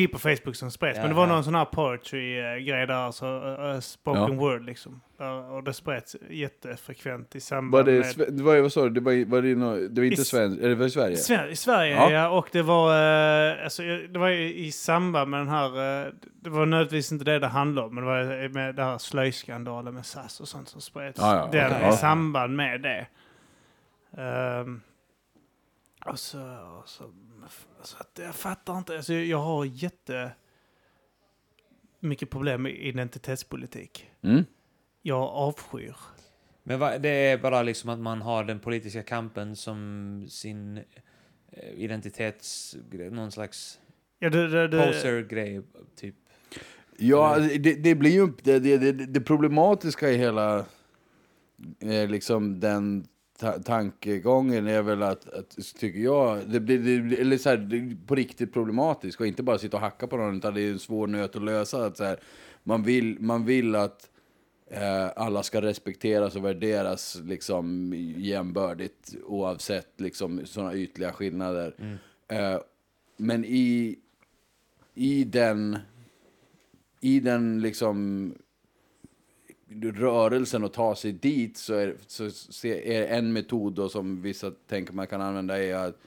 Klipp 0.00 0.12
på 0.12 0.18
Facebook 0.18 0.56
som 0.56 0.70
spreds. 0.70 0.96
Ja, 0.96 1.02
men 1.02 1.10
det 1.10 1.16
var 1.16 1.26
ja. 1.26 1.32
någon 1.32 1.44
sån 1.44 1.54
här 1.54 1.64
poetry-grej 1.64 2.86
där. 2.86 2.94
Alltså, 2.94 3.26
uh, 3.26 3.80
spoken 3.80 4.22
Ja. 4.22 4.28
word 4.28 4.64
liksom. 4.64 5.00
Där, 5.18 5.50
och 5.52 5.64
det 5.64 5.72
spreds 5.72 6.16
jättefrekvent 6.30 7.34
i 7.34 7.38
Var 7.38 7.40
samband 7.40 7.86
det, 7.86 8.16
med... 8.18 8.32
det 8.32 8.42
var, 8.42 8.60
vad 8.60 8.72
sa 8.72 8.82
du, 8.82 8.90
det 8.90 9.00
var, 9.00 9.24
var 9.30 9.42
det, 9.42 9.54
nå- 9.54 9.88
det 9.90 10.00
var 10.00 10.06
inte 10.06 10.24
svenskt, 10.24 10.62
var 10.62 10.68
det 10.68 10.90
Sverige? 10.90 11.12
I 11.12 11.16
Sverige, 11.16 11.52
I 11.52 11.56
Sverige 11.56 11.94
Ja. 11.94 12.10
ja. 12.10 12.28
Och 12.28 12.48
det 12.52 12.62
var, 12.62 12.90
eh, 13.50 13.64
alltså, 13.64 13.82
det 13.82 14.18
var 14.18 14.30
i, 14.30 14.72
samband 14.72 15.30
med 15.30 15.40
den 15.40 15.48
här... 15.48 15.66
eh, 16.06 16.12
det 16.42 16.50
var 16.50 16.66
nödvändigtvis 16.66 17.12
inte 17.12 17.24
det 17.24 17.38
det 17.38 17.46
handlade 17.46 17.86
om. 17.86 17.94
Men 17.94 18.04
det 18.04 18.10
var 18.10 18.48
med 18.48 18.74
den 18.74 18.86
här 18.86 18.98
slöjskandalen 18.98 19.94
med 19.94 20.06
SAS 20.06 20.40
och 20.40 20.48
sånt 20.48 20.68
som 20.68 20.80
spreds. 20.80 21.18
Ja, 21.20 21.48
den 21.52 21.72
okej. 21.72 21.88
i 21.88 21.92
samband 21.92 22.56
med 22.56 22.82
det. 22.82 23.06
Ehm, 24.22 24.80
och 26.06 26.18
så... 26.18 26.38
Och 26.80 26.88
så 26.88 27.04
alltså, 27.80 27.96
att 28.00 28.18
jag 28.22 28.34
fattar 28.34 28.78
inte. 28.78 28.96
Alltså, 28.96 29.14
jag 29.14 29.38
har 29.38 29.64
jätte... 29.64 30.32
Mycket 32.02 32.30
problem 32.30 32.62
med 32.62 32.72
identitetspolitik. 32.72 34.10
Mm? 34.22 34.44
Jag 35.02 35.22
avskyr. 35.22 35.96
Men 36.62 36.78
va, 36.78 36.98
det 36.98 37.08
är 37.08 37.38
bara 37.38 37.62
liksom 37.62 37.90
att 37.90 37.98
man 37.98 38.22
har 38.22 38.44
den 38.44 38.60
politiska 38.60 39.02
kampen 39.02 39.56
som 39.56 40.26
sin 40.28 40.76
eh, 40.76 41.72
identitets... 41.74 42.76
Någon 43.10 43.32
slags 43.32 43.80
Ja, 44.22 44.30
det, 44.30 44.48
det, 44.48 44.68
det, 44.68 44.86
poser-grej, 44.86 45.62
typ. 45.96 46.14
Ja, 46.96 47.38
det, 47.38 47.74
det 47.74 47.94
blir 47.94 48.10
ju 48.10 48.28
det, 48.42 48.58
det, 48.58 48.78
det, 48.78 48.92
det 48.92 49.20
problematiska 49.20 50.10
i 50.10 50.16
hela 50.16 50.58
eh, 51.80 52.08
liksom 52.08 52.60
den 52.60 53.06
ta 53.40 53.52
tankegången 53.58 54.66
är 54.66 54.82
väl 54.82 55.02
att, 55.02 55.28
att 55.28 55.58
tycker 55.78 56.00
jag, 56.00 56.48
det 56.48 56.60
blir, 56.60 56.78
det, 56.78 57.00
blir- 57.00 57.20
eller 57.20 57.38
så 57.38 57.48
här, 57.48 57.56
det 57.56 58.06
på 58.06 58.14
riktigt 58.14 58.52
problematiskt 58.52 59.20
och 59.20 59.26
inte 59.26 59.42
bara 59.42 59.58
sitta 59.58 59.76
och 59.76 59.80
hacka 59.82 60.06
på 60.06 60.16
någon 60.16 60.36
utan 60.36 60.54
det 60.54 60.60
är 60.62 60.70
en 60.70 60.78
svår 60.78 61.06
nöt 61.06 61.36
att 61.36 61.42
lösa. 61.44 61.84
Att 61.86 61.96
så 61.96 62.04
här, 62.04 62.20
man, 62.62 62.82
vill, 62.82 63.20
man 63.20 63.44
vill 63.44 63.74
att 63.74 64.10
eh, 64.70 65.08
alla 65.16 65.42
ska 65.42 65.62
respekteras 65.62 66.36
och 66.36 66.44
värderas 66.44 67.18
liksom 67.24 67.92
jämbördigt 68.16 69.14
oavsett 69.24 70.00
liksom 70.00 70.46
sådana 70.46 70.74
ytliga 70.74 71.12
skillnader. 71.12 71.98
Eh, 72.28 72.60
men 73.16 73.44
i, 73.44 73.98
i 74.94 75.24
den 75.24 75.78
i 77.00 77.20
den 77.20 77.60
liksom 77.60 78.34
rörelsen 79.82 80.64
att 80.64 80.72
ta 80.72 80.94
sig 80.94 81.12
dit 81.12 81.56
så 81.56 81.74
är, 81.74 81.96
så 82.06 82.66
är 82.68 83.06
en 83.06 83.32
metod 83.32 83.74
då 83.74 83.88
som 83.88 84.22
vissa 84.22 84.50
tänker 84.68 84.92
man 84.92 85.06
kan 85.06 85.20
använda 85.20 85.62
är 85.62 85.74
att, 85.74 85.98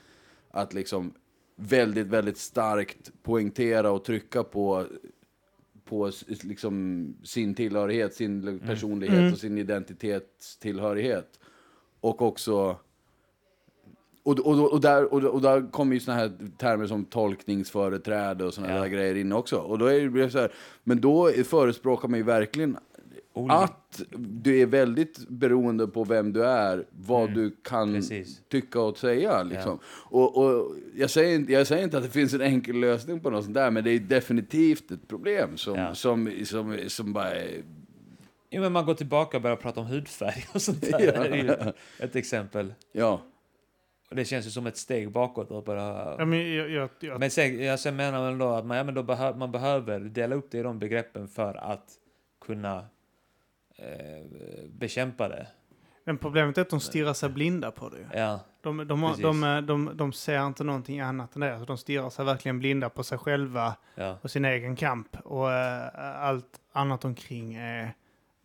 att 0.52 0.74
liksom 0.74 1.14
väldigt, 1.56 2.08
väldigt 2.08 2.38
starkt 2.38 3.12
poängtera 3.24 3.92
och 3.92 4.04
trycka 4.04 4.44
på 4.44 4.86
på 5.86 6.12
liksom 6.44 7.08
sin 7.24 7.56
tillhörighet, 7.56 8.14
sin 8.14 8.60
personlighet 8.60 9.34
och 9.34 9.40
sin 9.40 9.58
identitetstillhörighet. 9.58 11.40
Och 12.00 12.22
också 12.22 12.78
och, 14.24 14.40
och, 14.40 14.74
och, 14.74 14.82
där, 14.82 15.14
och, 15.14 15.24
och 15.24 15.42
där 15.42 15.72
kommer 15.72 15.94
ju 15.94 16.00
såna 16.00 16.18
här 16.18 16.32
termer 16.58 16.88
som 16.88 17.06
tolkningsföreträde 17.06 18.46
och 18.46 18.54
såna 18.54 18.70
Ja. 18.70 18.80
där 18.80 18.88
grejer 18.88 19.16
in 19.16 19.32
också. 19.32 19.58
Och 19.58 19.78
då 19.78 19.86
är 19.86 20.10
det 20.10 20.30
så 20.30 20.40
här, 20.40 20.52
men 20.84 21.02
då 21.02 21.32
förespråkar 21.46 22.08
man 22.08 22.20
ju 22.20 22.24
verkligen 22.26 22.78
Olika. 23.34 23.56
att 23.56 24.02
du 24.18 24.60
är 24.62 24.66
väldigt 24.66 25.28
beroende 25.30 25.88
på 25.88 26.04
vem 26.04 26.34
du 26.34 26.46
är, 26.46 26.86
vad 26.92 27.22
Mm. 27.24 27.34
du 27.34 27.56
kan 27.64 27.94
Precis. 27.94 28.42
tycka 28.50 28.82
och 28.82 28.98
säga. 28.98 29.44
Liksom. 29.44 29.80
Och, 30.10 30.38
och 30.38 30.76
jag, 30.96 31.10
säger 31.10 31.36
inte, 31.36 31.54
jag 31.54 31.68
säger 31.68 31.84
inte 31.84 31.98
att 31.98 32.04
det 32.04 32.10
finns 32.10 32.34
en 32.34 32.42
enkel 32.42 32.76
lösning 32.80 33.20
på 33.20 33.30
något 33.30 33.44
sånt 33.44 33.54
där, 33.56 33.72
men 33.72 33.84
det 33.84 33.92
är 33.92 34.00
definitivt 34.00 34.92
ett 34.92 35.08
problem 35.08 35.58
som, 35.58 35.76
Ja. 35.76 35.96
som, 35.96 36.32
som, 36.46 36.78
som 36.88 37.14
bara 37.14 37.32
är... 37.32 37.62
Jo, 38.50 38.62
men 38.62 38.72
man 38.72 38.86
går 38.86 38.94
tillbaka 38.94 39.38
och 39.38 39.44
börjar 39.44 39.56
prata 39.58 39.80
om 39.80 39.86
hudfärg 39.86 40.46
och 40.54 40.62
sånt 40.62 40.82
där. 40.82 41.00
Ja. 41.16 41.24
Det 41.24 41.30
är 41.30 41.44
ju 41.44 41.74
ett 42.00 42.16
exempel. 42.16 42.74
Ja. 42.92 43.22
Och 44.10 44.16
det 44.16 44.26
känns 44.26 44.46
ju 44.46 44.50
som 44.50 44.68
ett 44.68 44.78
steg 44.78 45.12
bakåt 45.12 45.52
att 45.52 45.66
börja... 45.66 46.16
Ja, 46.18 46.26
men 46.26 46.56
jag, 46.56 46.70
jag, 46.70 46.90
jag, 47.00 47.20
Men 47.20 47.32
sen, 47.32 47.64
jag 47.64 47.80
sen 47.80 47.96
menar 47.96 48.26
väl 48.30 48.38
då 48.38 48.48
att 48.50 48.66
man, 48.66 48.78
ja, 48.78 48.84
men 48.84 48.94
då 48.94 49.04
behö, 49.04 49.36
man 49.36 49.52
behöver 49.52 50.00
dela 50.00 50.36
upp 50.36 50.52
det 50.52 50.58
i 50.58 50.64
de 50.64 50.80
begreppen 50.80 51.28
för 51.28 51.54
att 51.72 51.86
kunna 52.46 52.86
eh, 53.84 54.66
bekämpa 54.70 55.30
det. 55.30 55.48
men 56.06 56.18
problemet 56.18 56.58
är 56.58 56.62
att 56.62 56.70
de 56.70 56.80
stirrar 56.80 57.14
sig 57.14 57.30
blinda 57.30 57.72
på 57.72 57.90
det. 57.90 58.20
Ja, 58.20 58.40
De, 58.62 58.88
de, 58.88 59.04
har- 59.04 59.18
de, 59.22 59.66
de, 59.68 59.98
de, 59.98 60.14
ser 60.14 60.48
inte 60.48 60.64
någonting 60.64 61.00
annat 61.00 61.36
än 61.36 61.42
det. 61.42 61.52
Alltså, 61.52 61.66
De 61.66 61.78
stirrar 61.78 62.10
sig 62.10 62.26
verkligen 62.26 62.60
blinda 62.60 62.90
på 62.90 63.04
sig 63.04 63.18
själva 63.18 63.76
ja. 63.96 64.18
och 64.22 64.32
sin 64.32 64.46
egen 64.46 64.76
kamp. 64.76 65.18
Och 65.24 65.52
eh, 65.52 66.24
allt 66.24 66.60
annat 66.72 67.06
omkring 67.06 67.56
är 67.56 67.94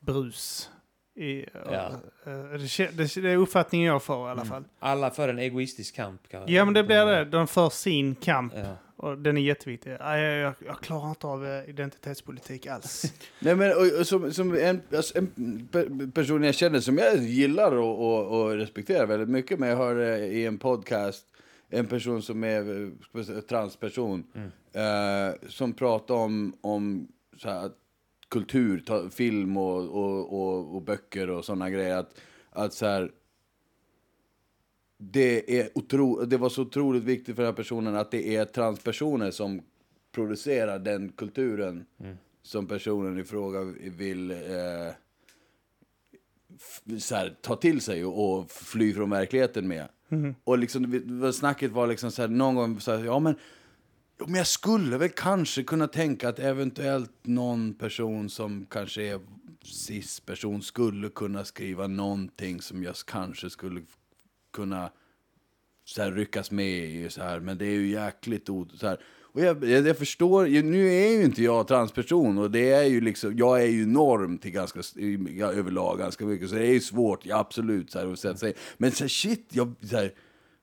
brus. 0.00 0.70
I, 1.14 1.44
Ja. 1.70 1.90
eh, 2.26 2.32
det, 2.32 2.90
det, 2.96 3.14
det 3.22 3.30
är 3.30 3.36
uppfattningen 3.36 3.86
jag 3.86 4.02
får 4.02 4.28
i 4.28 4.30
alla 4.30 4.44
fall. 4.44 4.64
Alla 4.78 5.10
för 5.10 5.28
en 5.28 5.38
egoistisk 5.38 5.96
kamp. 5.96 6.28
Kan 6.28 6.42
Ja, 6.46 6.64
men 6.64 6.74
det 6.74 6.84
blir 6.84 7.06
det. 7.06 7.24
De 7.24 7.46
för 7.46 7.70
sin 7.70 8.14
kamp. 8.14 8.52
Ja. 8.56 8.76
Och 8.98 9.18
den 9.18 9.36
är 9.36 9.40
jätteviktig. 9.42 9.90
Jag, 10.00 10.20
jag, 10.20 10.54
jag 10.66 10.80
klarar 10.80 11.08
inte 11.08 11.26
av 11.26 11.46
eh, 11.46 11.68
identitetspolitik 11.70 12.66
alls. 12.66 13.12
Nej, 13.40 13.56
men 13.56 13.70
och, 13.76 14.00
och 14.00 14.06
som, 14.06 14.32
som 14.32 14.54
en, 14.54 14.82
alltså, 14.96 15.18
en 15.18 15.28
pe- 15.72 16.12
person 16.12 16.42
jag 16.42 16.54
känner 16.54 16.80
som 16.80 16.98
jag 16.98 17.16
gillar 17.16 17.72
och, 17.72 17.98
och, 18.08 18.40
och 18.42 18.50
respekterar 18.54 19.06
väldigt 19.06 19.28
mycket, 19.28 19.58
men 19.58 19.68
jag 19.68 19.76
hörde 19.76 20.26
i 20.26 20.46
en 20.46 20.58
podcast 20.58 21.26
en 21.70 21.86
person 21.86 22.22
som 22.22 22.44
är 22.44 22.84
eh, 23.14 23.40
transperson 23.48 24.24
eh, 24.72 25.48
som 25.48 25.72
pratar 25.72 26.14
om, 26.14 26.56
om 26.60 27.08
så 27.36 27.48
här, 27.48 27.70
kultur, 28.28 28.82
ta, 28.86 29.10
film 29.10 29.56
och, 29.56 29.88
och, 29.88 30.32
och, 30.40 30.74
och 30.76 30.82
böcker 30.82 31.30
och 31.30 31.44
sådana 31.44 31.70
grejer. 31.70 31.96
Att, 31.96 32.20
att 32.50 32.72
så 32.74 32.86
här, 32.86 33.10
det, 34.98 35.60
är 35.60 35.68
otro, 35.74 36.24
det 36.24 36.36
var 36.36 36.48
så 36.48 36.62
otroligt 36.62 37.02
viktigt 37.02 37.36
för 37.36 37.42
den 37.42 37.52
här 37.52 37.56
personen 37.56 37.96
att 37.96 38.10
det 38.10 38.36
är 38.36 38.44
transpersoner 38.44 39.30
som 39.30 39.62
producerar 40.12 40.78
den 40.78 41.12
kulturen 41.12 41.84
som 42.42 42.66
personen 42.66 43.18
i 43.18 43.24
fråga 43.24 43.64
vill 43.80 44.30
eh, 44.30 44.36
här, 47.10 47.36
ta 47.40 47.56
till 47.56 47.80
sig 47.80 48.04
och, 48.04 48.38
och 48.38 48.50
fly 48.50 48.94
från 48.94 49.10
verkligheten 49.10 49.68
med. 49.68 49.88
Och 50.44 50.58
liksom, 50.58 51.02
snacket 51.34 51.70
var 51.70 51.86
liksom 51.86 52.10
så 52.10 52.22
här, 52.22 52.28
någon 52.28 52.54
gång 52.54 52.80
så 52.80 52.96
här, 52.96 53.04
ja 53.04 53.18
men, 53.18 53.34
men 54.26 54.34
jag 54.34 54.46
skulle 54.46 54.98
väl 54.98 55.08
kanske 55.08 55.62
kunna 55.62 55.88
tänka 55.88 56.28
att 56.28 56.38
eventuellt 56.38 57.12
någon 57.22 57.74
person 57.74 58.30
som 58.30 58.66
kanske 58.70 59.02
är 59.02 59.20
cis-person 59.62 60.62
skulle 60.62 61.08
kunna 61.08 61.44
skriva 61.44 61.86
någonting 61.86 62.60
som 62.60 62.82
jag 62.82 62.94
kanske 63.06 63.50
skulle 63.50 63.82
kunna 64.58 64.90
så 65.84 66.02
här, 66.02 66.12
ryckas 66.12 66.50
med 66.50 66.84
i 66.84 67.10
så 67.10 67.22
här, 67.22 67.40
men 67.40 67.58
det 67.58 67.66
är 67.66 67.74
ju 67.74 67.88
jäkligt 67.88 68.48
o- 68.48 68.68
så 68.74 68.86
här. 68.86 69.00
Och 69.32 69.40
jag, 69.40 69.64
jag, 69.64 69.86
jag 69.86 69.98
förstår, 69.98 70.46
nu 70.62 70.88
är 70.94 71.10
ju 71.10 71.24
inte 71.24 71.42
jag 71.42 71.68
transperson 71.68 72.38
och 72.38 72.50
det 72.50 72.70
är 72.70 72.84
ju 72.84 73.00
liksom, 73.00 73.36
jag 73.36 73.62
är 73.62 73.66
ju 73.66 73.86
norm 73.86 74.38
till 74.38 74.50
ganska, 74.50 74.80
överlag 75.46 75.98
ganska 75.98 76.24
mycket, 76.24 76.48
så 76.48 76.54
det 76.54 76.66
är 76.66 76.72
ju 76.72 76.80
svårt, 76.80 77.26
ja, 77.26 77.38
absolut, 77.38 77.90
så 77.90 77.98
här, 77.98 78.12
att 78.12 78.38
säga. 78.38 78.54
Men 78.76 78.92
så 78.92 79.04
här, 79.04 79.08
shit, 79.08 79.48
jag, 79.52 79.74
så 79.82 79.96
här, 79.96 80.12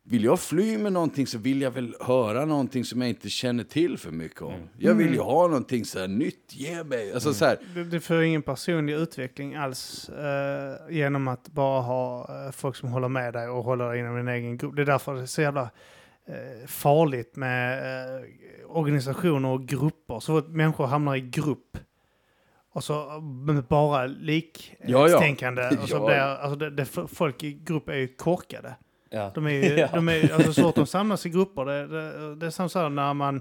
vill 0.08 0.24
jag 0.24 0.40
fly 0.40 0.78
med 0.78 0.94
någonting 0.94 1.28
så 1.28 1.38
vill 1.38 1.62
jag 1.62 1.72
väl 1.72 1.96
höra 2.00 2.46
någonting 2.46 2.86
som 2.86 3.02
jag 3.02 3.10
inte 3.10 3.30
känner 3.30 3.64
till 3.64 3.98
för 3.98 4.12
mycket 4.12 4.42
om. 4.42 4.70
Jag 4.78 4.94
vill 4.94 5.14
ju 5.14 5.20
ha 5.20 5.48
någonting 5.48 5.86
så 5.86 6.00
här 6.00 6.08
nytt, 6.08 6.56
ge 6.56 6.84
mig, 6.84 7.14
alltså 7.14 7.34
så 7.34 7.46
här, 7.46 7.58
Du, 7.76 7.84
du 7.84 8.00
får 8.00 8.24
ingen 8.24 8.42
personlig 8.42 8.94
utveckling 8.94 9.56
alls 9.56 10.10
eh, 10.10 10.76
genom 10.96 11.28
att 11.28 11.48
bara 11.50 11.82
ha 11.82 12.22
eh, 12.46 12.52
folk 12.52 12.76
som 12.76 12.90
håller 12.90 13.10
med 13.10 13.34
dig 13.34 13.48
och 13.48 13.64
håller 13.64 13.90
dig 13.90 14.00
inom 14.00 14.16
din 14.18 14.28
egen 14.28 14.58
grupp. 14.58 14.76
Det 14.76 14.82
är 14.82 14.86
därför 14.86 15.14
det 15.14 15.22
är 15.22 15.26
så 15.26 15.42
jävla 15.42 15.70
eh, 16.28 16.68
farligt 16.68 17.36
med 17.36 17.80
eh, 18.18 18.22
organisationer 18.68 19.50
och 19.50 19.68
grupper. 19.68 20.20
Så 20.20 20.38
att 20.38 20.48
människor 20.48 20.86
hamnar 20.86 21.16
i 21.16 21.22
grupp. 21.22 21.78
Och 22.74 22.84
så 22.84 23.20
bara 23.70 24.08
Ja, 24.08 24.08
ja. 24.88 25.06
liktänkande. 25.06 25.70
Och 25.82 25.90
så 25.90 25.96
Ja. 25.96 26.06
blir, 26.06 26.16
alltså 26.18 26.56
det, 26.56 26.70
det, 26.70 26.86
folk 27.08 27.44
i 27.44 27.54
grupp 27.54 27.90
är 27.90 27.96
ju 27.96 28.08
korkade. 28.08 28.76
Ja. 29.10 29.32
De 29.36 29.46
är 29.46 29.50
ju, 29.52 29.60
Ja. 29.80 29.88
de 29.94 30.10
är, 30.10 30.16
ju- 30.16 30.32
alltså 30.32 30.54
så 30.54 30.62
fort 30.62 30.76
de 30.76 30.86
samlas 30.86 31.26
i 31.26 31.30
grupper, 31.30 31.66
det, 31.66 31.88
det, 31.88 32.36
det 32.36 32.46
är 32.46 32.50
samma 32.50 32.70
sak 32.70 32.92
när 32.92 33.14
man... 33.14 33.36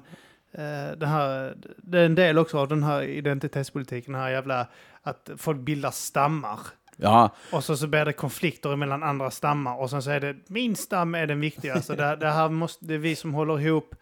Eh, 0.53 0.97
det, 0.97 1.07
här, 1.07 1.55
det 1.79 1.99
är 2.01 2.07
en 2.07 2.15
del 2.15 2.39
också 2.39 2.59
av 2.59 2.69
den 2.69 2.83
här 2.83 3.03
identitetspolitiken, 3.03 4.13
den 4.13 4.23
här 4.23 4.31
jävla... 4.31 4.67
Att 5.03 5.31
folk 5.37 5.59
bildar 5.61 5.91
stammar. 5.91 6.59
Ja, 6.97 7.31
Och 7.53 7.65
så, 7.65 7.77
så 7.77 7.87
blir 7.87 8.05
det 8.05 8.13
konflikter 8.13 8.77
mellan 8.77 9.03
andra 9.03 9.31
stammar. 9.31 9.81
Och 9.81 9.91
sen 9.91 10.03
så 10.03 10.11
är 10.11 10.21
det 10.21 10.37
min 10.47 10.77
stam 10.77 11.15
är 11.15 11.27
den 11.27 11.41
viktigaste. 11.41 11.97
det, 11.97 12.17
det 12.17 12.31
här 12.31 12.49
måste, 12.49 12.85
det 12.85 12.95
är 12.95 12.99
vi 12.99 13.17
som 13.17 13.35
håller 13.35 13.61
ihop. 13.61 13.95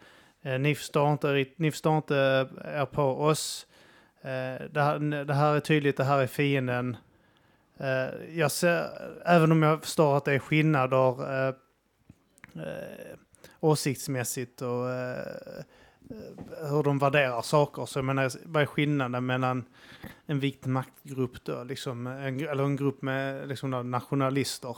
Eh, 0.43 0.59
ni, 0.59 0.75
förstår 0.75 1.11
inte, 1.11 1.45
ni 1.57 1.71
förstår 1.71 1.95
inte 1.97 2.15
er 2.65 2.85
på 2.85 3.03
oss. 3.03 3.65
Eh, 4.21 4.65
det, 4.71 4.81
här, 4.81 5.25
det 5.25 5.33
här 5.33 5.55
är 5.55 5.59
tydligt, 5.59 5.97
det 5.97 6.03
här 6.03 6.19
är 6.19 6.27
fienden. 6.27 6.97
Eh, 7.83 8.37
jag 8.37 8.51
ser, 8.51 8.89
även 9.25 9.51
om 9.51 9.63
jag 9.63 9.81
förstår 9.83 10.17
att 10.17 10.25
det 10.25 10.33
är 10.33 10.39
skillnader 10.39 11.31
eh, 11.31 11.53
eh 12.63 13.17
åsiktsmässigt 13.59 14.61
och 14.61 14.91
eh, 14.91 15.63
hur 16.69 16.83
de 16.83 16.99
värderar 16.99 17.41
saker. 17.41 17.85
Så 17.85 17.99
jag 17.99 18.05
menar, 18.05 18.31
vad 18.45 18.61
är 18.61 18.65
skillnaden 18.65 19.25
mellan 19.25 19.65
en 20.25 20.39
vit 20.39 20.65
maktgrupp 20.65 21.43
då, 21.43 21.63
liksom, 21.63 22.07
en, 22.07 22.47
eller 22.47 22.63
en 22.63 22.75
grupp 22.75 23.01
med 23.01 23.47
liksom, 23.47 23.91
nationalister 23.91 24.77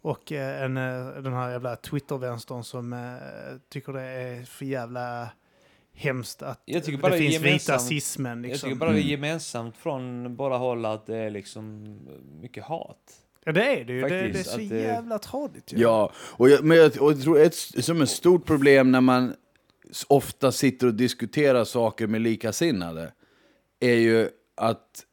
och 0.00 0.32
en, 0.32 0.74
den 0.74 1.32
här 1.32 1.50
jävla 1.50 1.76
Twitter-vänstern 1.76 2.64
som 2.64 3.18
tycker 3.68 3.92
det 3.92 4.02
är 4.02 4.44
för 4.44 4.64
jävla 4.64 5.28
hemskt 5.96 6.42
att 6.42 6.62
Jag 6.64 6.84
tycker 6.84 6.98
bara 6.98 7.12
det 7.12 7.18
finns 7.18 7.42
vita 7.42 7.78
cismen. 7.78 8.42
Jag 8.44 8.50
Liksom. 8.50 8.68
tycker 8.70 8.80
bara 8.80 8.90
det 8.90 8.96
är 8.96 9.00
Mm. 9.00 9.10
gemensamt 9.10 9.76
från 9.76 10.36
båda 10.36 10.56
håll 10.56 10.84
att 10.84 11.06
det 11.06 11.16
är 11.16 11.30
liksom 11.30 11.96
mycket 12.40 12.64
hat. 12.64 12.98
Ja, 13.44 13.52
det 13.52 13.80
är 13.80 13.84
det 13.84 13.92
ju. 13.92 14.02
Det, 14.02 14.08
det 14.08 14.14
är 14.16 14.24
Faktiskt, 14.24 14.50
så 14.50 14.60
att 14.60 14.68
det- 14.68 14.80
jävla 14.80 15.18
tradigt 15.18 15.72
ju. 15.72 15.76
Ja, 15.78 16.12
och 16.16 16.48
jag, 16.50 16.64
men 16.64 16.76
jag, 16.76 17.02
och 17.02 17.12
jag 17.12 17.22
tror 17.22 17.40
ett 17.40 17.54
som 17.54 18.02
ett 18.02 18.10
stort 18.10 18.44
problem 18.46 18.92
när 18.92 19.00
man 19.00 19.34
ofta 20.08 20.52
sitter 20.52 20.86
och 20.86 20.94
diskuterar 20.94 21.64
saker 21.64 22.06
med 22.06 22.20
likasinnade 22.20 23.12
är 23.80 23.94
ju 23.94 24.28
att 24.54 25.04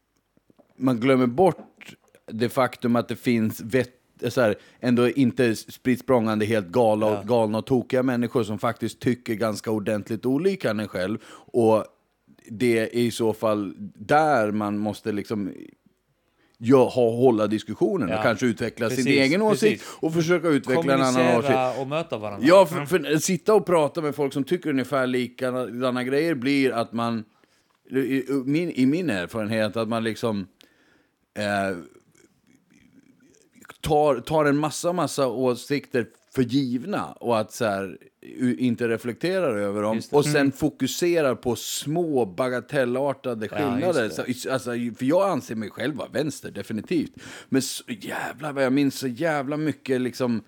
man 0.77 0.99
glömmer 0.99 1.27
bort 1.27 1.95
det 2.31 2.49
faktum 2.49 2.95
att 2.95 3.07
det 3.07 3.15
finns 3.15 3.61
vet, 3.61 3.89
så 4.31 4.41
här, 4.41 4.55
ändå 4.79 5.09
inte 5.09 5.55
spritt 5.55 5.99
språngande 5.99 6.45
helt 6.45 6.67
galna, 6.67 7.05
Ja. 7.05 7.23
galna 7.25 7.57
och 7.57 7.65
tokiga 7.65 8.03
människor 8.03 8.43
som 8.43 8.59
faktiskt 8.59 8.99
tycker 8.99 9.33
ganska 9.33 9.71
ordentligt 9.71 10.25
olika 10.25 10.69
än 10.69 10.79
en 10.79 10.87
själv. 10.87 11.17
Och 11.35 11.85
det 12.49 12.79
är 12.79 12.95
i 12.95 13.11
så 13.11 13.33
fall 13.33 13.73
där 13.95 14.51
man 14.51 14.77
måste 14.77 15.11
liksom 15.11 15.51
ja, 16.57 16.89
ha, 16.89 17.11
hålla 17.15 17.47
diskussionen 17.47 18.09
och 18.09 18.15
Ja. 18.15 18.21
kanske 18.23 18.45
utveckla 18.45 18.89
sin 18.89 18.95
Precis, 19.05 19.19
egen 19.21 19.41
åsikt 19.41 19.81
precis. 19.83 19.97
och 19.99 20.13
försöka 20.13 20.47
utveckla 20.47 20.93
en 20.93 21.01
annan 21.01 21.37
åsikt. 21.37 21.79
Och 21.79 21.87
möta 21.87 22.17
varandra. 22.17 22.47
Ja, 22.47 22.65
för, 22.65 22.85
för 22.85 23.13
att 23.15 23.23
sitta 23.23 23.53
och 23.53 23.65
prata 23.65 24.01
med 24.01 24.15
folk 24.15 24.33
som 24.33 24.43
tycker 24.43 24.69
ungefär 24.69 25.07
likadana 25.07 26.03
grejer 26.03 26.35
blir 26.35 26.71
att 26.71 26.93
man, 26.93 27.23
i, 27.89 27.97
i, 27.99 28.25
min, 28.45 28.69
i 28.71 28.85
min 28.85 29.09
erfarenhet, 29.09 29.77
att 29.77 29.89
man 29.89 30.03
liksom 30.03 30.47
eh, 31.37 31.77
tar, 33.83 34.19
tar 34.19 34.45
en 34.45 34.57
massa, 34.57 34.93
massa 34.93 35.27
åsikter 35.27 36.05
för 36.35 36.41
givna 36.43 37.05
och 37.05 37.39
att 37.39 37.51
så 37.53 37.65
här, 37.65 37.97
inte 38.57 38.87
reflekterar 38.87 39.57
över 39.57 39.81
dem 39.81 40.01
och 40.11 40.25
sen 40.25 40.51
fokuserar 40.51 41.35
på 41.35 41.55
små 41.55 42.25
bagatellartade 42.25 43.47
Ja, 43.51 43.57
skillnader. 43.57 44.09
så, 44.09 44.51
alltså, 44.51 44.71
för 44.71 45.05
jag 45.05 45.29
anser 45.29 45.55
mig 45.55 45.69
själv 45.69 45.95
vara 45.95 46.09
vänster, 46.09 46.51
definitivt. 46.51 47.11
Men 47.49 47.61
så, 47.61 47.83
jävlar 47.87 48.53
vad 48.53 48.63
jag 48.63 48.73
minns 48.73 48.99
så 48.99 49.07
jävla 49.07 49.57
mycket 49.57 50.01
liksom 50.01 50.43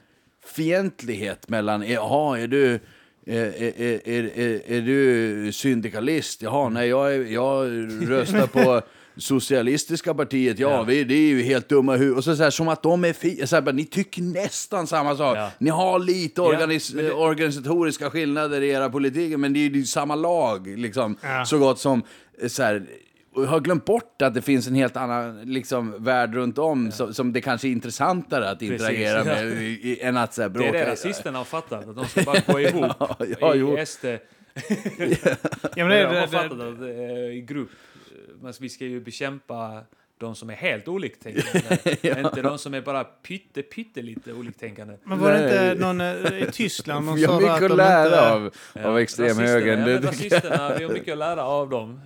fientlighet 0.46 1.50
mellan, 1.50 1.90
jaha, 1.90 2.40
är 2.40 2.48
du... 2.48 2.80
Är, 3.28 3.62
är, 3.62 3.82
är, 4.08 4.40
är, 4.40 4.62
är 4.72 4.82
du 4.82 5.52
syndikalist? 5.52 6.42
Jaha, 6.42 6.70
nej, 6.70 6.90
jag, 6.90 7.16
är, 7.16 7.24
jag 7.26 7.68
röstar 8.10 8.48
på 8.48 8.82
Socialistiska 9.18 10.14
partiet. 10.14 10.60
Ja, 10.60 10.70
Ja. 10.72 10.84
Vi, 10.84 11.04
det 11.04 11.14
är 11.16 11.28
ju 11.28 11.42
helt 11.44 11.70
dumma 11.70 11.96
huvud. 11.96 12.18
Och 12.18 12.24
så, 12.24 12.36
så 12.36 12.44
här, 12.44 12.50
som 12.50 12.68
att 12.68 12.84
de 12.84 13.04
är 13.06 13.14
fi- 13.14 13.48
så 13.48 13.56
här, 13.56 13.74
Ni 13.74 13.86
tycker 13.86 14.22
nästan 14.22 14.88
samma 14.88 15.16
sak. 15.16 15.38
Ja. 15.38 15.52
Ni 15.58 15.70
har 15.70 16.00
lite 16.00 16.42
organis 16.42 16.88
det- 16.88 17.12
organisatoriska 17.14 18.10
skillnader 18.10 18.62
i 18.62 18.70
era 18.70 18.90
politiker, 18.90 19.38
men 19.38 19.54
det 19.54 19.60
är 19.60 19.62
ju 19.62 19.70
det 19.70 19.84
samma 19.86 20.16
lag, 20.16 20.68
liksom. 20.68 21.18
Ja. 21.22 21.46
Så 21.46 21.58
gott 21.58 21.80
som... 21.80 22.04
eh, 22.42 22.48
Så 22.48 22.64
här, 22.64 22.86
har 23.48 23.60
glömt 23.60 23.86
bort 23.86 24.22
att 24.22 24.34
det 24.34 24.42
finns 24.42 24.68
en 24.68 24.76
helt 24.76 24.98
annan 24.98 25.42
liksom, 25.42 26.04
värld 26.04 26.36
runt 26.36 26.58
om 26.58 26.92
som, 26.92 27.14
som 27.14 27.34
det 27.34 27.42
kanske 27.42 27.68
är 27.68 27.70
intressantare 27.72 28.50
att 28.50 28.62
interagera 28.62 29.18
ja. 29.18 29.24
med 29.24 29.46
i, 29.46 29.66
i, 29.66 30.00
än 30.02 30.18
att 30.18 30.34
så 30.34 30.42
här, 30.42 30.50
Det 30.50 30.54
bråka. 30.54 30.80
är 30.80 30.86
det 30.86 30.92
rasisterna 30.92 31.38
har 31.38 31.46
fattat, 31.46 31.88
att 31.90 31.96
de 31.96 32.06
ska 32.08 32.22
bara 32.24 32.40
gå 32.48 32.60
ihop 32.68 32.92
Ja, 33.40 33.56
ja, 33.56 33.82
i 33.82 33.86
SD. 33.86 34.06
Ja, 35.76 35.86
men 35.86 35.90
det, 35.90 35.96
det, 35.96 36.28
det, 36.32 36.42
att 36.42 36.82
eh, 36.82 37.38
i 37.38 37.46
grupp, 37.48 37.70
men 38.46 38.54
vi 38.60 38.70
ska 38.70 38.86
ju 38.86 39.00
bekämpa 39.02 39.84
de 40.18 40.36
som 40.36 40.50
är 40.50 40.54
helt 40.54 40.88
oliktänkande. 40.88 41.78
Inte 42.20 42.42
de 42.42 42.58
som 42.58 42.74
är 42.74 42.82
bara 42.82 43.04
pytte, 43.04 43.62
pyttelite 43.62 44.34
oliktänkande. 44.34 44.98
men 45.04 45.20
var 45.20 45.32
det 45.32 45.40
Nej. 45.40 45.72
inte 45.72 45.86
någon 45.86 46.02
eh, 46.02 46.44
i 46.44 46.52
Tyskland 46.52 47.06
som 47.06 47.16
Vi 47.20 47.26
har 47.26 47.42
sa 47.42 47.48
att 47.48 47.62
mycket 47.62 47.70
de 47.70 47.74
att 47.74 47.78
lära 47.78 48.06
inte... 48.46 48.84
av, 48.84 48.92
av 48.92 49.00
extremhögern. 49.00 49.90
Ja, 49.90 50.02
rasisterna, 50.02 50.76
vi 50.78 50.84
har 50.84 50.94
mycket 50.94 51.12
att 51.12 51.18
lära 51.18 51.44
av 51.44 51.70
dem. 51.70 52.02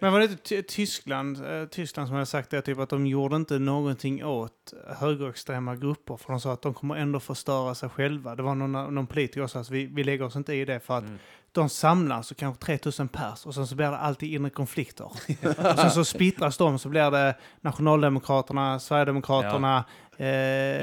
Men 0.00 0.12
var 0.12 0.18
det 0.20 0.24
inte 0.24 0.36
Ty- 0.42 0.62
Tyskland, 0.62 1.46
eh, 1.46 1.64
Tyskland 1.66 2.08
som 2.08 2.14
hade 2.14 2.26
sagt 2.26 2.50
det, 2.50 2.62
typ 2.62 2.78
att 2.78 2.88
de 2.90 3.06
gjorde 3.06 3.36
inte 3.36 3.58
någonting 3.58 4.24
åt 4.24 4.74
högerextrema 4.98 5.76
grupper 5.76 6.16
för 6.16 6.32
de 6.32 6.40
sa 6.40 6.52
att 6.52 6.62
de 6.62 6.74
kommer 6.74 6.96
ändå 6.96 7.20
förstöra 7.20 7.74
sig 7.74 7.88
själva. 7.88 8.36
Det 8.36 8.42
var 8.42 8.54
någon, 8.54 8.94
någon 8.94 9.06
politiker 9.06 9.40
som 9.40 9.48
sa 9.48 9.60
att 9.60 9.70
vi, 9.70 9.86
vi 9.86 10.04
lägger 10.04 10.24
oss 10.24 10.36
inte 10.36 10.54
i 10.54 10.64
det 10.64 10.80
för 10.80 10.98
att 10.98 11.02
Mm. 11.04 11.18
De 11.52 11.68
samlas 11.68 12.26
så 12.26 12.34
kanske 12.34 12.64
3000 12.64 13.08
pers 13.08 13.46
och 13.46 13.54
sen 13.54 13.66
så 13.66 13.74
blir 13.74 13.86
det 13.90 13.96
alltid 13.96 14.32
inre 14.34 14.50
konflikter. 14.50 15.04
och 15.72 15.78
sen 15.78 15.90
så 15.90 16.04
splittras 16.04 16.56
de 16.56 16.78
så 16.78 16.88
blir 16.88 17.10
det 17.10 17.34
Nationaldemokraterna, 17.60 18.78
Sverigedemokraterna, 18.78 19.84
eh, 20.16 20.26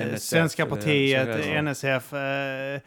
NSF, 0.08 0.22
Svenska 0.22 0.64
eh, 0.64 0.70
partiet, 0.70 1.46
NSF, 1.64 2.14
eh, 2.14 2.82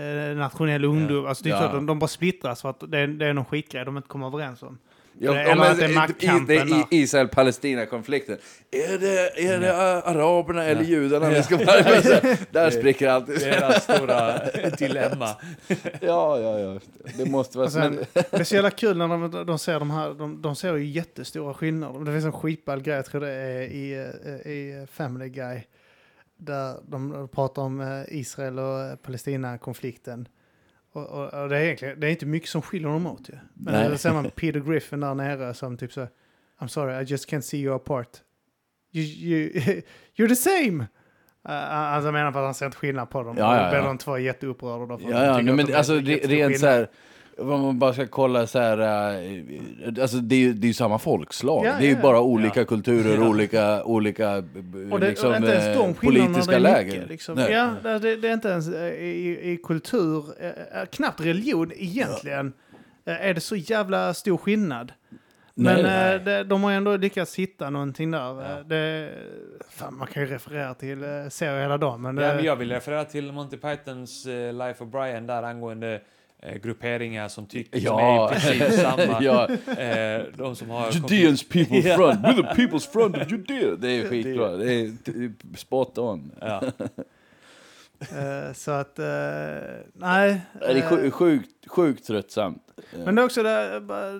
eh, 0.00 0.36
Nationell 0.36 0.84
ungdom. 0.84 1.26
Alltså 1.26 1.44
det 1.44 1.50
är 1.50 1.54
Ja. 1.54 1.58
klart, 1.58 1.72
de, 1.72 1.86
de 1.86 1.98
bara 1.98 2.08
splittras 2.08 2.62
för 2.62 2.70
att 2.70 2.84
det 2.90 2.98
är, 2.98 3.06
det 3.06 3.26
är 3.26 3.32
någon 3.32 3.44
skitgrej 3.44 3.84
de 3.84 3.96
inte 3.96 4.08
kommer 4.08 4.26
överens 4.26 4.62
om. 4.62 4.78
Ja, 5.20 5.34
Eller 5.34 5.48
ja, 5.50 5.54
men 5.56 5.70
att 5.72 5.78
det 5.78 5.84
är 5.84 5.90
i- 5.90 5.94
maktkampen 5.94 6.56
i- 6.56 6.60
i- 6.70 6.74
där. 6.74 6.84
Israel-Palestina-konflikten. 6.90 8.38
Är 8.70 8.98
det, 8.98 9.40
är 9.52 9.58
det 9.60 9.76
araberna 10.02 10.64
eller 10.64 10.82
judarna 10.82 11.28
vi 11.30 11.42
ska 11.42 11.56
vara 11.56 11.66
Där 12.50 12.70
spricker 12.70 13.08
allt. 13.08 13.26
Deras 13.26 13.84
stora 13.84 14.38
dilemma. 14.78 15.28
Ja, 16.00 16.38
ja, 16.40 16.58
ja. 16.58 16.80
Det 17.16 17.24
måste 17.30 17.58
vara... 17.58 17.70
Sen, 17.70 17.94
men- 17.94 18.04
det 18.30 18.40
är 18.40 18.44
så 18.44 18.54
jävla 18.54 18.70
kul 18.70 18.96
när 18.98 19.08
de, 19.08 19.46
de 19.46 19.58
ser 19.58 19.78
de 19.78 19.90
här, 19.90 20.14
de, 20.14 20.42
de 20.42 20.56
ser 20.56 20.74
ju 20.76 20.84
jättestora 20.86 21.54
skillnader. 21.54 22.00
Det 22.04 22.12
finns 22.12 22.24
en 22.24 22.32
skitball 22.32 22.80
grej, 22.82 22.96
jag 22.96 23.06
tror 23.06 23.20
det 23.20 23.32
är 23.32 23.60
i, 23.62 23.92
eh, 24.44 24.52
i 24.52 24.86
Family 24.92 25.28
Guy, 25.28 25.60
där 26.36 26.74
de 26.88 27.28
pratar 27.32 27.62
om 27.62 27.80
eh, 27.80 28.02
Israel 28.18 28.58
och 28.58 28.80
eh, 28.80 28.94
Palestina-konflikten. 28.96 30.28
Och, 30.92 31.06
och, 31.06 31.42
och 31.42 31.48
det 31.48 31.56
är 31.58 31.62
egentligen, 31.62 32.00
det 32.00 32.06
är 32.06 32.10
inte 32.10 32.26
mycket 32.26 32.48
som 32.48 32.62
skiljer 32.62 32.88
dem 32.88 33.06
åt 33.06 33.28
ju. 33.28 33.34
Men 33.54 33.88
Nej. 33.88 33.98
ser 33.98 34.12
man 34.12 34.30
Peter 34.36 34.60
Griffin 34.60 35.00
där 35.00 35.14
nere 35.14 35.54
som 35.54 35.76
typ 35.76 35.92
så, 35.92 36.06
I'm 36.60 36.66
sorry, 36.68 37.02
I 37.02 37.04
just 37.04 37.30
can't 37.30 37.40
see 37.40 37.58
you 37.58 37.74
apart. 37.74 38.08
You, 38.92 39.04
you, 39.04 39.50
you're 40.16 40.28
the 40.28 40.36
same! 40.36 40.86
Uh, 41.48 41.54
alltså 41.74 42.12
menar 42.12 42.32
för 42.32 42.38
att 42.38 42.44
han 42.44 42.54
ser 42.54 42.66
inte 42.66 42.78
skillnad 42.78 43.10
på 43.10 43.22
dem. 43.22 43.36
Ja, 43.38 43.44
ja, 43.44 43.58
Och 43.58 43.64
då 43.64 43.70
blir 43.70 43.78
ja. 43.78 43.86
de 43.86 43.98
två 43.98 44.18
jätteupprörda. 44.18 44.86
då 44.86 44.98
för 44.98 45.08
att 45.08 45.12
Ja, 45.12 45.42
ja, 45.42 45.52
men 45.52 45.70
är 45.70 45.76
alltså 45.76 45.94
rent 45.94 46.58
så 46.58 46.66
här, 46.66 46.88
om 47.38 47.46
man 47.60 47.78
bara 47.78 47.92
ska 47.92 48.06
kolla 48.06 48.46
så 48.46 48.58
här, 48.58 48.78
eh, 48.78 50.02
alltså 50.02 50.16
det 50.16 50.34
är 50.34 50.38
ju 50.38 50.52
det 50.52 50.64
är 50.66 50.68
ju 50.68 50.74
samma 50.74 50.98
folkslag. 50.98 51.66
Ja, 51.66 51.72
det 51.78 51.84
är 51.84 51.88
ju 51.88 51.94
ja, 51.94 52.02
bara 52.02 52.16
ja. 52.16 52.20
olika 52.20 52.64
kulturer 52.64 53.18
och 53.18 53.24
Ja. 53.24 53.28
olika, 53.28 53.84
olika 53.84 54.42
b- 54.42 54.78
Och 54.92 55.00
det, 55.00 55.08
liksom, 55.08 55.30
och 55.30 55.36
inte 55.36 55.48
ens 55.52 55.64
eh, 55.66 55.82
de 55.82 55.94
skillnaderna 55.94 56.26
politiska 56.26 56.50
det 56.50 56.56
är 56.56 56.60
läger. 56.60 56.92
mycket. 56.92 57.08
Liksom. 57.08 57.34
Nej. 57.34 57.52
Ja, 57.52 57.70
det, 57.82 57.98
det 57.98 58.16
det 58.16 58.28
är 58.28 58.32
inte 58.34 58.48
ens 58.48 58.68
eh, 58.68 58.92
i, 58.94 59.50
i 59.52 59.56
kultur, 59.56 60.24
eh, 60.40 60.84
knappt 60.92 61.20
religion 61.20 61.72
egentligen, 61.76 62.52
eh, 63.06 63.26
är 63.28 63.34
det 63.34 63.40
så 63.40 63.56
jävla 63.56 64.14
stor 64.14 64.36
skillnad. 64.36 64.92
Men 65.60 65.82
Nej. 65.82 66.14
eh, 66.14 66.22
det, 66.22 66.44
de 66.44 66.62
har 66.62 66.72
ändå 66.72 66.96
lyckats 66.96 67.34
hitta 67.36 67.70
någonting 67.70 68.10
där. 68.10 68.18
Ja. 68.18 68.42
Eh, 68.58 68.64
Det, 68.66 69.10
fan, 69.70 69.94
man 69.96 70.06
kan 70.06 70.22
ju 70.22 70.28
referera 70.28 70.74
till 70.74 71.02
eh, 71.04 71.08
serier 71.30 71.62
hela 71.62 71.78
dagen. 71.78 72.02
Men, 72.02 72.16
Ja, 72.16 72.28
det- 72.28 72.34
men 72.34 72.44
jag 72.44 72.56
vill 72.56 72.70
referera 72.72 73.04
till 73.04 73.32
Monty 73.32 73.56
Pythons 73.56 74.26
eh, 74.26 74.52
Life 74.52 74.84
of 74.84 74.90
Brian 74.90 75.26
där 75.26 75.42
angående 75.42 75.94
eh, 75.94 76.00
grupperingar 76.62 77.28
som 77.28 77.46
tycker 77.46 77.78
som 77.80 77.86
Ja. 77.86 78.30
är 78.30 78.36
i 78.36 78.40
princip 78.40 78.80
samma. 78.80 79.22
ja, 79.22 79.48
eh, 79.78 80.22
de 80.36 80.56
som 80.56 80.70
har... 80.70 80.90
Judeans 80.92 81.48
people 81.48 81.76
Ja. 81.78 81.96
front, 81.96 82.20
we're 82.20 82.34
the 82.54 82.62
people's 82.62 82.92
front 82.92 83.16
of 83.16 83.30
Judea. 83.32 83.76
Det 83.76 83.88
är 83.90 84.08
skitbra, 84.08 84.56
det 84.56 84.72
är 84.74 84.88
t- 85.04 85.56
spot 85.56 85.98
on. 85.98 86.32
Ja. 86.40 86.62
Eh, 88.00 88.52
så 88.52 88.70
att, 88.70 88.98
eh, 88.98 89.04
nej. 89.94 90.40
Det 90.60 90.64
är 90.64 90.76
eh, 90.76 90.82
sjukt, 90.90 91.14
sjukt, 91.14 91.68
sjukt 91.68 92.06
tröttsamt. 92.06 92.62
Men 93.04 93.14
det 93.14 93.22
är 93.22 93.26
också 93.26 93.42
det, 93.42 93.74
eh, 93.74 93.80
bara, 93.80 94.12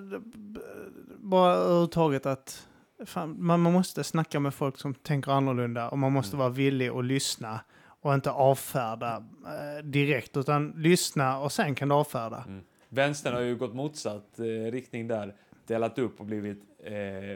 bara 1.17 1.53
överhuvudtaget 1.53 2.25
att 2.25 2.67
fan, 3.05 3.35
man, 3.39 3.59
man 3.61 3.73
måste 3.73 4.03
snacka 4.03 4.39
med 4.39 4.53
folk 4.53 4.77
som 4.77 4.93
tänker 4.93 5.31
annorlunda 5.31 5.89
och 5.89 5.97
man 5.97 6.11
måste 6.11 6.35
Mm. 6.35 6.39
vara 6.39 6.49
villig 6.49 6.87
att 6.89 7.05
lyssna 7.05 7.59
och 8.01 8.13
inte 8.13 8.31
avfärda 8.31 9.23
eh, 9.45 9.83
direkt 9.83 10.37
utan 10.37 10.73
lyssna 10.77 11.39
och 11.39 11.51
sen 11.51 11.75
kan 11.75 11.89
du 11.89 11.95
avfärda. 11.95 12.43
Mm. 12.47 12.63
Vänstern 12.89 13.33
har 13.33 13.41
ju 13.41 13.55
gått 13.55 13.73
motsatt 13.73 14.39
eh, 14.39 14.71
riktning 14.71 15.07
där. 15.07 15.35
Delat 15.67 15.97
upp 15.99 16.19
och 16.19 16.25
blivit 16.25 16.63
eh, 16.83 16.93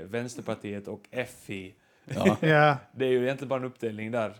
Vänsterpartiet 0.07 0.87
och 0.87 1.01
FI. 1.41 1.75
Ja. 2.41 2.77
Det 2.95 3.05
är 3.05 3.09
ju 3.09 3.23
egentligen 3.23 3.49
bara 3.49 3.59
en 3.59 3.65
uppdelning 3.65 4.11
där. 4.11 4.33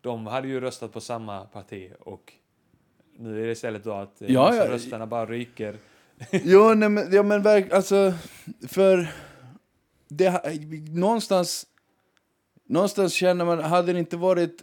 De 0.00 0.26
hade 0.26 0.48
ju 0.48 0.60
röstat 0.60 0.92
på 0.92 1.00
samma 1.00 1.44
parti 1.44 1.92
och 2.00 2.32
nu 3.18 3.42
är 3.42 3.46
det 3.46 3.52
istället 3.52 3.84
då 3.84 3.92
att 3.92 4.22
eh, 4.22 4.32
Ja, 4.32 4.54
ja. 4.54 4.68
rösterna 4.68 5.06
bara 5.06 5.26
ryker. 5.26 5.76
Ja, 6.30 6.74
nej, 6.74 6.88
men, 6.88 7.12
ja, 7.12 7.22
men 7.22 7.42
verk, 7.42 7.72
alltså, 7.72 8.12
för 8.68 9.08
det, 10.08 10.42
någonstans, 10.94 11.66
någonstans 12.64 13.12
känner 13.12 13.44
man, 13.44 13.58
hade 13.58 13.92
det 13.92 13.98
inte 13.98 14.16
varit 14.16 14.62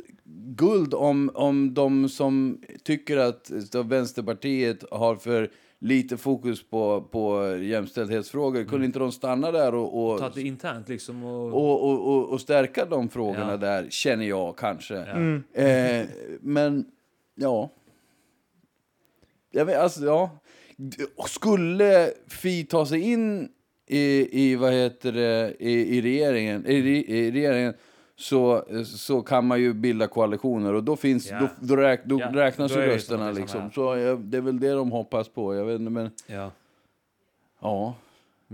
guld 0.55 0.93
om, 0.93 1.31
om 1.33 1.74
de 1.74 2.10
som 2.10 2.62
tycker 2.83 3.17
att 3.17 3.51
Vänsterpartiet 3.86 4.83
har 4.91 5.15
för 5.15 5.50
lite 5.79 6.17
fokus 6.17 6.63
på, 6.63 7.01
på 7.01 7.57
jämställdhetsfrågor, 7.57 8.63
kunde 8.63 8.86
inte 8.86 9.00
de 9.00 9.12
stanna 9.12 9.51
där 9.51 9.75
och, 9.75 10.12
och, 10.12 10.19
Ta 10.19 10.29
det 10.29 10.41
internt 10.41 10.89
liksom 10.89 11.24
och... 11.24 11.53
och, 11.53 11.89
och, 11.89 12.07
och, 12.07 12.29
och 12.29 12.41
stärka 12.41 12.86
de 12.86 13.10
frågorna 13.10 13.51
Ja. 13.51 13.57
där, 13.57 13.88
känner 13.89 14.25
jag 14.25 14.55
kanske. 14.57 14.93
ja. 14.93 15.05
mm. 15.05 15.43
Eh, 15.53 16.07
men, 16.41 16.86
ja. 17.36 17.69
Jag 19.51 19.65
vet, 19.65 19.77
alltså, 19.77 20.05
ja. 20.05 20.39
Skulle 21.27 22.12
Fi 22.27 22.63
ta 22.63 22.86
sig 22.86 23.12
in 23.12 23.50
i, 23.88 24.29
i 24.31 24.55
vad 24.55 24.74
heter 24.74 25.12
det, 25.12 25.53
i, 25.60 25.98
i 25.98 26.01
regeringen, 26.01 26.65
i, 26.67 26.75
i 27.17 27.31
regeringen 27.31 27.74
så, 28.15 28.63
så 28.86 29.22
kan 29.22 29.48
man 29.48 29.62
ju 29.62 29.74
bilda 29.74 30.08
koalitioner 30.08 30.74
och 30.74 30.84
då, 30.84 30.96
finns, 30.96 31.32
Ja. 31.32 31.39
då, 31.39 31.48
då, 31.60 31.75
räk, 31.75 32.01
då 32.05 32.20
Ja, 32.20 32.29
räknas 32.34 32.72
ju 32.72 32.75
rösterna. 32.75 33.32
Liksom. 33.32 33.72
Så 33.72 33.98
jag, 33.98 34.20
det 34.20 34.38
är 34.38 34.41
väl 34.41 34.60
det 34.60 34.72
de 34.72 34.91
hoppas 34.91 35.29
på. 35.29 35.55
Jag 35.55 35.65
vet 35.65 35.79
inte, 35.79 35.91
men 35.91 36.12
ja. 36.27 36.51
ja. 37.62 37.96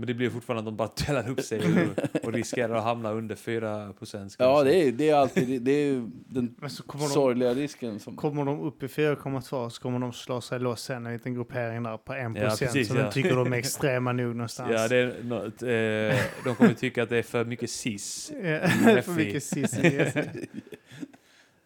Men 0.00 0.06
det 0.06 0.14
blir 0.14 0.30
fortfarande 0.30 0.58
att 0.58 0.64
de 0.64 0.76
bara 0.76 0.90
delar 1.06 1.30
upp 1.30 1.40
sig 1.40 1.60
och, 1.60 2.24
och 2.24 2.32
riskerar 2.32 2.74
att 2.74 2.84
hamna 2.84 3.12
under 3.12 3.34
4 3.34 3.92
procent. 3.92 4.36
Ja, 4.38 4.64
det 4.64 4.74
är, 4.74 4.92
det 4.92 5.10
är 5.10 5.14
alltid 5.14 5.62
det 5.62 5.70
är 5.72 6.10
den 6.26 6.54
kommer 6.86 7.04
de, 7.04 7.10
sorgliga 7.10 7.54
risken. 7.54 8.00
Som, 8.00 8.16
kommer 8.16 8.44
de 8.44 8.60
upp 8.60 8.82
i 8.82 8.86
4,2 8.86 9.68
så 9.68 9.82
kommer 9.82 9.98
de 9.98 10.12
slå 10.12 10.40
sig 10.40 10.60
loss 10.60 10.82
sen 10.82 11.06
en 11.06 11.12
liten 11.12 11.34
gruppering 11.34 11.82
där 11.82 11.96
på 11.96 12.12
1% 12.12 12.38
Ja, 12.42 12.56
precis, 12.58 12.88
som 12.88 12.96
ja. 12.96 13.02
de 13.02 13.10
tycker 13.10 13.36
de 13.36 13.52
är 13.52 13.56
extrema 13.58 14.12
nog 14.12 14.36
någonstans. 14.36 14.70
Ja, 14.74 14.88
det 14.88 14.96
är 14.96 15.22
något, 15.22 15.62
eh, 15.62 16.26
de 16.44 16.56
kommer 16.56 16.74
tycka 16.74 17.02
att 17.02 17.08
det 17.08 17.18
är 17.18 17.22
för 17.22 17.44
mycket 17.44 17.70
cis, 17.70 18.32
Ja, 18.34 18.42
för 19.02 19.12
mycket 19.12 19.42
sissi. 19.42 20.06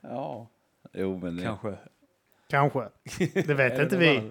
ja. 0.00 0.50
Jo, 0.92 1.18
men 1.18 1.42
kanske. 1.42 1.74
Kanske. 2.50 2.88
Det 3.46 3.54
vet 3.54 3.78
inte 3.78 3.96
vi. 3.96 4.30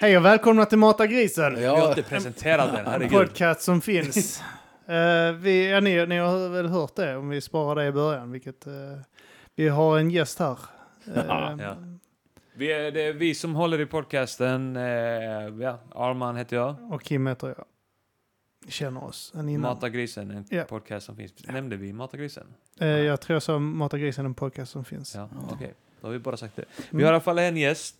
Hej 0.00 0.16
och 0.16 0.24
välkomna 0.24 0.64
till 0.66 0.78
Mata 0.78 1.06
grisen. 1.06 1.54
Vi 1.54 1.64
har 1.66 1.78
ja, 1.78 1.88
inte 1.88 2.02
presenterat 2.02 2.70
den, 2.72 2.80
En 2.86 2.92
herregud. 2.92 3.12
podcast 3.18 3.60
som 3.60 3.80
finns. 3.80 4.42
Eh, 4.86 5.32
vi, 5.32 5.70
ja, 5.70 5.80
ni, 5.80 6.06
ni 6.06 6.18
har 6.18 6.48
väl 6.48 6.66
hört 6.66 6.96
det 6.96 7.16
om 7.16 7.28
vi 7.28 7.40
sparar 7.40 7.74
det 7.82 7.86
i 7.86 7.92
början. 7.92 8.30
Vilket, 8.32 8.66
eh, 8.66 8.72
vi 9.56 9.68
har 9.68 9.98
en 9.98 10.10
gäst 10.10 10.38
här. 10.38 10.58
Eh, 11.14 11.24
Ja. 11.58 11.76
Vi 12.54 12.72
är, 12.72 12.90
det 12.92 13.00
är 13.02 13.12
vi 13.12 13.34
som 13.34 13.54
håller 13.54 13.80
i 13.80 13.86
podcasten. 13.86 14.76
Eh, 14.76 14.82
ja, 14.82 15.78
Arman 15.94 16.36
heter 16.36 16.56
jag. 16.56 16.92
Och 16.92 17.02
Kim 17.02 17.26
heter 17.26 17.46
jag. 17.48 17.64
Ni 18.64 18.70
känner 18.70 19.04
oss 19.04 19.32
innan. 19.34 19.60
Mata 19.60 19.88
grisen, 19.88 20.30
en 20.30 20.44
Ja. 20.50 20.64
podcast 20.64 21.06
som 21.06 21.16
finns. 21.16 21.32
Nämnde 21.46 21.76
vi 21.76 21.92
Mata 21.92 22.16
grisen? 22.16 22.46
Eh, 22.80 22.88
jag 22.88 23.20
tror 23.20 23.34
jag 23.34 23.42
sa 23.42 23.58
Mata 23.58 23.98
grisen, 23.98 24.26
en 24.26 24.34
podcast 24.34 24.72
som 24.72 24.84
finns. 24.84 25.14
Ja, 25.14 25.28
okej. 25.52 25.74
Då 26.00 26.06
har 26.06 26.12
vi 26.12 26.18
bara 26.18 26.36
sagt 26.36 26.56
det. 26.56 26.64
Vi 26.76 26.84
Mm. 26.90 27.04
har 27.04 27.12
i 27.12 27.14
alla 27.14 27.20
fall 27.20 27.38
en 27.38 27.56
gäst. 27.56 27.96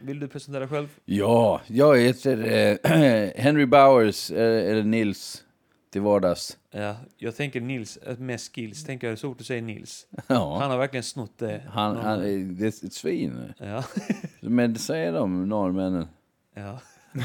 Vill 0.00 0.20
du 0.20 0.28
presentera 0.28 0.68
själv? 0.68 0.88
Ja, 1.04 1.60
jag 1.66 1.96
heter 1.98 2.38
eh, 2.84 3.30
Henry 3.42 3.66
Bowers, 3.66 4.30
eh, 4.30 4.70
eller 4.70 4.82
Nils 4.82 5.42
till 5.90 6.00
vardags. 6.00 6.58
Ja, 6.70 6.96
jag 7.16 7.36
tänker 7.36 7.60
Nils, 7.60 7.96
äh, 7.96 8.18
med 8.18 8.40
skills, 8.40 8.84
tänker 8.84 9.08
jag 9.08 9.18
så 9.18 9.28
fort 9.28 9.38
du 9.38 9.44
säger 9.44 9.62
Nils. 9.62 10.06
Ja, 10.26 10.58
Han 10.60 10.70
har 10.70 10.78
verkligen 10.78 11.04
snott 11.04 11.38
det. 11.38 11.62
han, 11.68 11.94
Någon- 11.94 12.04
han, 12.04 12.20
det 12.56 12.64
är 12.64 12.68
ett 12.86 12.92
svin. 12.92 13.52
Ja, 13.58 13.84
Men 14.40 14.72
det 14.72 14.78
säger 14.78 15.12
de, 15.12 15.48
norrmännen. 15.48 16.06
ja. 16.54 16.80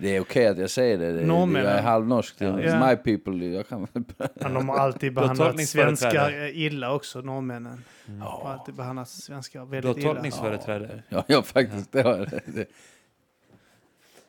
Det 0.00 0.16
är 0.16 0.20
okej 0.20 0.46
att 0.46 0.58
jag 0.58 0.70
säger 0.70 0.98
det. 0.98 1.12
det 1.12 1.26
Norrmännen? 1.26 1.68
Jag 1.70 1.78
är 1.78 1.82
halvnorsk. 1.82 2.34
Ja. 2.38 2.88
My 2.88 2.96
people. 2.96 3.46
Jag 3.46 3.68
kan... 3.68 3.86
Men 4.34 4.54
de 4.54 4.68
har 4.68 4.76
alltid 4.78 5.12
Du 5.14 5.20
har 5.20 5.34
behandlat 5.34 5.66
svenskar 5.68 6.30
eh, 6.30 6.58
illa 6.62 6.92
också, 6.94 7.20
norrmännen. 7.20 7.84
Mm. 8.08 8.20
De 8.20 8.26
har 8.26 8.50
alltid 8.52 8.74
behandlat 8.74 9.08
svenskar 9.08 9.60
Du 9.60 9.64
har 9.66 9.70
väldigt 9.70 9.96
illa. 9.96 10.12
tolkningsföreträde. 10.12 11.02
Ja, 11.08 11.24
ja 11.26 11.42
faktiskt. 11.42 11.92
Det 11.92 12.02
har. 12.02 12.28
Det. 12.46 12.66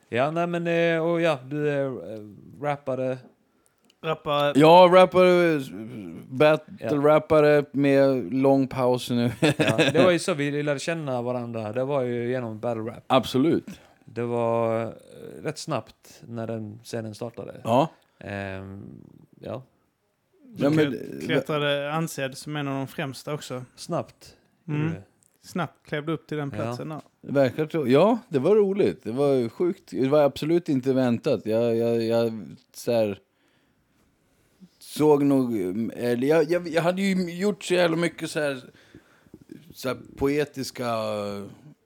Ja, 0.09 0.31
nej 0.31 0.47
men, 0.47 0.67
eh, 0.67 1.05
och 1.05 1.21
ja, 1.21 1.39
du 1.49 1.69
är 1.69 1.85
eh, 1.85 2.19
rappare. 2.61 3.17
Rappare, 4.03 4.53
Ja, 4.55 4.89
rappare, 4.93 5.61
battle 6.29 6.73
Ja. 6.79 6.89
rappare 6.95 7.65
med 7.71 8.33
lång 8.33 8.67
paus 8.67 9.09
nu. 9.09 9.31
Ja, 9.39 9.77
det 9.93 10.03
var 10.03 10.11
ju 10.11 10.19
så 10.27 10.33
vi 10.33 10.63
lärde 10.63 10.79
känna 10.79 11.21
varandra. 11.21 11.71
Det 11.73 11.83
var 11.83 12.01
ju 12.01 12.29
genom 12.29 12.59
battle 12.59 12.81
rap. 12.83 13.03
Absolut. 13.07 13.81
Det 14.13 14.23
var 14.23 14.85
eh, 14.85 14.91
rätt 15.43 15.57
snabbt 15.57 16.21
när 16.27 16.47
den 16.47 16.79
scenen 16.83 17.15
startade. 17.15 17.61
Ja. 17.63 17.89
Ehm, 18.19 19.03
ja, 19.39 19.63
ja 20.57 20.69
men, 20.69 20.97
klättrade 21.25 21.93
ansedd 21.93 22.37
som 22.37 22.55
en 22.55 22.67
av 22.67 22.73
de 22.73 22.87
främsta 22.87 23.33
också. 23.33 23.65
snabbt. 23.75 24.35
Mm. 24.67 24.89
det. 24.91 25.03
Snabbt 25.43 25.85
klev 25.87 26.05
du 26.05 26.13
upp 26.13 26.27
till 26.27 26.37
den 26.37 26.49
Ja. 26.53 26.55
platsen 26.63 26.89
där. 26.89 27.01
Det 27.21 27.31
verkar 27.33 27.67
så. 27.67 27.87
Ja, 27.87 28.19
det 28.29 28.39
var 28.39 28.55
roligt. 28.55 29.03
Det 29.03 29.11
var 29.11 29.49
sjukt. 29.49 29.91
Det 29.91 30.07
var 30.07 30.23
absolut 30.23 30.69
inte 30.69 30.93
väntat. 30.93 31.45
Jag, 31.45 31.75
jag, 31.75 32.03
jag 32.03 32.45
så 32.73 32.91
här, 32.91 33.19
såg 34.79 35.23
nog... 35.23 35.55
Eller 35.95 36.27
jag, 36.27 36.51
jag, 36.51 36.67
jag 36.67 36.81
hade 36.81 37.01
ju 37.01 37.31
gjort 37.33 37.63
så 37.63 37.73
jävla 37.73 37.97
mycket 37.97 38.31
så 38.31 38.39
här, 38.39 38.61
så 39.73 39.87
här 39.87 39.97
poetiska 40.17 40.95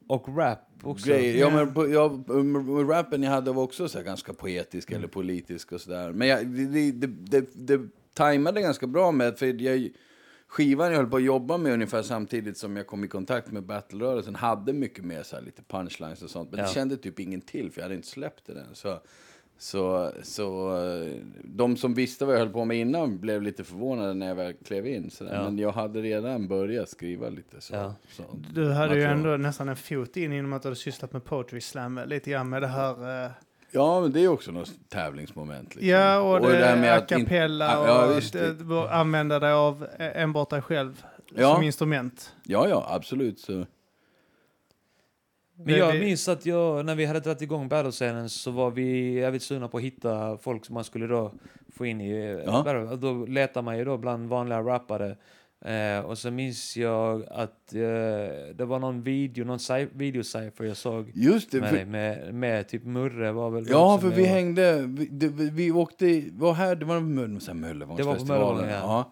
Och 0.08 0.38
rap 0.38 0.60
också. 0.86 1.08
grejer. 1.10 1.36
Ja, 1.40 1.50
men 1.50 1.74
på, 1.74 1.90
ja, 1.90 2.24
m- 2.30 2.88
rappen 2.90 3.24
jag 3.24 3.32
hade 3.32 3.52
var 3.52 3.64
också 3.64 3.88
så 3.90 4.02
ganska 4.02 4.34
poetisk 4.34 4.92
eller 4.92 5.08
politisk 5.08 5.72
och 5.72 5.82
sådär. 5.82 6.12
Men 6.12 6.28
jag, 6.28 6.48
det, 6.48 6.92
det, 6.92 7.08
det, 7.08 7.50
det, 7.54 7.82
tajmade 8.14 8.62
ganska 8.62 8.88
bra 8.88 9.12
med, 9.12 9.38
för 9.40 9.62
jag, 9.62 9.90
skivan 10.48 10.88
jag 10.92 10.98
höll 10.98 11.08
på 11.10 11.18
att 11.18 11.24
jobba 11.24 11.58
med 11.58 11.74
ungefär 11.74 12.02
samtidigt 12.02 12.58
som 12.58 12.78
jag 12.78 12.88
kom 12.88 13.04
i 13.04 13.08
kontakt 13.08 13.52
med 13.52 13.64
battle-rörelsen 13.64 14.36
hade 14.36 14.74
mycket 14.74 15.06
mer 15.06 15.24
så 15.24 15.42
lite 15.42 15.62
punchlines 15.64 16.22
och 16.22 16.30
sånt. 16.30 16.52
Men 16.52 16.60
Ja. 16.60 16.66
det 16.66 16.72
kände 16.74 16.98
typ 16.98 17.20
ingen 17.20 17.42
till 17.42 17.72
för 17.72 17.82
jag 17.82 17.84
hade 17.86 17.96
inte 17.96 18.08
släppt 18.08 18.46
det 18.46 18.54
än. 18.54 18.66
Så, 18.76 19.00
så, 19.58 20.12
så 20.24 20.72
de 21.44 21.78
som 21.78 21.94
visste 21.94 22.26
vad 22.26 22.36
jag 22.36 22.40
höll 22.40 22.50
på 22.50 22.66
med 22.66 22.78
innan 22.78 23.20
blev 23.20 23.42
lite 23.42 23.64
förvånade 23.64 24.14
när 24.14 24.28
jag 24.28 24.36
väl 24.36 24.54
klev 24.54 24.88
in. 24.88 25.10
Ja. 25.20 25.26
Men 25.26 25.58
jag 25.58 25.72
hade 25.72 26.02
redan 26.02 26.48
börjat 26.48 26.90
skriva 26.90 27.30
lite 27.30 27.62
så. 27.62 27.76
Ja. 27.76 27.94
så. 28.12 28.24
Du 28.54 28.72
hade 28.72 28.96
ju 28.96 29.02
material. 29.08 29.18
ändå 29.18 29.38
nästan 29.48 29.70
en 29.70 29.76
fot 29.76 30.18
in 30.18 30.32
genom 30.32 30.54
att 30.54 30.62
du 30.62 30.68
hade 30.68 30.76
sysslat 30.76 31.14
med 31.14 31.24
poetry 31.24 31.62
slam 31.62 32.00
lite 32.06 32.30
grann 32.32 32.50
med 32.50 32.62
det 32.62 32.68
här. 32.68 33.26
eh, 33.26 33.32
Ja, 33.72 34.02
men 34.02 34.12
det 34.12 34.24
är 34.24 34.28
också 34.28 34.52
något 34.52 34.72
tävlingsmoment. 34.90 35.76
Liksom. 35.76 35.90
Ja, 35.92 36.20
och, 36.20 36.48
det, 36.50 36.58
här 36.66 36.78
med 36.78 36.94
a 36.98 37.02
cappella 37.02 37.80
och 37.82 37.88
Ja, 37.88 38.08
visst. 38.16 38.34
det, 38.34 38.54
det, 38.54 38.92
använda 38.92 39.40
dig 39.40 39.52
av 39.54 39.88
eh, 40.00 40.22
enbart 40.24 40.50
dig 40.50 40.62
själv 40.62 41.06
Ja. 41.36 41.54
som 41.54 41.64
instrument. 41.64 42.36
Ja, 42.44 42.68
ja, 42.70 42.88
absolut. 42.90 43.40
Så. 43.40 43.66
Men 45.58 45.76
jag 45.78 45.94
Det- 45.94 46.00
minns 46.00 46.28
att 46.28 46.46
jag, 46.46 46.86
när 46.86 46.96
vi 46.96 47.06
hade 47.06 47.20
dragit 47.20 47.42
igång 47.42 47.68
battlescenen 47.68 48.30
så 48.30 48.52
var 48.52 48.72
vi 48.72 49.14
jävligt 49.14 49.44
sugna 49.44 49.68
på 49.68 49.78
att 49.78 49.84
hitta 49.84 50.38
folk 50.38 50.66
som 50.66 50.74
man 50.74 50.84
skulle 50.84 51.08
då 51.08 51.32
få 51.76 51.86
in 51.86 52.02
i 52.02 52.42
Ja. 52.46 52.62
battle. 52.66 52.96
Då 52.96 53.26
letar 53.26 53.62
man 53.62 53.78
ju 53.78 53.86
då 53.86 53.98
bland 53.98 54.30
vanliga 54.30 54.60
rappare. 54.62 55.16
Eh, 55.66 56.00
och 56.06 56.18
så 56.18 56.32
minns 56.32 56.78
jag 56.78 57.24
att 57.32 57.74
eh, 57.74 57.82
det 58.56 58.66
var 58.66 58.80
någon 58.80 59.02
video, 59.04 59.46
någon 59.46 59.58
cy- 59.58 59.90
videocypher 59.94 60.66
jag 60.66 60.78
såg 60.78 61.12
Just 61.16 61.52
det. 61.52 61.60
med 61.60 61.70
För, 61.70 61.76
dig, 61.78 61.86
med, 61.86 62.34
med 62.34 62.68
typ 62.68 62.84
Murre 62.84 63.32
var 63.32 63.50
väl 63.50 63.66
ja, 63.70 63.98
för 64.02 64.10
vi 64.10 64.24
och- 64.24 64.28
hängde, 64.28 64.82
vi, 64.88 65.06
det, 65.06 65.28
vi 65.28 65.50
vi 65.50 65.72
åkte, 65.72 66.24
var 66.32 66.54
här, 66.54 66.76
det 66.76 66.86
var 66.86 67.00
Möll- 67.00 67.40
så 67.40 67.52
här 67.52 67.60
Möllevångsfestivalen. 67.60 68.56
Möllevång, 68.56 68.70
ja. 68.70 68.80
ja. 68.82 69.12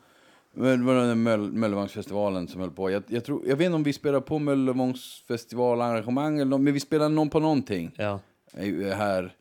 Det 0.56 0.78
var 0.78 0.96
den 0.96 1.24
Möllevångsfestivalen 1.60 2.48
som 2.48 2.62
höll 2.62 2.72
på. 2.72 2.92
Jag, 2.92 3.04
jag, 3.08 3.26
tror, 3.26 3.42
jag 3.48 3.56
vet 3.56 3.66
inte 3.66 3.76
om 3.76 3.84
vi 3.84 3.94
spelade 3.94 4.22
på 4.26 4.40
Möllevångsfestivalarrangemang 4.40 6.40
eller 6.40 6.58
men 6.58 6.74
vi 6.74 6.80
spelade 6.80 7.10
någon 7.10 7.30
på 7.30 7.40
någonting 7.40 7.92
Ja, 7.98 8.20
eh, 8.54 8.98
här 8.98 9.36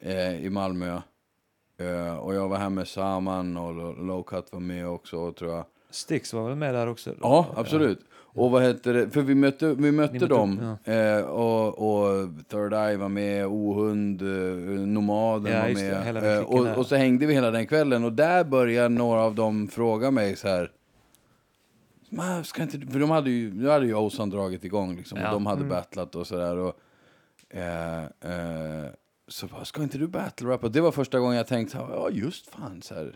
eh, 0.00 0.44
i 0.44 0.50
Malmö. 0.50 1.00
Eh, 1.78 2.14
och 2.18 2.34
jag 2.34 2.48
var 2.48 2.56
här 2.56 2.70
med 2.70 2.88
Saman 2.88 3.56
och 3.56 3.74
Lo- 3.74 4.04
Low 4.06 4.22
Cut 4.22 4.52
var 4.52 4.60
med 4.60 4.88
också, 4.88 5.32
tror 5.32 5.50
jag. 5.50 5.64
Styx 5.92 6.32
var 6.32 6.48
väl 6.48 6.56
med 6.56 6.74
där 6.74 6.86
också? 6.86 7.14
Ja, 7.20 7.46
absolut. 7.56 7.98
Och 8.34 8.50
vad 8.50 8.62
heter 8.62 8.94
det? 8.94 9.10
För 9.10 9.22
vi 9.22 9.34
mötte, 9.34 9.74
vi 9.74 9.92
mötte, 9.92 10.12
mötte- 10.14 10.26
dem. 10.26 10.76
Eh, 10.84 11.20
och, 11.24 11.68
och 11.68 12.28
Third 12.48 12.72
Eye 12.72 12.96
var 12.96 13.08
med, 13.08 13.46
Ohund, 13.46 14.22
eh, 14.22 14.28
Nomaden 14.86 15.52
Ja, 15.52 15.60
var 15.60 15.68
det, 15.68 15.74
med. 15.74 16.14
den 16.14 16.36
Eh, 16.38 16.42
och, 16.44 16.78
och 16.78 16.86
så 16.86 16.96
hängde 16.96 17.26
vi 17.26 17.34
hela 17.34 17.50
den 17.50 17.66
kvällen. 17.66 18.04
Och 18.04 18.12
där 18.12 18.44
började 18.44 18.88
några 18.88 19.20
av 19.22 19.34
dem 19.34 19.68
fråga 19.68 20.10
mig 20.10 20.36
så 20.36 20.48
här. 20.48 20.70
"Men, 22.08 22.44
Ska 22.44 22.62
inte, 22.62 22.78
du-" 22.78 22.86
för 22.86 23.00
de 23.00 23.10
hade 23.10 23.30
ju, 23.30 23.54
nu 23.54 23.68
hade 23.68 23.86
ju 23.86 23.94
Ozan 23.94 24.30
dragit 24.30 24.64
igång 24.64 24.96
liksom, 24.96 25.18
Ja. 25.18 25.26
och 25.26 25.32
de 25.32 25.46
hade 25.46 25.58
Mm. 25.60 25.68
battlat 25.70 26.14
och 26.14 26.26
sådär. 26.26 26.56
Och, 26.56 26.72
så 29.28 29.46
bara, 29.46 29.64
ska 29.64 29.82
inte 29.82 29.98
du 29.98 30.06
battle 30.08 30.48
rappa? 30.48 30.68
Det 30.68 30.80
var 30.80 30.92
första 30.92 31.18
gången 31.18 31.36
jag 31.36 31.46
tänkte, 31.46 31.78
ja 31.78 32.08
just 32.12 32.46
fan 32.46 32.82
så 32.82 32.94
här. 32.94 33.14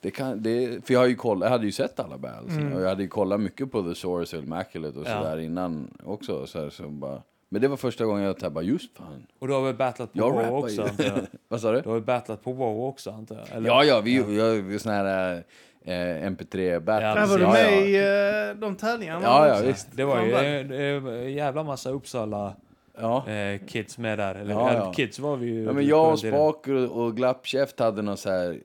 Det 0.00 0.10
kan, 0.10 0.42
det, 0.42 0.86
för 0.86 0.94
jag, 0.94 1.00
har 1.00 1.06
ju 1.06 1.14
koll, 1.14 1.40
jag 1.42 1.48
hade 1.48 1.66
ju 1.66 1.72
sett 1.72 2.00
alla 2.00 2.18
battles 2.18 2.56
Mm. 2.56 2.72
och 2.72 2.82
jag 2.82 2.88
hade 2.88 3.02
ju 3.02 3.08
kollat 3.08 3.40
mycket 3.40 3.72
på 3.72 3.82
The 3.82 3.94
Source 3.94 4.36
och 4.36 4.42
Immaculate 4.42 4.98
och 4.98 5.06
Ja. 5.06 5.22
sådär 5.22 5.38
innan 5.38 5.90
också. 6.04 6.46
Så 6.46 6.60
här, 6.62 6.70
så 6.70 6.88
bara, 6.88 7.22
men 7.48 7.62
det 7.62 7.68
var 7.68 7.76
första 7.76 8.04
gången 8.04 8.34
jag 8.40 8.52
bara, 8.52 8.64
just 8.64 8.96
fan. 8.96 9.26
Och 9.38 9.48
du 9.48 9.54
har 9.54 9.62
väl 9.62 9.74
battlat 9.74 10.12
på 10.12 10.18
Jag 10.18 10.58
också 10.58 10.82
ju. 10.82 10.88
antar 10.88 11.04
jag? 11.04 11.14
Vad 11.48 11.60
sa 11.60 11.72
du? 11.72 11.80
Du 11.80 11.88
har 11.88 11.94
väl 11.94 12.04
battlat 12.04 12.42
på 12.42 12.52
WoW 12.52 12.84
också 12.84 13.10
antar 13.10 13.36
jag? 13.36 13.56
Eller? 13.56 13.68
Ja, 13.68 13.84
ja, 13.84 14.00
vi, 14.00 14.22
vi 14.62 14.78
såna 14.78 14.94
här 14.94 15.44
eh, 15.84 15.92
MP3 16.30 16.80
battles. 16.80 17.04
Ja, 17.08 17.14
Där 17.14 17.26
var 17.26 17.38
du 17.38 17.44
ja, 17.44 17.52
med 17.52 17.72
ja. 17.72 17.86
i 17.86 18.50
eh, 18.50 18.56
de 18.60 18.76
tävlingarna 18.76 19.20
Ja, 19.22 19.48
ja, 19.48 19.60
visst. 19.66 19.88
Det 19.96 20.04
var 20.04 20.22
ju 20.22 20.32
en 20.34 20.72
en 21.06 21.32
jävla 21.32 21.62
massa 21.62 21.90
Uppsala 21.90 22.54
Ja. 23.00 23.28
eh, 23.28 23.60
kids 23.66 23.98
med 23.98 24.18
där. 24.18 24.34
Eller 24.34 24.54
Ja, 24.54 24.74
ja, 24.74 24.92
kids 24.92 25.18
var 25.18 25.36
vi 25.36 25.46
ju. 25.46 25.62
Ja, 25.64 25.72
men 25.72 25.86
jag 25.86 26.12
och 26.12 26.18
tiden. 26.18 26.34
Spak 26.38 26.68
och, 26.68 27.04
och 27.04 27.16
Glappkäft 27.16 27.80
hade 27.80 28.02
någon 28.02 28.16
så 28.16 28.30
här, 28.30 28.58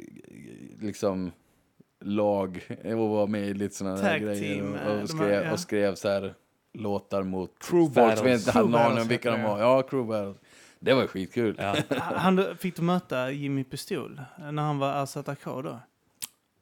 liksom, 0.84 1.32
lag 2.06 2.64
och 2.84 3.10
var 3.10 3.28
med 3.28 3.48
i 3.48 3.54
lite 3.54 3.76
sådana 3.76 3.96
där 4.02 4.18
grejer. 4.20 4.64
och, 4.64 4.78
eh, 4.78 5.02
och, 5.02 5.10
skrev, 5.10 5.30
här, 5.30 5.44
ja. 5.46 5.52
och 5.52 5.60
skrev 5.60 5.96
så 5.96 6.08
här 6.08 6.34
låtar 6.74 7.24
mot 7.24 7.52
Crew 7.60 7.94
folk 7.94 8.18
som 8.18 8.26
battles. 8.26 8.42
inte 8.42 8.52
hade 8.52 8.70
någon 8.70 8.82
aning 8.82 9.02
om 9.02 9.08
vilka 9.08 9.32
de 9.32 9.44
var. 9.44 9.58
det. 9.58 9.64
Ja, 9.64 9.82
crew 9.82 10.08
battles. 10.08 10.38
Det 10.80 10.94
var 10.94 11.08
skitkul. 11.08 11.56
Ja. 11.60 11.76
Han, 11.98 12.58
fick 12.58 12.76
du 12.76 12.82
möta 12.82 13.32
Jimmy 13.32 13.64
Pistol 13.64 14.22
när 14.52 14.64
han 14.64 14.80
var 14.80 15.06
RZK 15.06 15.46
då? 15.46 15.80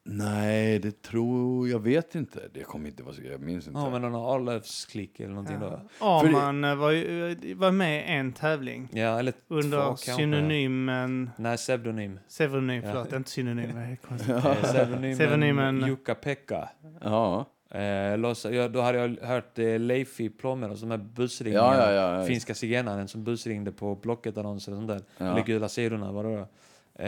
Nej, 0.03 0.79
det 0.79 1.01
tror 1.01 1.69
jag 1.69 1.79
vet 1.79 2.15
inte. 2.15 2.39
Det 2.53 2.63
kommer 2.63 2.89
inte 2.89 3.03
vara 3.03 3.15
så 3.15 3.21
jag 3.31 3.41
minns 3.41 3.67
inte. 3.67 3.79
ja, 3.79 3.89
men 3.89 4.01
någon 4.01 4.15
Arlövs-klick 4.15 5.19
eller 5.19 5.29
någonting 5.29 5.59
då. 5.59 5.81
Arman 5.99 6.63
eh, 6.63 6.75
var, 6.75 6.91
ju- 6.91 7.53
var 7.53 7.71
med 7.71 7.99
i 8.01 8.11
en 8.11 8.33
tävling 8.33 8.89
Ja, 8.93 9.19
eller 9.19 9.33
under 9.47 9.77
två 9.77 9.85
kanske. 9.85 10.11
synonymen... 10.15 11.29
Nej, 11.37 11.57
pseudonym. 11.57 12.19
Pseudonym, 12.27 12.83
Ja. 12.83 12.91
förlåt, 12.91 13.13
inte 13.13 13.29
synonym. 13.29 13.69
det 13.75 13.97
konstigt? 14.07 14.29
Eh, 14.29 14.55
Pseudonymen 14.63 15.15
Pseudonymen- 15.17 15.87
Jukka-Pekka. 15.87 16.69
Ja, 17.01 17.45
Eh, 17.73 18.17
loss, 18.17 18.45
ja, 18.51 18.67
då 18.67 18.81
hade 18.81 18.97
jag 18.97 19.27
hört 19.27 19.59
eh, 19.59 19.79
Leifi 19.79 20.29
Plommeros, 20.29 20.81
de 20.81 20.91
här 20.91 20.97
busringningarna. 20.97 21.75
ja, 21.77 21.91
ja. 21.91 22.11
ja, 22.13 22.19
ja. 22.21 22.25
Finska 22.27 22.53
zigenaren 22.55 23.07
som 23.07 23.23
busringde 23.23 23.71
på 23.71 23.95
Blocket-annonser 23.95 24.71
och 24.71 24.77
sånt 24.77 24.87
där. 24.87 25.01
Ja. 25.17 25.25
Eller 25.31 25.43
Gula 25.43 25.69
sidorna, 25.69 26.11
vad 26.11 26.25
det 26.25 26.29
var. 26.29 26.47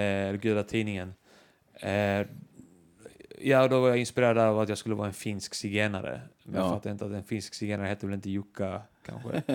Eh, 0.01 0.33
Gula 0.35 0.63
tidningen. 0.63 1.13
Eh, 1.73 2.27
ja, 3.43 3.67
då 3.67 3.81
var 3.81 3.87
jag 3.89 3.97
inspirerad 3.97 4.37
av 4.37 4.59
att 4.59 4.69
jag 4.69 4.77
skulle 4.77 4.95
vara 4.95 5.07
en 5.07 5.13
finsk 5.13 5.53
zigenare. 5.55 6.21
Men 6.43 6.55
jag 6.55 6.63
Ja. 6.65 6.69
fattar 6.69 6.91
inte 6.91 7.05
att 7.05 7.11
en 7.11 7.23
finsk 7.23 7.53
zigenare 7.53 7.87
heter 7.87 8.07
väl 8.07 8.13
inte 8.13 8.29
Jukka, 8.29 8.81
kanske? 9.05 9.29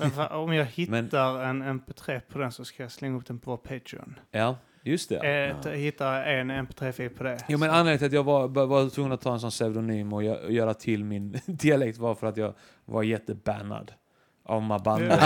Men 0.00 0.10
fa- 0.10 0.30
Om 0.32 0.52
jag 0.54 0.64
hittar 0.74 1.44
en 1.44 1.62
MP3 1.62 2.20
på 2.28 2.38
den 2.38 2.52
så 2.52 2.64
ska 2.64 2.82
jag 2.82 2.92
slänga 2.92 3.16
upp 3.18 3.26
den 3.26 3.38
på 3.38 3.50
vår 3.50 3.56
Patreon. 3.56 4.18
ja, 4.30 4.56
just 4.82 5.08
det. 5.08 5.16
Eh, 5.50 5.60
t- 5.60 5.70
Hitta 5.76 6.24
en 6.24 6.50
MP3-fil 6.50 7.10
på 7.10 7.24
det. 7.24 7.38
Jo, 7.48 7.58
men 7.58 7.70
anledningen 7.70 7.98
till 7.98 8.06
att 8.06 8.12
jag 8.12 8.24
var, 8.24 8.48
var- 8.48 8.88
tvungen 8.90 9.12
att 9.12 9.20
ta 9.20 9.32
en 9.32 9.40
sån 9.40 9.50
pseudonym 9.50 10.12
och 10.12 10.22
gö- 10.22 10.50
göra 10.50 10.74
till 10.74 11.04
min 11.04 11.40
dialekt 11.46 11.98
var 11.98 12.14
för 12.14 12.26
att 12.26 12.36
jag 12.36 12.54
var 12.84 13.02
jättebannad 13.02 13.92
av 14.44 14.62
Mabande. 14.62 15.06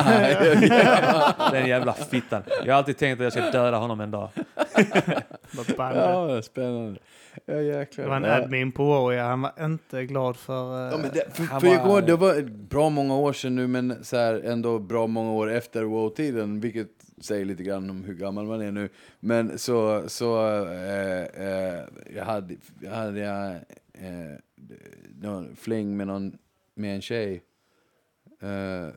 Den 1.52 1.68
jävla 1.68 1.92
fittan. 1.92 2.42
Jag 2.64 2.72
har 2.74 2.78
alltid 2.78 2.96
tänkt 2.98 3.18
att 3.20 3.24
jag 3.24 3.32
ska 3.32 3.50
döda 3.50 3.76
honom 3.76 4.00
en 4.00 4.10
dag. 4.10 4.28
Bara 5.56 5.76
bandet. 5.76 6.04
Ja, 6.04 6.42
spännande. 6.42 7.00
Ja, 7.44 7.54
jäklar. 7.60 8.04
Det 8.04 8.10
var 8.10 8.16
en 8.16 8.24
admin 8.24 8.72
på 8.72 8.84
Warrior. 8.84 9.22
Han 9.22 9.42
var 9.42 9.52
inte 9.64 10.04
glad 10.04 10.36
för... 10.36 10.86
eh, 10.86 10.92
Ja, 10.92 10.98
men 10.98 11.10
det, 11.14 11.36
för, 11.36 11.60
för 11.60 11.66
jag 11.66 11.86
var- 11.86 12.02
det 12.02 12.16
var 12.16 12.42
bra 12.68 12.88
många 12.88 13.16
år 13.16 13.32
sedan 13.32 13.54
nu, 13.56 13.66
men 13.66 14.04
så 14.04 14.16
här, 14.16 14.42
ändå 14.44 14.78
bra 14.78 15.06
många 15.06 15.32
år 15.32 15.50
efter 15.52 15.82
WoW-tiden, 15.84 16.60
vilket 16.60 16.88
säger 17.20 17.44
lite 17.44 17.62
grann 17.62 17.90
om 17.90 18.04
hur 18.04 18.14
gammal 18.14 18.44
man 18.46 18.60
är 18.62 18.70
nu. 18.72 18.88
Men 19.20 19.58
så, 19.58 20.02
så 20.06 20.46
eh, 20.68 21.22
eh, 21.46 21.80
jag 22.16 22.24
hade 22.24 22.54
jag, 22.80 22.90
hade, 22.90 23.20
jag 23.20 23.50
eh, 23.94 24.38
någon 25.20 25.56
fling 25.56 25.96
med, 25.96 26.06
någon, 26.06 26.38
med 26.74 26.94
en 26.94 27.00
tjej 27.02 27.42
eh, 28.40 28.94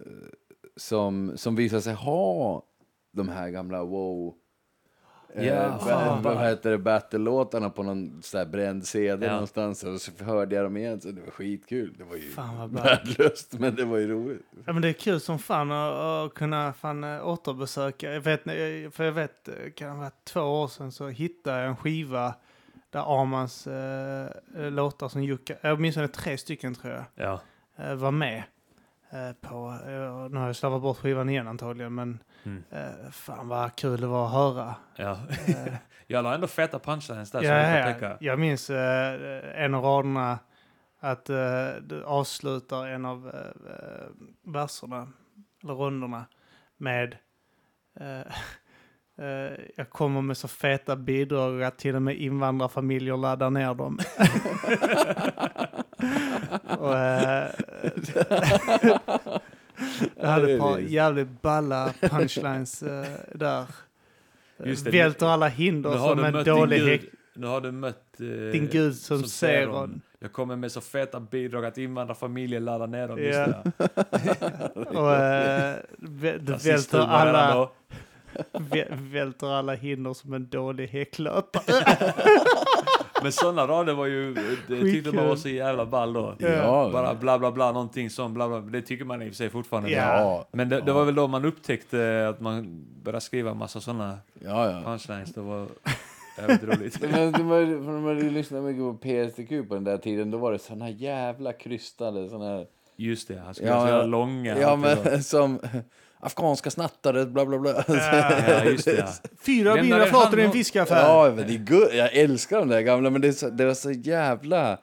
som, 0.76 1.38
som 1.38 1.56
visade 1.56 1.82
sig 1.82 1.94
ha 1.94 2.64
de 3.12 3.30
här 3.30 3.50
gamla 3.50 3.84
WoW 3.84 4.34
Ja, 5.36 5.42
Eh, 5.44 5.80
fan. 5.80 6.24
ba- 6.24 6.34
vad 6.34 6.48
heter 6.50 6.72
det, 6.72 6.78
battle-låtarna 6.78 7.70
på 7.70 7.84
någon 7.84 8.22
så 8.24 8.38
här 8.38 8.46
bränd 8.46 8.88
CD 8.88 9.26
Ja. 9.26 9.32
någonstans 9.32 9.84
och 9.84 10.02
så 10.02 10.24
hörde 10.24 10.56
jag 10.56 10.66
dem 10.66 10.78
igen 10.78 11.02
så 11.02 11.12
det 11.12 11.22
var 11.22 11.32
skitkul. 11.32 11.96
Det 11.98 12.04
var 12.04 12.16
ju 12.16 12.22
Fan 12.30 12.58
vad 12.58 12.70
bra. 12.70 12.84
värdelöst 12.84 13.54
men 13.60 13.76
det 13.76 13.86
var 13.86 13.98
ju 13.98 14.08
roligt. 14.08 14.42
Ja, 14.66 14.74
men 14.74 14.82
det 14.82 14.90
är 14.90 14.94
kul 14.94 15.20
som 15.20 15.40
fan 15.40 15.72
att, 15.72 15.94
att 15.94 16.34
kunna 16.34 16.74
fan 16.74 17.04
eh, 17.04 17.28
återbesöka. 17.28 18.14
Jag 18.14 18.22
vet, 18.22 18.48
eh, 18.48 18.92
för 18.92 19.04
jag 19.04 19.12
vet, 19.12 19.48
eh, 19.48 19.54
kan 19.76 19.90
det 19.90 19.96
vara 19.98 20.12
två 20.24 20.42
år 20.42 20.68
sedan 20.68 20.92
så 20.92 21.08
hittade 21.08 21.60
jag 21.60 21.68
en 21.70 21.76
skiva 21.78 22.36
där 22.90 23.22
Armans 23.22 23.68
eh, 23.68 24.30
låtar 24.72 25.10
som 25.10 25.24
Jukka, 25.24 25.56
eh, 25.62 25.74
åtminstone 25.74 26.08
tre 26.08 26.38
stycken 26.38 26.76
tror 26.76 26.94
jag, 26.94 27.04
Ja. 27.16 27.42
eh, 27.78 27.96
var 27.96 28.12
med 28.12 28.44
på. 29.42 29.80
Eh, 29.88 30.30
nu 30.32 30.38
har 30.40 30.46
jag 30.48 30.56
slavat 30.56 30.82
bort 30.82 30.98
skivan 30.98 31.30
igen 31.30 31.48
antagligen, 31.48 31.96
men 31.96 32.20
Mm. 32.44 32.64
eh, 32.72 33.12
fan 33.12 33.48
vad 33.48 33.76
kul 33.76 34.02
det 34.02 34.08
var 34.08 34.26
att 34.26 34.32
höra. 34.34 34.76
ja. 34.96 35.18
Eh, 35.48 35.74
Jag 36.12 36.24
la 36.24 36.34
ändå 36.36 36.48
feta 36.48 36.80
punchlines 36.80 37.32
där 37.32 37.44
ja, 37.44 37.78
jag 37.78 38.02
ja, 38.02 38.18
jag 38.20 38.40
minns 38.40 38.70
eh, 38.70 39.64
en 39.64 39.74
av 39.76 39.84
raderna 39.84 40.40
att 41.00 41.30
eh, 41.30 41.70
du 41.82 42.04
avslutar 42.06 42.88
en 42.88 43.06
av 43.06 43.28
eh, 43.28 43.74
eh, 43.74 44.08
verserna, 44.54 45.08
eller 45.64 45.74
rundorna, 45.74 46.26
med 46.78 47.18
eh, 48.00 48.20
eh, 49.26 49.52
jag 49.76 49.90
kommer 49.90 50.22
med 50.22 50.38
så 50.38 50.48
feta 50.48 50.96
bidrag 50.96 51.64
att 51.64 51.78
till 51.78 51.96
och 51.96 52.02
med 52.02 52.16
invandrarfamiljer 52.16 53.18
laddar 53.18 53.50
ner 53.50 53.74
dem. 53.74 54.00
och, 56.80 56.98
eh, 56.98 57.50
jag 60.16 60.28
hade 60.28 60.54
ett 60.54 60.60
par 60.60 60.80
jävligt 60.80 61.42
balla 61.42 61.94
punchlines 62.02 62.84
eh, 62.84 63.06
där. 63.34 63.66
Just 64.64 64.86
det, 64.86 64.92
Välter 64.92 65.26
alla 65.26 65.48
hinder 65.48 65.98
som 65.98 66.24
en 66.24 66.44
dålig 66.44 66.80
häck. 66.86 67.02
Nu 67.34 67.48
har 67.48 67.62
du 67.62 67.72
mött... 67.72 68.20
eh, 68.20 68.26
Din 68.52 68.68
gud 68.72 68.96
som, 68.96 69.24
ser 69.24 69.68
hon. 69.68 70.02
Jag 70.20 70.32
kommer 70.34 70.56
med 70.56 70.72
så 70.72 70.82
feta 70.82 71.20
bidrag 71.20 71.66
att 71.66 71.78
invandrarfamiljer 71.78 72.60
laddar 72.60 72.88
ner 72.88 73.08
dem. 73.08 73.20
Ja. 73.20 73.64
Och 75.00 75.16
äh, 75.16 75.76
välter 75.98 77.00
alla, 77.00 77.70
välter 78.90 79.48
alla 79.48 79.74
hinder 79.74 80.14
som 80.14 80.34
en 80.34 80.50
dålig 80.50 80.88
häcklöpare. 80.88 82.14
Men 83.24 83.32
sådana 83.32 83.68
rader 83.68 83.94
var 83.94 84.06
ju... 84.06 84.34
Det 84.68 84.82
tyckte 84.82 85.12
man 85.12 85.28
var 85.28 85.36
så 85.36 85.50
jävla 85.50 85.86
ball 85.86 86.14
då. 86.14 86.36
Ja. 86.40 86.90
Bara 86.94 87.16
bla 87.16 87.40
bla 87.40 87.52
bla, 87.52 87.72
någonting 87.72 88.10
sånt. 88.10 88.34
Bla, 88.34 88.48
bla. 88.48 88.60
Det 88.60 88.82
tycker 88.82 89.06
man 89.06 89.22
i 89.22 89.26
och 89.26 89.30
för 89.30 89.36
sig 89.36 89.50
fortfarande. 89.50 89.92
Ja. 89.92 90.48
Men 90.52 90.70
det, 90.70 90.82
det 90.82 90.92
var 90.92 91.06
väl 91.06 91.16
då 91.16 91.28
man 91.28 91.46
upptäckte 91.46 92.28
att 92.30 92.40
man 92.40 92.86
började 93.04 93.22
skriva 93.22 93.54
massa 93.54 93.82
sådana 93.82 94.18
ja. 94.40 94.72
ja. 94.72 94.82
punchlines. 94.86 95.34
Det 95.34 95.42
var 95.42 95.68
jävligt 96.38 96.64
roligt. 96.64 97.02
Men 97.12 97.32
när 97.32 98.00
man 98.00 98.20
lyssnade 98.20 98.64
mycket 98.64 98.82
på 98.82 98.94
PSTQ 98.94 99.70
på 99.70 99.76
den 99.76 99.84
där 99.84 99.98
tiden, 99.98 100.32
då 100.32 100.38
var 100.38 100.52
det 100.52 100.60
såna 100.60 100.90
jävla 100.90 101.54
krystade 101.54 102.30
såna 102.30 102.46
här... 102.46 102.66
Just 102.96 103.28
det, 103.28 103.40
han 103.46 103.54
skulle 103.54 103.70
Ja, 103.70 103.88
jävla 103.88 104.06
långa. 104.06 104.60
Ja, 104.60 104.76
men 104.76 105.24
som 105.24 105.60
afghanska 106.20 106.72
snattare, 106.72 107.26
bla 107.26 107.46
bla 107.46 107.58
bla. 107.60 107.84
Ja, 107.88 108.64
just 108.64 108.86
det. 108.86 108.94
Ja. 108.98 109.08
Fyra 109.46 109.76
Lämnar 109.76 109.98
bira 110.00 110.08
flator 110.10 110.40
i 110.40 110.44
en 110.44 110.52
fiskaffär. 110.52 111.02
Ja, 111.04 111.34
men 111.36 111.48
det 111.48 111.54
är 111.54 111.58
good. 111.58 111.94
Jag 111.94 112.14
älskar 112.14 112.60
de 112.60 112.70
där 112.70 112.82
gamla, 112.82 113.10
men 113.10 113.22
det, 113.22 113.34
så, 113.34 113.50
det 113.50 113.66
var 113.66 113.74
så 113.74 113.92
jävla... 113.92 114.78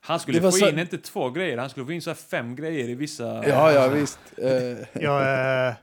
Han 0.00 0.20
skulle 0.20 0.40
var 0.40 0.50
få 0.50 0.56
så- 0.56 0.68
in 0.68 0.78
inte 0.78 0.98
två 0.98 1.30
grejer, 1.30 1.58
han 1.58 1.70
skulle 1.70 1.86
få 1.86 1.92
in 1.92 2.02
så 2.02 2.10
här 2.10 2.14
fem 2.14 2.56
grejer 2.56 2.88
i 2.88 2.94
vissa... 2.94 3.48
Ja, 3.48 3.72
ja, 3.72 3.88
visst. 3.88 4.18
Eh, 4.36 5.02
Jag, 5.02 5.66
äh, 5.68 5.74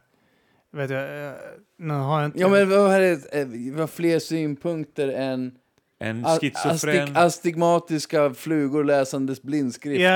vet 0.71 0.89
jag, 0.89 1.27
äh, 1.27 1.31
nu 1.77 1.93
har 1.93 2.21
jag 2.21 2.27
inte... 2.27 2.39
ja, 2.39 2.47
men 2.49 2.69
vad 2.69 2.93
är 2.93 2.99
det? 2.99 3.33
Eh, 3.41 3.79
har 3.79 3.87
fler 3.87 4.19
synpunkter 4.19 5.07
än 5.07 5.51
En 6.01 6.25
schizofren... 6.25 7.01
astig, 7.01 7.17
astigmatiska 7.17 8.33
flugor 8.33 8.83
läsandes 8.83 9.41
blindskrift. 9.41 10.01
Vad 10.01 10.11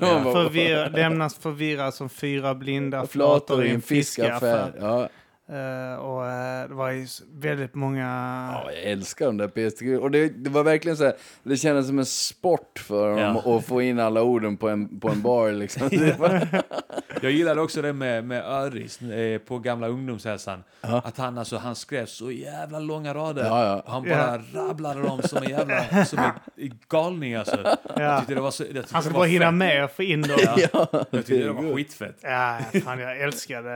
ja, 0.00 0.32
förvir, 0.32 0.90
lämnas 0.90 1.34
förvirrad 1.34 1.94
som 1.94 2.08
fyra 2.08 2.54
blinda 2.54 3.06
Flator 3.06 3.38
flator 3.46 3.64
i 3.64 3.70
en 3.70 3.82
fiskaffär. 3.82 4.72
Ja, 4.80 5.08
Eh, 5.48 5.98
och 5.98 6.26
eh, 6.26 6.68
det 6.68 6.74
var 6.74 7.06
väldigt 7.40 7.74
många... 7.74 8.06
Ja, 8.52 8.72
jag 8.72 8.82
älskar 8.82 9.26
de 9.26 9.36
där 9.36 9.48
PS3 9.48 9.96
Och 9.96 10.10
det, 10.10 10.28
det 10.28 10.50
var 10.50 10.62
verkligen 10.64 10.96
så 10.96 11.04
här, 11.04 11.14
det 11.42 11.56
kändes 11.56 11.86
som 11.86 11.98
en 11.98 12.06
sport 12.06 12.78
för 12.78 13.10
dem 13.10 13.18
Ja. 13.44 13.56
att 13.56 13.66
få 13.66 13.82
in 13.82 14.00
alla 14.00 14.22
orden 14.22 14.56
på 14.56 14.68
en, 14.68 15.00
på 15.00 15.08
en 15.08 15.22
bar 15.22 15.52
liksom. 15.52 15.90
Jag 17.22 17.32
gillade 17.32 17.60
också 17.60 17.82
det 17.82 17.92
med, 17.92 18.24
med 18.24 18.44
Öris 18.44 19.02
eh, 19.02 19.38
på 19.38 19.58
gamla 19.58 19.88
ungdomshälsan. 19.88 20.64
Ja. 20.80 21.02
Att 21.04 21.18
han, 21.18 21.38
alltså, 21.38 21.56
han 21.56 21.74
skrev 21.74 22.06
så 22.06 22.30
jävla 22.30 22.78
långa 22.78 23.14
rader. 23.14 23.44
Ja, 23.44 23.64
ja. 23.66 23.80
Och 23.80 23.92
han 23.92 24.02
bara 24.02 24.38
rabblade 24.54 25.02
dem 25.02 25.22
som 25.22 25.42
en 25.42 25.50
jävla 25.50 26.04
som 26.04 26.18
en 26.56 26.78
galning 26.88 27.34
alltså. 27.34 27.76
Jag 27.96 28.18
tyckte 28.18 28.34
det 28.34 28.40
var 28.40 28.50
så, 28.50 28.64
jag 28.74 28.84
Han 28.90 29.02
var 29.04 29.10
bara 29.10 29.24
hinna 29.24 29.50
med 29.50 29.84
att 29.84 29.92
få 29.92 30.02
in 30.02 30.22
dem. 30.22 30.38
Ja. 30.38 30.56
ja, 30.72 30.88
Jag 30.92 31.26
tyckte 31.26 31.44
det 31.44 31.52
var 31.52 31.74
skitfett. 31.74 32.18
Ja, 32.22 32.58
fan 32.84 32.98
jag 32.98 33.20
älskade 33.20 33.68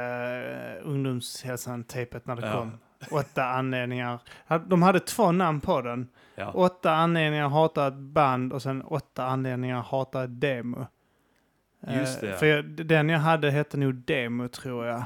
uh, 0.85 0.89
ungdomshälsan-tejpet 1.69 2.27
när 2.27 2.37
det 2.37 2.47
Ja. 2.47 2.53
kom. 2.53 2.79
Åtta 3.11 3.45
anledningar. 3.45 4.19
De 4.67 4.83
hade 4.83 5.01
två 5.01 5.33
namn 5.33 5.61
på 5.61 5.81
den. 5.83 6.09
Ja. 6.37 6.51
Åtta 6.53 6.93
anledningar 6.95 7.47
att 7.47 7.53
hata 7.53 7.87
ett 7.87 7.95
band 7.99 8.53
och 8.53 8.63
sen 8.63 8.83
åtta 8.83 9.25
anledningar 9.27 9.79
att 9.81 9.87
hata 9.87 10.25
ett 10.25 10.41
demo. 10.41 10.87
Just 11.89 12.17
Eh, 12.23 12.27
det, 12.27 12.33
ja. 12.33 12.37
För 12.37 12.47
jag, 12.47 12.65
den 12.65 13.09
jag 13.09 13.19
hade 13.19 13.51
hette 13.51 13.77
nog 13.77 13.95
Demo 13.95 14.49
tror 14.49 14.87
jag. 14.87 15.05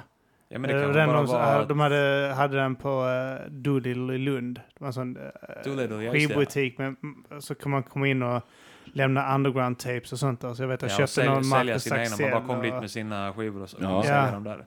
Ja, 0.48 0.58
men 0.58 0.70
det 0.70 0.76
Eh, 0.76 0.82
kan 0.82 0.92
den 0.92 1.08
bara 1.08 1.16
de, 1.16 1.26
vara... 1.26 1.64
de 1.64 1.80
hade, 1.80 2.32
hade 2.36 2.56
den 2.56 2.74
på 2.76 3.04
uh, 3.04 3.50
Doolittle 3.50 4.14
i 4.14 4.18
Lund. 4.18 4.54
Det 4.74 4.80
var 4.80 4.86
en 4.86 4.92
sån 4.92 5.16
uh, 5.16 5.22
just 5.64 5.88
det. 5.88 6.10
skivbutik. 6.12 6.78
Men, 6.78 6.96
så 7.40 7.54
kan 7.54 7.70
man 7.70 7.82
komma 7.82 8.06
in 8.08 8.22
och 8.22 8.42
lämna 8.84 9.34
underground 9.34 9.78
tapes 9.78 10.12
och 10.12 10.18
sånt 10.18 10.40
där. 10.40 10.54
Så 10.54 10.62
jag 10.62 10.68
vet 10.68 10.82
jag 10.82 10.90
Ja, 10.90 11.02
och 11.02 11.08
köpte 11.08 11.30
någon 11.30 11.44
sälja 11.44 11.64
Marcus 11.64 11.82
sina 11.82 12.02
egna. 12.02 12.16
Man 12.20 12.30
bara 12.30 12.40
kom 12.40 12.50
Axel 12.50 12.62
dit 12.62 12.72
och- 12.74 12.80
med 12.80 12.90
sina 12.90 13.32
skivor 13.32 13.62
och 13.62 13.70
så. 13.70 13.76
Ja. 13.80 14.26
Och 14.26 14.32
dem 14.32 14.44
där. 14.44 14.64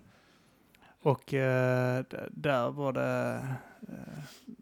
Och 1.08 1.34
eh, 1.34 2.04
där 2.32 2.72
var 2.72 2.94
det... 2.94 3.42
Uh, 3.90 4.20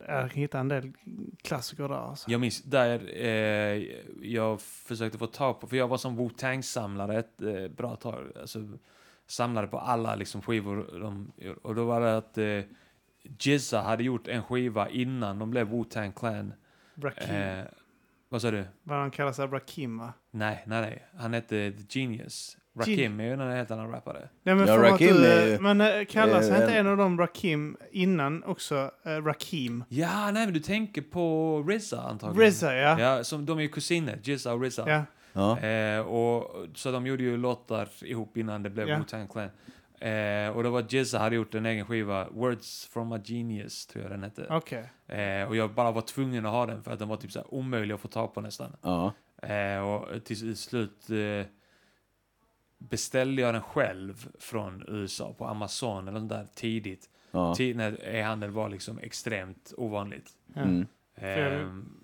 jag 0.08 0.34
hittade 0.34 0.60
en 0.60 0.67
del 0.67 0.93
klassiker 1.43 1.88
där. 1.88 1.95
Alltså. 1.95 2.31
Jag 2.31 2.41
minns 2.41 2.63
där 2.63 3.23
eh, 3.23 3.84
jag 4.21 4.62
försökte 4.62 5.17
få 5.17 5.27
tag 5.27 5.60
på, 5.60 5.67
för 5.67 5.77
jag 5.77 5.88
var 5.88 5.97
som 5.97 6.17
Wu-Tang-samlare 6.17 7.19
ett 7.19 7.41
eh, 7.41 7.67
bra 7.67 7.95
tag. 7.95 8.31
Alltså, 8.41 8.60
samlade 9.27 9.67
på 9.67 9.79
alla 9.79 10.15
liksom, 10.15 10.41
skivor 10.41 10.99
de. 10.99 11.31
Och 11.62 11.75
då 11.75 11.86
var 11.86 12.01
det 12.01 12.17
att 12.17 12.38
eh, 12.38 12.62
Jizza 13.39 13.81
hade 13.81 14.03
gjort 14.03 14.27
en 14.27 14.43
skiva 14.43 14.89
innan 14.89 15.39
de 15.39 15.51
blev 15.51 15.69
Wu-Tang 15.69 16.12
Clan. 16.12 16.53
Rakim. 16.95 17.36
Eh, 17.36 17.65
vad 18.29 18.41
sa 18.41 18.51
du? 18.51 18.65
Vad 18.84 18.97
han 18.97 19.12
kallar 19.12 19.31
sig, 19.31 19.47
Rakim 19.47 19.97
va? 19.97 20.13
Nej, 20.31 20.63
nej, 20.67 20.81
nej. 20.81 21.05
Han 21.17 21.34
hette 21.34 21.71
The 21.71 21.99
Genius. 21.99 22.58
Rakim 22.75 23.19
är 23.19 23.23
ju 23.23 23.33
en 23.33 23.39
helt 23.51 23.71
annan 23.71 23.91
rappare. 23.91 24.29
Nej, 24.43 24.55
men 24.55 24.67
Ja, 24.67 24.77
Rakim 24.77 25.15
du, 25.15 25.25
är 25.25 25.45
eh, 25.45 25.51
ju- 25.51 25.59
Men 25.59 26.05
kallar 26.05 26.41
sig 26.41 26.51
är 26.51 26.61
inte 26.61 26.75
en- 26.77 26.88
av 26.88 26.97
dem 26.97 27.19
Rakim 27.19 27.77
innan 27.91 28.43
också 28.43 28.75
uh, 29.07 29.11
Rakim? 29.25 29.83
Ja, 29.89 30.31
nej, 30.31 30.45
men 30.45 30.53
du 30.53 30.59
tänker 30.59 31.01
på 31.01 31.63
RZA 31.69 32.01
antagligen. 32.01 32.51
RZA 32.51 32.75
ja. 32.75 32.99
Ja, 32.99 33.23
som, 33.23 33.45
de 33.45 33.57
är 33.57 33.61
ju 33.61 33.69
kusiner, 33.69 34.19
Jizza 34.23 34.53
och 34.53 34.61
RZA. 34.65 34.89
ja. 34.89 35.03
Ja. 35.33 35.59
Eh, 35.59 35.99
och, 35.99 36.65
så 36.75 36.91
de 36.91 37.07
gjorde 37.07 37.23
ju 37.23 37.38
låtar 37.38 37.88
ihop 38.01 38.38
innan 38.38 38.63
det 38.63 38.69
blev 38.69 38.89
Ja. 38.89 38.97
Wu-Tang 38.97 39.27
Clan. 39.27 39.49
Eh, 39.99 40.49
och 40.57 40.63
då 40.63 40.69
var 40.69 40.85
Jizza 40.89 41.19
hade 41.19 41.35
gjort 41.35 41.55
en 41.55 41.65
egen 41.65 41.85
skiva, 41.85 42.27
Words 42.29 42.89
from 42.93 43.11
a 43.11 43.19
Genius, 43.25 43.88
tror 43.88 44.03
jag 44.03 44.11
den 44.11 44.23
hette. 44.23 44.45
Okej. 44.49 44.89
Eh, 45.07 45.47
och 45.47 45.55
jag 45.55 45.73
bara 45.73 45.91
var 45.91 46.01
tvungen 46.01 46.45
att 46.45 46.51
ha 46.51 46.65
den 46.65 46.83
för 46.83 46.91
att 46.91 46.99
den 46.99 47.07
var 47.07 47.17
typ 47.17 47.31
så 47.31 47.41
omöjlig 47.49 47.95
att 47.95 48.01
få 48.01 48.07
tag 48.07 48.33
på 48.33 48.41
nästan. 48.41 48.75
Ja. 48.81 49.13
Eh, 49.47 49.79
och 49.79 50.23
till 50.23 50.57
slut 50.57 51.09
eh, 51.09 51.47
beställde 52.77 53.41
jag 53.41 53.53
den 53.53 53.61
själv 53.61 54.27
från 54.39 54.83
USA 54.88 55.33
på 55.38 55.45
Amazon 55.45 56.07
eller 56.07 56.19
nåt 56.19 56.29
där 56.29 56.47
tidigt. 56.55 57.09
Ja. 57.31 57.55
Tid 57.55 57.75
när 57.75 58.03
e-handel 58.15 58.49
var 58.51 58.69
liksom 58.69 58.99
extremt 58.99 59.73
ovanligt. 59.77 60.29
Mm. 60.55 60.85
jag- 61.15 61.53
Ehm, 61.53 62.01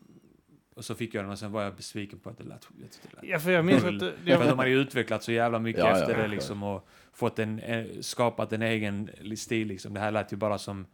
och 0.76 0.86
så 0.86 0.96
fick 0.96 1.14
jag 1.16 1.24
den 1.24 1.32
och 1.32 1.40
sen 1.40 1.52
var 1.52 1.64
jag 1.64 1.76
besviken 1.76 2.20
på 2.20 2.30
att 2.30 2.38
det 2.38 2.44
lät, 2.44 2.68
jag 2.80 2.90
det 3.04 3.16
lät 3.16 3.24
ja, 3.32 3.40
för 3.40 3.52
jag 3.52 3.66
minns 3.66 3.84
att... 3.84 4.00
du- 4.00 4.00
för 4.00 4.06
att 4.08 4.26
de 4.26 4.32
Jag, 4.32 4.56
hade 4.56 4.70
ju 4.70 4.80
utvecklat 4.80 5.24
så 5.24 5.32
jävla 5.32 5.60
mycket 5.60 5.80
Ja, 5.84 5.90
ja, 5.90 6.00
efter 6.00 6.16
det 6.16 6.22
ja, 6.22 6.28
liksom 6.28 6.64
och 6.64 6.88
fått 7.14 7.40
en, 7.40 7.60
en, 7.60 8.04
skapat 8.04 8.54
en 8.54 8.62
egen 8.62 9.10
stil 9.38 9.68
liksom. 9.68 9.94
Det 9.94 10.00
här 10.00 10.12
lät 10.12 10.34
ju 10.34 10.38
bara 10.38 10.58
som 10.58 10.86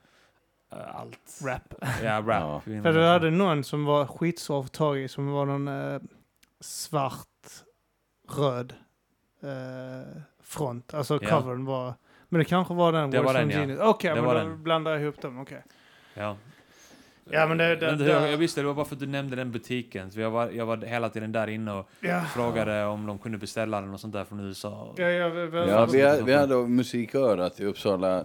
eh, 0.71 0.95
allt. 0.95 1.39
rap. 1.45 1.73
Ja, 2.03 2.23
rap. 2.27 2.63
Ja. 2.65 2.81
För 2.83 2.93
du 2.93 3.03
hade 3.03 3.31
någon 3.31 3.63
som 3.63 3.85
var 3.85 4.05
skitsvår 4.05 4.59
att 4.59 4.65
få 4.65 4.69
tag 4.69 4.99
i, 4.99 5.07
som 5.07 5.27
var 5.27 5.45
någon 5.45 5.67
eh, 5.67 5.99
svart, 6.59 7.47
röd 8.37 8.73
eh, 9.43 10.21
front. 10.43 10.93
Alltså 10.93 11.19
Ja. 11.21 11.29
covern 11.29 11.65
var... 11.65 11.93
Men 12.29 12.39
det 12.39 12.45
kanske 12.45 12.73
var 12.73 12.91
den. 12.91 13.11
Det 13.11 13.21
var 13.21 13.33
den, 13.33 13.49
ja. 13.69 13.89
Okej, 13.89 14.09
Det 14.09 14.15
men 14.15 14.23
då 14.23 14.33
den. 14.33 14.63
blandar 14.63 14.91
jag 14.91 15.01
ihop 15.01 15.21
dem. 15.21 15.39
Okej. 15.39 15.63
Ja. 16.13 16.37
Ja, 17.29 17.47
men 17.47 17.57
det- 17.57 17.75
det- 17.75 17.85
Men 17.87 17.97
det- 17.99 18.05
jag, 18.11 18.31
jag 18.31 18.37
visste, 18.37 18.61
det 18.61 18.67
var 18.67 18.73
bara 18.73 18.85
för 18.85 18.95
att 18.95 18.99
du 18.99 19.07
nämnde 19.07 19.35
den 19.35 19.51
butiken. 19.51 20.11
Så 20.11 20.19
jag 20.19 20.31
var, 20.31 20.49
jag 20.49 20.65
var 20.65 20.77
hela 20.77 21.09
tiden 21.09 21.31
där 21.31 21.47
inne 21.47 21.71
och 21.73 21.89
Ja. 21.99 22.21
frågade 22.21 22.85
om 22.85 23.05
de 23.05 23.19
kunde 23.19 23.37
beställa 23.37 23.81
den 23.81 23.93
och 23.93 23.99
sånt 23.99 24.13
där 24.13 24.23
från 24.25 24.39
USA. 24.39 24.93
Ja, 24.97 25.03
ja, 25.09 25.29
vi, 25.29 25.45
vi, 25.47 25.57
Ja, 25.57 25.85
vi, 25.91 26.01
hade- 26.05 26.23
vi 26.23 26.33
hade 26.33 26.55
musikörat 26.55 27.59
i 27.59 27.65
Uppsala. 27.65 28.23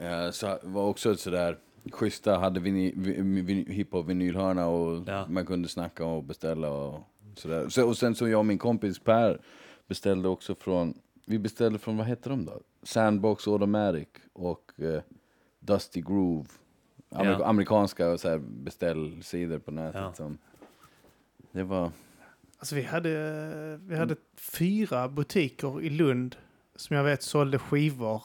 Eh, 0.00 0.30
så 0.30 0.58
var 0.62 0.82
också 0.86 1.12
ett 1.12 1.20
sådär 1.20 1.56
schyssta, 1.92 2.38
hade 2.38 2.60
vini, 2.60 2.92
vi, 2.96 3.42
vi, 3.42 3.64
hiphop-vinylhörna 3.74 4.66
och 4.66 5.02
Ja. 5.08 5.24
man 5.28 5.46
kunde 5.46 5.68
snacka 5.68 6.04
och 6.04 6.24
beställa 6.24 6.70
och 6.70 7.00
sådär. 7.36 7.68
Så, 7.68 7.88
och 7.88 7.96
sen 7.96 8.14
så 8.14 8.28
jag 8.28 8.38
och 8.38 8.46
min 8.46 8.58
kompis 8.58 8.98
Per 8.98 9.38
beställde 9.92 10.28
också 10.28 10.54
från, 10.54 10.94
vi 11.26 11.38
beställde 11.38 11.78
från, 11.78 11.96
vad 11.96 12.06
hette 12.06 12.28
de 12.28 12.44
då? 12.44 12.60
Sandbox 12.82 13.48
Automatic 13.48 14.08
och 14.32 14.72
eh, 14.80 15.02
Dusty 15.60 16.00
Groove. 16.00 16.48
Amerik- 17.10 17.36
Ja. 17.40 17.44
Amerikanska 17.46 18.18
så 18.18 18.28
här 18.28 18.38
beställsidor 18.38 19.58
på 19.58 19.70
nätet. 19.70 20.00
Ja. 20.00 20.12
Som, 20.14 20.38
det 21.52 21.62
var... 21.62 21.90
Alltså 22.58 22.74
vi 22.74 22.82
hade, 22.82 23.10
vi 23.82 23.96
hade 23.96 24.16
fyra 24.36 25.08
butiker 25.08 25.80
i 25.82 25.90
Lund 25.90 26.36
som 26.76 26.96
jag 26.96 27.04
vet 27.04 27.22
sålde 27.22 27.58
skivor. 27.58 28.22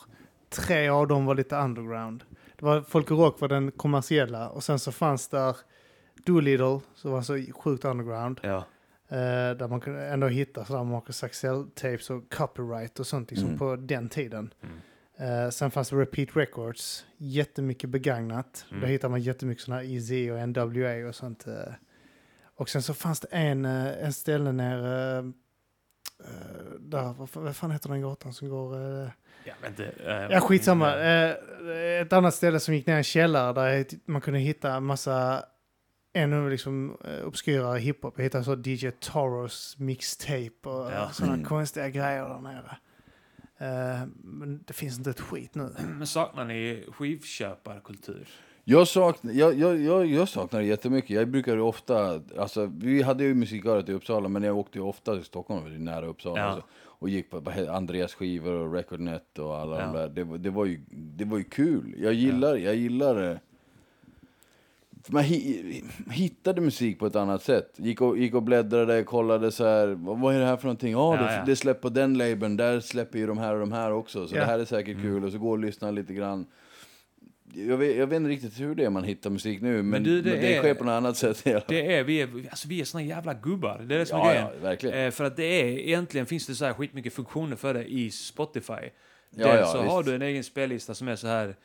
Tre 0.49 0.87
av 0.89 1.07
dem 1.07 1.25
var 1.25 1.35
lite 1.35 1.55
underground. 1.57 2.23
Det 2.55 2.65
var 2.65 2.81
Folk 2.81 3.11
och 3.11 3.17
Rock 3.17 3.41
var 3.41 3.47
den 3.47 3.71
kommersiella 3.71 4.49
och 4.49 4.63
sen 4.63 4.79
så 4.79 4.91
fanns 4.91 5.27
där 5.27 5.57
Doolittle 6.25 6.79
som 6.95 7.11
var 7.11 7.21
så 7.21 7.43
sjukt 7.53 7.85
underground. 7.85 8.39
Ja. 8.43 8.63
Eh, 9.09 9.17
där 9.57 9.67
man 9.67 9.79
kunde 9.79 10.07
ändå 10.07 10.27
hitta 10.27 10.65
sådär 10.65 10.83
Marcus 10.83 11.23
Axel-tapes 11.23 12.09
och 12.09 12.33
copyright 12.33 12.99
och 12.99 13.07
sånt 13.07 13.31
liksom 13.31 13.47
Mm. 13.47 13.59
på 13.59 13.75
den 13.75 14.09
tiden. 14.09 14.53
Mm. 14.63 15.43
Eh, 15.45 15.49
sen 15.49 15.71
fanns 15.71 15.89
det 15.89 15.95
Repeat 15.95 16.35
Records, 16.35 17.05
jättemycket 17.17 17.89
begagnat. 17.89 18.65
Mm. 18.69 18.81
Där 18.81 18.87
hittar 18.87 19.09
man 19.09 19.21
jättemycket 19.21 19.63
sådana 19.63 19.83
Easy 19.83 20.31
och 20.31 20.47
NWA 20.49 21.07
och 21.07 21.15
sånt. 21.15 21.47
eh. 21.47 21.53
Och 22.55 22.69
sen 22.69 22.81
så 22.81 22.93
fanns 22.93 23.19
det 23.19 23.27
en, 23.31 23.65
en 23.65 24.13
ställe 24.13 24.51
nere, 24.51 25.31
där, 26.79 27.13
vad, 27.13 27.29
fan- 27.29 27.43
vad 27.43 27.55
fan 27.55 27.71
heter 27.71 27.89
den 27.89 28.01
gatan 28.01 28.33
som 28.33 28.49
går... 28.49 28.75
Ja, 29.43 29.53
Ja, 30.29 30.39
skitsamma. 30.41 30.93
Ett 32.01 32.13
annat 32.13 32.33
ställe 32.33 32.59
som 32.59 32.73
gick 32.73 32.87
ner 32.87 32.93
i 32.93 32.97
en 32.97 33.03
källare 33.03 33.53
där 33.53 33.85
man 34.05 34.21
kunde 34.21 34.39
hitta 34.39 34.79
massa 34.79 35.45
ännu 36.13 36.49
liksom 36.49 36.97
uh, 37.07 37.27
obskyra 37.27 37.73
hiphop. 37.75 38.13
Jag 38.17 38.23
hittade 38.23 38.43
så 38.43 38.55
DJ 38.65 38.91
Toros 38.99 39.75
mixtape 39.79 40.69
och 40.69 40.91
Ja. 40.91 41.09
sådana 41.11 41.33
Mm. 41.33 41.45
konstiga 41.45 41.89
grejer 41.89 42.29
där 42.29 42.39
nere. 42.39 42.77
Eh, 43.59 44.07
men 44.23 44.63
det 44.67 44.73
finns 44.73 44.97
inte 44.97 45.09
ett 45.09 45.19
skit 45.21 45.55
nu. 45.55 45.69
Men 45.97 46.07
saknar 46.07 46.45
ni 46.45 46.85
skivköparkultur? 46.91 48.27
Jag 48.63 48.87
saknar, 48.87 49.33
jag, 49.33 49.53
jag, 49.53 49.79
jag, 49.81 50.05
jag 50.05 50.29
saknar 50.29 50.59
det 50.59 50.65
jättemycket. 50.65 51.09
Jag 51.09 51.27
brukar 51.29 51.53
ju 51.55 51.61
ofta, 51.61 52.21
alltså 52.39 52.71
vi 52.77 53.01
hade 53.01 53.23
ju 53.23 53.33
musiköret 53.35 53.89
i 53.89 53.93
Uppsala 53.93 54.29
men 54.29 54.43
jag 54.43 54.57
åkte 54.57 54.77
ju 54.77 54.83
ofta 54.83 55.15
till 55.15 55.23
Stockholm, 55.23 55.63
för 55.63 55.69
det 55.69 55.75
är 55.75 55.79
nära 55.79 56.05
Uppsala. 56.05 56.39
Ja. 56.39 56.43
Alltså, 56.45 56.67
och 56.99 57.09
gick 57.09 57.29
på, 57.29 57.43
Andreas 57.69 58.13
skivor 58.13 58.51
och 58.53 58.73
Recordnet 58.73 59.39
och 59.39 59.55
alla 59.57 59.79
Ja. 59.79 59.85
de 59.85 59.93
där. 59.97 60.09
Det, 60.09 60.23
var- 60.23 60.37
det, 60.37 60.49
var 60.49 60.65
ju, 60.65 60.81
det 60.91 61.25
var 61.25 61.37
ju 61.37 61.43
kul. 61.43 61.95
Jag 61.97 62.13
gillar, 62.13 62.55
jag 62.55 62.75
gillar 62.75 63.15
det. 63.15 63.39
För 65.07 65.13
Man 65.13 65.23
hi, 65.23 65.83
hittade 66.11 66.61
musik 66.61 66.99
på 66.99 67.05
ett 67.05 67.15
annat 67.15 67.43
sätt. 67.43 67.73
Gick 67.77 68.01
och, 68.01 68.17
gick 68.17 68.33
och 68.33 68.43
bläddrade, 68.43 69.03
kollade 69.03 69.51
så 69.51 69.63
här, 69.65 69.87
vad, 69.87 70.35
är 70.35 70.39
det 70.39 70.45
här 70.45 70.57
för 70.57 70.63
någonting? 70.65 70.91
Ja, 70.91 71.15
Ja, 71.15 71.21
det, 71.23 71.35
ja. 71.35 71.43
det 71.45 71.55
släpper 71.55 71.81
på 71.81 71.89
den 71.89 72.17
labeln, 72.17 72.57
där 72.57 72.79
släpper 72.79 73.19
ju 73.19 73.27
de 73.27 73.37
här 73.37 73.53
och 73.53 73.59
de 73.59 73.71
här 73.71 73.91
också. 73.91 74.27
Så 74.27 74.35
Ja. 74.35 74.39
det 74.39 74.45
här 74.45 74.59
är 74.59 74.65
säkert 74.65 74.97
Mm. 74.97 75.01
kul. 75.03 75.23
Och 75.25 75.31
så 75.31 75.37
gå 75.37 75.49
och 75.51 75.59
lyssna 75.59 75.91
lite 75.91 76.13
grann. 76.13 76.45
Jag 77.53 77.77
vet, 77.77 77.97
jag 77.97 78.07
vet 78.07 78.17
inte 78.17 78.29
riktigt 78.29 78.59
hur 78.59 78.75
det 78.75 78.85
är 78.85 78.89
man 78.89 79.03
hittar 79.03 79.29
musik 79.29 79.61
nu, 79.61 79.75
men, 79.75 79.89
men, 79.89 80.03
du, 80.03 80.21
det, 80.21 80.29
det 80.29 80.55
är- 80.55 80.59
sker 80.59 80.73
på 80.73 80.83
något 80.83 80.91
annat 80.91 81.17
sätt. 81.17 81.41
Ja, 81.45 81.61
Det 81.67 81.93
är, 81.95 82.03
vi 82.03 82.21
är, 82.21 82.29
alltså 82.49 82.67
vi 82.67 82.81
är 82.81 82.85
såna 82.85 83.03
jävla 83.03 83.33
gubbar. 83.33 83.81
Det 83.87 83.95
är 83.95 83.99
det 83.99 84.05
som 84.05 84.19
är 84.21 84.35
ja, 84.35 84.51
grejen. 84.79 84.95
ja. 84.99 85.05
Eh, 85.05 85.11
för 85.11 85.23
att 85.23 85.35
det 85.35 85.43
är, 85.61 85.65
egentligen 85.65 86.25
finns 86.25 86.47
det 86.47 86.55
så 86.55 86.65
här 86.65 86.73
skitmycket 86.73 87.13
funktioner 87.13 87.55
för 87.55 87.73
det 87.73 87.83
i 87.91 88.11
Spotify. 88.11 88.73
Dels 89.31 89.71
så 89.71 89.81
visst. 89.81 89.91
har 89.91 90.03
du 90.03 90.15
en 90.15 90.21
egen 90.21 90.43
spellista 90.43 90.93
som 90.93 91.07
är 91.07 91.15
så 91.15 91.27
här 91.27 91.55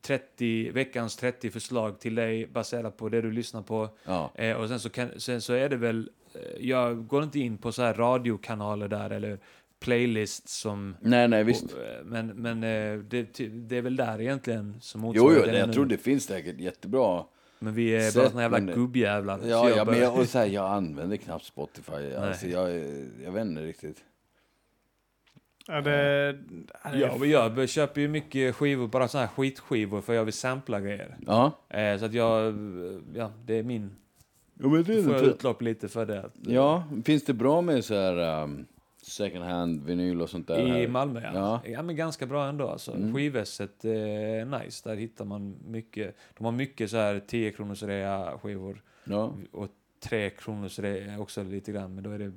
30, 0.00 0.70
veckans 0.72 1.16
30 1.16 1.50
förslag 1.50 2.00
till 2.00 2.14
dig 2.14 2.46
baserat 2.46 2.96
på 2.96 3.08
det 3.08 3.20
du 3.20 3.30
lyssnar 3.32 3.62
på. 3.62 3.88
Ja. 4.04 4.32
Eh, 4.34 4.56
och 4.56 4.68
sen 4.68 4.80
så, 4.80 4.90
kan, 4.90 5.08
sen 5.20 5.40
så 5.40 5.52
är 5.52 5.68
det 5.68 5.76
väl, 5.76 6.10
eh, 6.34 6.40
jag 6.68 7.06
går 7.06 7.22
inte 7.22 7.38
in 7.40 7.58
på 7.58 7.72
så 7.72 7.82
här 7.82 7.94
radiokanaler 7.94 8.88
där 8.88 9.10
eller 9.10 9.38
playlist 9.80 10.48
som... 10.48 10.96
Nej, 11.00 11.28
nej, 11.28 11.44
visst. 11.44 11.64
Och, 11.72 11.78
eh, 11.82 12.04
men 12.04 12.26
men 12.26 12.64
eh, 12.64 12.98
det, 12.98 13.22
det 13.68 13.76
är 13.76 13.82
väl 13.82 13.96
där 13.96 14.20
egentligen 14.20 14.76
som 14.80 15.00
Jo, 15.00 15.06
motsvarar 15.06 15.34
jo, 15.46 15.52
det 15.52 15.58
jag 15.58 15.66
nu. 15.68 15.72
tror 15.74 15.86
det 15.86 15.98
finns 15.98 16.24
säkert 16.24 16.60
jättebra. 16.60 17.24
Men 17.58 17.74
vi 17.74 17.94
är 17.96 18.14
bara 18.14 18.28
såna 18.30 18.42
jävla 18.42 18.58
men- 18.60 18.74
gubbjävlar. 18.74 19.38
så 19.38 19.46
Ja, 19.48 19.68
jag 19.68 19.78
ja 19.78 19.84
men 19.84 19.98
jag, 19.98 20.18
och 20.18 20.26
så 20.28 20.38
här, 20.38 20.46
jag 20.46 20.70
använder 20.70 21.16
knappt 21.16 21.44
Spotify. 21.44 21.92
Alltså, 22.18 22.46
jag, 22.46 22.70
jag 23.24 23.32
vet 23.32 23.46
inte 23.46 23.62
riktigt. 23.62 23.96
Ja, 25.68 25.80
det, 25.80 26.32
det, 26.32 26.98
Ja, 26.98 27.16
men 27.18 27.30
jag 27.30 27.68
köper 27.68 28.00
ju 28.00 28.08
mycket 28.08 28.54
skivor, 28.54 28.88
bara 28.88 29.08
såna 29.08 29.24
här 29.24 29.28
skitskivor, 29.28 30.00
för 30.00 30.12
jag 30.12 30.24
vill 30.24 30.34
sampla 30.34 30.80
grejer. 30.80 31.16
Ja. 31.26 31.52
Eh, 31.68 31.98
så 31.98 32.04
att 32.04 32.12
jag, 32.14 32.46
eh, 32.46 32.54
ja, 33.14 33.30
det 33.44 33.54
är 33.54 33.62
min, 33.62 33.90
Ja, 34.62 34.68
men 34.68 34.84
det 34.84 35.02
får 35.02 35.14
jag 35.14 35.24
utlopp 35.24 35.62
lite 35.62 35.88
för 35.88 36.06
det. 36.06 36.18
Att, 36.20 36.46
eh, 36.46 36.54
Ja, 36.54 36.84
finns 37.04 37.24
det 37.24 37.32
bra 37.32 37.60
med 37.60 37.84
så 37.84 37.94
här 37.94 38.42
um, 38.42 38.66
second 39.02 39.44
hand 39.44 39.84
vinyl 39.84 40.22
och 40.22 40.30
sånt 40.30 40.48
där? 40.48 40.58
I 40.58 40.70
här? 40.70 40.88
Malmö 40.88 41.20
ja. 41.24 41.30
Ja. 41.34 41.60
ja. 41.70 41.82
men 41.82 41.96
ganska 41.96 42.26
bra 42.26 42.48
ändå 42.48 42.68
alltså. 42.68 42.92
Mm. 42.92 43.14
Skivvässet 43.14 43.84
är 43.84 44.44
nice, 44.44 44.88
där 44.88 44.96
hittar 44.96 45.24
man 45.24 45.56
mycket. 45.66 46.16
De 46.38 46.44
har 46.44 46.52
mycket 46.52 46.90
så 46.90 46.96
här 46.96 47.20
10 47.26 47.52
kronors 47.52 47.82
rea 47.82 48.38
skivor 48.42 48.82
Ja. 49.04 49.34
och 49.52 49.68
3 50.00 50.30
kronors 50.30 50.78
rea 50.78 51.20
också 51.20 51.42
lite 51.42 51.72
grann, 51.72 51.94
men 51.94 52.04
då 52.04 52.10
är 52.10 52.18
det 52.18 52.32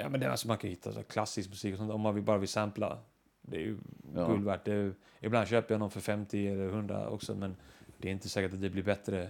Ja 0.00 0.08
men 0.08 0.20
det 0.20 0.26
är 0.26 0.30
alltså 0.30 0.48
man 0.48 0.58
kan 0.58 0.70
hitta 0.70 0.92
så 0.92 1.02
klassisk 1.02 1.48
musik 1.50 1.72
och 1.72 1.78
sånt 1.78 1.92
om 1.92 2.00
man 2.00 2.14
vill 2.14 2.24
bara 2.24 2.38
vill 2.38 2.48
sampla. 2.48 2.98
Det 3.42 3.56
är 3.56 3.60
ju 3.60 3.76
Ja. 4.14 4.26
guld 4.28 4.44
värt. 4.44 4.64
Det 4.64 4.72
är, 4.72 4.92
ibland 5.20 5.48
köper 5.48 5.74
jag 5.74 5.78
någon 5.78 5.90
för 5.90 6.00
50 6.00 6.46
eller 6.48 6.68
100 6.68 7.08
också 7.08 7.34
men 7.34 7.56
det 7.98 8.08
är 8.08 8.12
inte 8.12 8.28
säkert 8.28 8.52
att 8.54 8.60
det 8.60 8.70
blir 8.70 8.82
bättre. 8.82 9.22
eh, 9.22 9.28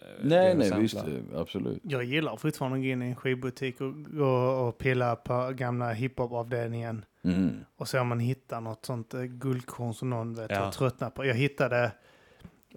det 0.00 0.28
Nej, 0.28 0.54
nej, 0.56 0.68
sampla. 0.68 0.78
visst. 0.82 0.96
eh, 0.96 1.40
Absolut. 1.40 1.78
jag 1.82 2.04
gillar 2.04 2.36
fortfarande 2.36 2.76
att 2.78 2.82
gå 2.82 2.86
in 2.86 3.02
i 3.02 3.06
en 3.06 3.16
skivbutik 3.16 3.80
och 3.80 4.04
gå 4.04 4.26
och 4.36 4.78
pilla 4.78 5.16
på 5.16 5.52
gamla 5.54 5.92
hiphop-avdelningen. 5.92 7.04
Mm. 7.22 7.64
Och 7.76 7.88
se 7.88 7.98
om 7.98 8.08
man 8.08 8.20
hittar 8.20 8.60
något 8.60 8.84
sånt 8.86 9.14
eh, 9.14 9.22
guldkorn 9.22 9.94
som 9.94 10.10
någon 10.10 10.34
vet 10.34 10.50
Ja. 10.50 10.64
har 10.64 10.72
tröttnat 10.72 11.14
på. 11.14 11.24
Jag 11.24 11.34
hittade 11.34 11.92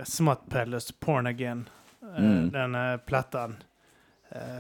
Smut 0.04 0.40
Palace 0.50 0.94
Porn 1.00 1.28
Again. 1.28 1.70
Mm. 2.18 2.50
Den 2.52 3.00
plattan. 3.06 3.56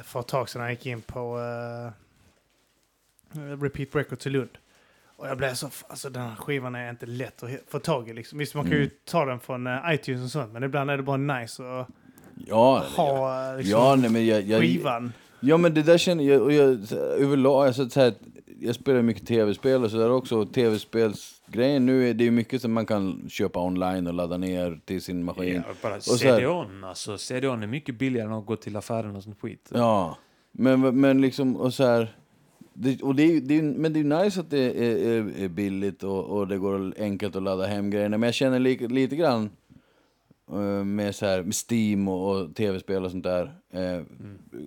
för 0.03 0.19
ett 0.19 0.27
tag 0.27 0.49
sedan 0.49 0.61
jag 0.61 0.71
gick 0.71 0.85
in 0.85 1.01
på 1.01 1.39
Repeat 3.61 3.95
Records 3.95 4.27
i 4.27 4.29
Lund. 4.29 4.49
Och 5.17 5.27
jag 5.27 5.37
blev 5.37 5.53
så, 5.53 5.69
alltså 5.87 6.09
den 6.09 6.21
här 6.23 6.35
skivan 6.35 6.75
är 6.75 6.89
inte 6.89 7.05
lätt 7.05 7.43
att 7.43 7.49
få 7.67 7.79
tag 7.79 8.09
i 8.09 8.13
liksom. 8.13 8.39
Visst 8.39 8.55
man 8.55 8.63
kan 8.63 8.73
ju 8.73 8.77
Mm. 8.77 8.89
ta 9.05 9.25
den 9.25 9.39
från 9.39 9.67
eh, 9.67 9.77
iTunes 9.93 10.23
och 10.23 10.31
sånt 10.31 10.53
men 10.53 10.63
ibland 10.63 10.91
är 10.91 10.97
det 10.97 11.03
bara 11.03 11.17
nice 11.17 11.63
att 11.79 11.87
Ja, 12.47 12.83
ha 12.95 13.49
eh, 13.51 13.57
liksom, 13.57 13.79
ja, 13.79 13.95
nej, 13.95 14.09
men 14.11 14.25
jag, 14.25 14.41
jag, 14.41 14.61
skivan. 14.61 15.13
Ja 15.39 15.57
men 15.57 15.73
det 15.73 15.83
där 15.83 15.97
känner 15.97 16.23
jag, 16.23 16.41
och 16.41 16.53
jag 16.53 16.91
överlag, 16.93 17.67
alltså, 17.67 17.89
så 17.89 17.99
här, 17.99 18.13
jag 18.59 18.75
spelar 18.75 19.01
mycket 19.01 19.27
tv-spel 19.27 19.83
och 19.83 19.91
sådär 19.91 20.11
också. 20.11 20.45
Tv-spelsgrejen 20.45 21.85
nu 21.85 22.09
är 22.09 22.13
det 22.13 22.27
är 22.27 22.31
mycket 22.31 22.61
som 22.61 22.73
man 22.73 22.85
kan 22.85 23.29
köpa 23.29 23.59
online 23.59 24.07
och 24.07 24.13
ladda 24.13 24.37
ner 24.37 24.79
till 24.85 25.01
sin 25.01 25.23
maskin. 25.23 25.63
Ja, 25.67 25.73
bara 25.81 26.01
CD-ON 26.01 26.83
alltså. 26.83 27.17
CD-ON 27.17 27.63
är 27.63 27.67
mycket 27.67 27.99
billigare 27.99 28.27
än 28.27 28.33
att 28.33 28.45
gå 28.45 28.55
till 28.55 28.75
affären 28.77 29.15
och 29.15 29.23
sånt 29.23 29.39
skit. 29.41 29.69
Ja, 29.73 30.17
men, 30.51 30.99
men 30.99 31.21
liksom, 31.21 31.55
och 31.55 31.73
så 31.73 31.83
här, 31.85 32.15
det, 32.81 33.01
och 33.01 33.15
det 33.15 33.23
är, 33.23 33.41
det 33.41 33.57
är, 33.57 33.61
men 33.61 33.93
det 33.93 33.99
är 33.99 34.23
nice 34.23 34.39
att 34.39 34.49
det 34.49 34.59
är, 34.59 35.43
är, 35.43 35.47
billigt 35.47 36.03
och, 36.03 36.25
och 36.25 36.47
det 36.47 36.57
går 36.57 36.93
enkelt 36.97 37.35
att 37.35 37.43
ladda 37.43 37.65
hem 37.65 37.89
grejerna. 37.89 38.17
Men 38.17 38.27
jag 38.27 38.33
känner 38.33 38.59
li, 38.59 38.87
lite 38.87 39.15
grann 39.15 39.49
eh, 40.51 40.83
med, 40.83 41.15
så 41.15 41.25
här, 41.25 41.43
med 41.43 41.55
Steam 41.71 42.07
och, 42.07 42.35
och 42.35 42.55
tv-spel 42.55 43.05
och 43.05 43.11
sånt 43.11 43.23
där. 43.23 43.53
eh, 43.71 44.03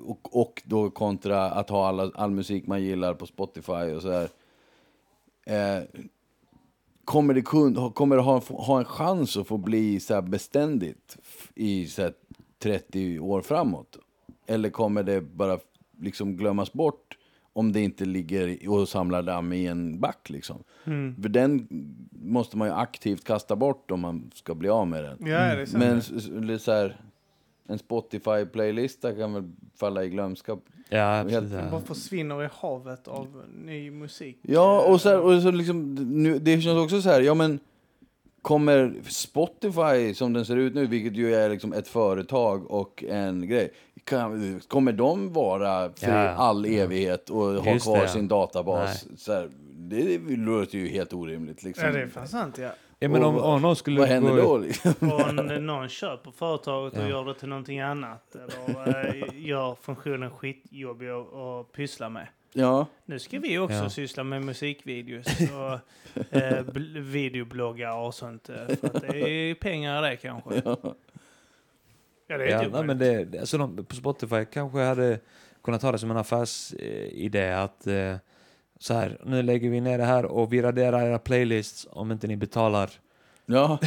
och, 0.04 0.40
och 0.40 0.62
då 0.64 0.90
kontra 0.90 1.50
att 1.50 1.70
ha 1.70 1.88
alla, 1.88 2.10
all 2.14 2.30
musik 2.30 2.66
man 2.66 2.82
gillar 2.82 3.14
på 3.14 3.26
Spotify 3.26 3.72
och 3.72 4.02
så 4.02 4.10
här. 4.10 4.28
Eh, 5.46 5.84
kommer 7.04 7.34
det, 7.34 7.42
kun, 7.42 7.92
kommer 7.92 8.16
det 8.16 8.22
ha, 8.22 8.42
ha 8.48 8.78
en 8.78 8.84
chans 8.84 9.36
att 9.36 9.46
få 9.46 9.56
bli 9.56 10.00
så 10.00 10.14
här 10.14 10.22
beständigt 10.22 11.18
i 11.54 11.86
så 11.86 12.02
här 12.02 12.12
30 12.58 13.18
år 13.18 13.40
framåt? 13.40 13.98
Eller 14.46 14.70
kommer 14.70 15.02
det 15.02 15.20
bara 15.20 15.58
liksom 16.00 16.36
glömmas 16.36 16.72
bort 16.72 17.16
om 17.52 17.72
det 17.72 17.80
inte 17.80 18.04
ligger 18.04 18.68
och 18.70 18.88
samlar 18.88 19.22
damm 19.22 19.52
i 19.52 19.66
en 19.66 20.00
back 20.00 20.30
liksom? 20.30 20.56
Mm. 20.84 21.22
För 21.22 21.28
den 21.28 21.68
måste 22.12 22.56
man 22.56 22.68
ju 22.68 22.74
aktivt 22.74 23.24
kasta 23.24 23.56
bort 23.56 23.90
om 23.90 24.00
man 24.00 24.30
ska 24.34 24.54
bli 24.54 24.68
av 24.68 24.86
med 24.88 25.04
den. 25.04 25.16
Ja, 25.20 25.26
det 25.26 25.62
är 25.62 25.66
sant. 25.66 25.84
Men 25.84 25.98
s- 25.98 26.12
s- 26.16 26.28
det 26.32 26.54
är 26.54 26.58
så 26.58 26.72
här, 26.72 27.00
en 27.68 27.78
Spotify-playlista 27.78 29.14
kan 29.16 29.34
väl 29.34 29.50
falla 29.76 30.04
i 30.04 30.08
glömska. 30.08 30.58
Ja, 30.88 30.98
Helt- 31.14 31.26
absolut. 31.28 31.52
Den 31.52 31.70
bara 31.70 31.80
försvinner 31.80 32.44
i 32.44 32.48
havet 32.52 33.08
av 33.08 33.42
ny 33.64 33.90
musik. 33.90 34.38
Ja, 34.42 34.84
och 34.88 35.00
så, 35.00 35.08
här, 35.08 35.20
och 35.20 35.42
så 35.42 35.50
liksom, 35.50 35.94
nu, 35.94 36.38
det 36.38 36.60
känns 36.60 36.78
också 36.84 37.02
så 37.02 37.08
här, 37.08 37.20
ja 37.20 37.34
men 37.34 37.58
kommer 38.42 38.94
Spotify 39.08 40.14
som 40.14 40.32
den 40.32 40.44
ser 40.44 40.56
ut 40.56 40.74
nu, 40.74 40.86
vilket 40.86 41.16
ju 41.16 41.34
är 41.34 41.50
liksom 41.50 41.72
ett 41.72 41.88
företag 41.88 42.70
och 42.70 43.04
en 43.08 43.48
grej, 43.48 43.72
kan, 44.04 44.60
kommer 44.68 44.92
de 44.92 45.32
vara 45.32 45.92
för 45.96 46.08
Ja. 46.24 46.28
all 46.28 46.64
evighet 46.64 47.30
och 47.30 47.36
ha 47.38 47.72
Just 47.72 47.84
kvar 47.86 47.96
det, 47.96 48.02
ja. 48.02 48.08
sin 48.08 48.28
databas? 48.28 49.06
Så 49.16 49.32
här, 49.32 49.48
det 49.74 50.18
låter 50.36 50.78
ju 50.78 50.88
helt 50.88 51.12
orimligt. 51.12 51.62
Liksom. 51.62 51.84
Ja, 51.86 51.92
det 51.92 52.02
är 52.02 52.06
fan 52.06 52.28
sant 52.28 52.58
ja. 52.58 52.70
Ja, 52.98 53.08
men 53.08 53.24
om, 53.24 53.38
om 53.38 53.62
någon 53.62 53.76
skulle 53.76 54.00
Vad 54.00 54.08
händer 54.08 54.30
gå, 54.34 54.42
då? 54.42 54.58
Liksom? 54.58 54.92
Och 55.12 55.28
n- 55.28 55.66
någon 55.66 55.88
köper 55.88 56.30
företaget 56.30 56.92
och 56.98 57.02
Ja. 57.04 57.08
gör 57.08 57.24
det 57.24 57.34
till 57.34 57.48
någonting 57.48 57.80
annat. 57.80 58.34
Eller 58.34 59.14
eh, 59.16 59.46
gör 59.46 59.74
funktionen 59.82 60.30
skitjobbig 60.30 61.08
att 61.08 61.34
att 61.34 61.72
pyssla 61.72 62.08
med. 62.08 62.26
Ja, 62.52 62.86
Nu 63.04 63.18
ska 63.18 63.38
vi 63.38 63.58
också 63.58 63.76
Ja. 63.76 63.90
syssla 63.90 64.24
med 64.24 64.42
musikvideos 64.44 65.26
och 65.26 65.72
eh, 66.36 66.62
bl- 66.64 67.00
videobloggar 67.00 67.96
och 67.96 68.14
sånt. 68.14 68.48
eh, 68.48 68.76
För 68.76 68.86
att 68.86 69.00
det 69.00 69.28
är 69.30 69.54
pengar 69.54 70.02
det 70.02 70.16
kanske. 70.16 70.62
Ja, 70.64 70.76
det 72.38 72.44
är 72.44 72.50
Ja, 72.50 72.64
inte 72.64 72.76
nej, 72.76 72.86
men 72.86 72.98
det, 72.98 73.40
alltså 73.40 73.58
de, 73.58 73.84
på 73.84 73.94
Spotify 73.94 74.44
kanske 74.44 74.78
hade 74.78 75.18
kunnat 75.64 75.82
ha 75.82 75.92
det 75.92 75.98
som 75.98 76.10
en 76.10 76.16
affärsidé 76.16 77.52
att 77.52 77.86
eh, 77.86 78.16
så 78.78 78.94
här, 78.94 79.20
nu 79.24 79.42
lägger 79.42 79.70
vi 79.70 79.80
ner 79.80 79.98
det 79.98 80.04
här 80.04 80.24
och 80.24 80.52
vi 80.52 80.62
raderar 80.62 81.06
era 81.06 81.18
playlists 81.18 81.86
om 81.90 82.12
inte 82.12 82.26
ni 82.26 82.36
betalar 82.36 82.90
ja. 83.46 83.78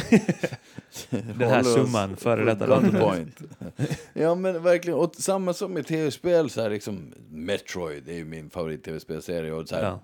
den 1.10 1.48
här 1.48 1.62
summan 1.62 2.16
före 2.16 2.44
detta 2.44 2.66
gun 2.66 2.82
datum. 2.92 3.00
point. 3.00 3.40
Ja 4.12 4.34
men 4.34 4.62
verkligen, 4.62 4.98
och 4.98 5.14
samma 5.14 5.52
som 5.52 5.72
med 5.72 5.86
tv-spel 5.86 6.50
så 6.50 6.62
här 6.62 6.70
liksom, 6.70 7.14
Metroid 7.30 8.08
är 8.08 8.14
ju 8.14 8.24
min 8.24 8.50
favorit 8.50 8.84
tv-spelserie 8.84 9.52
och 9.52 9.68
så 9.68 9.76
här, 9.76 9.82
Ja. 9.82 10.00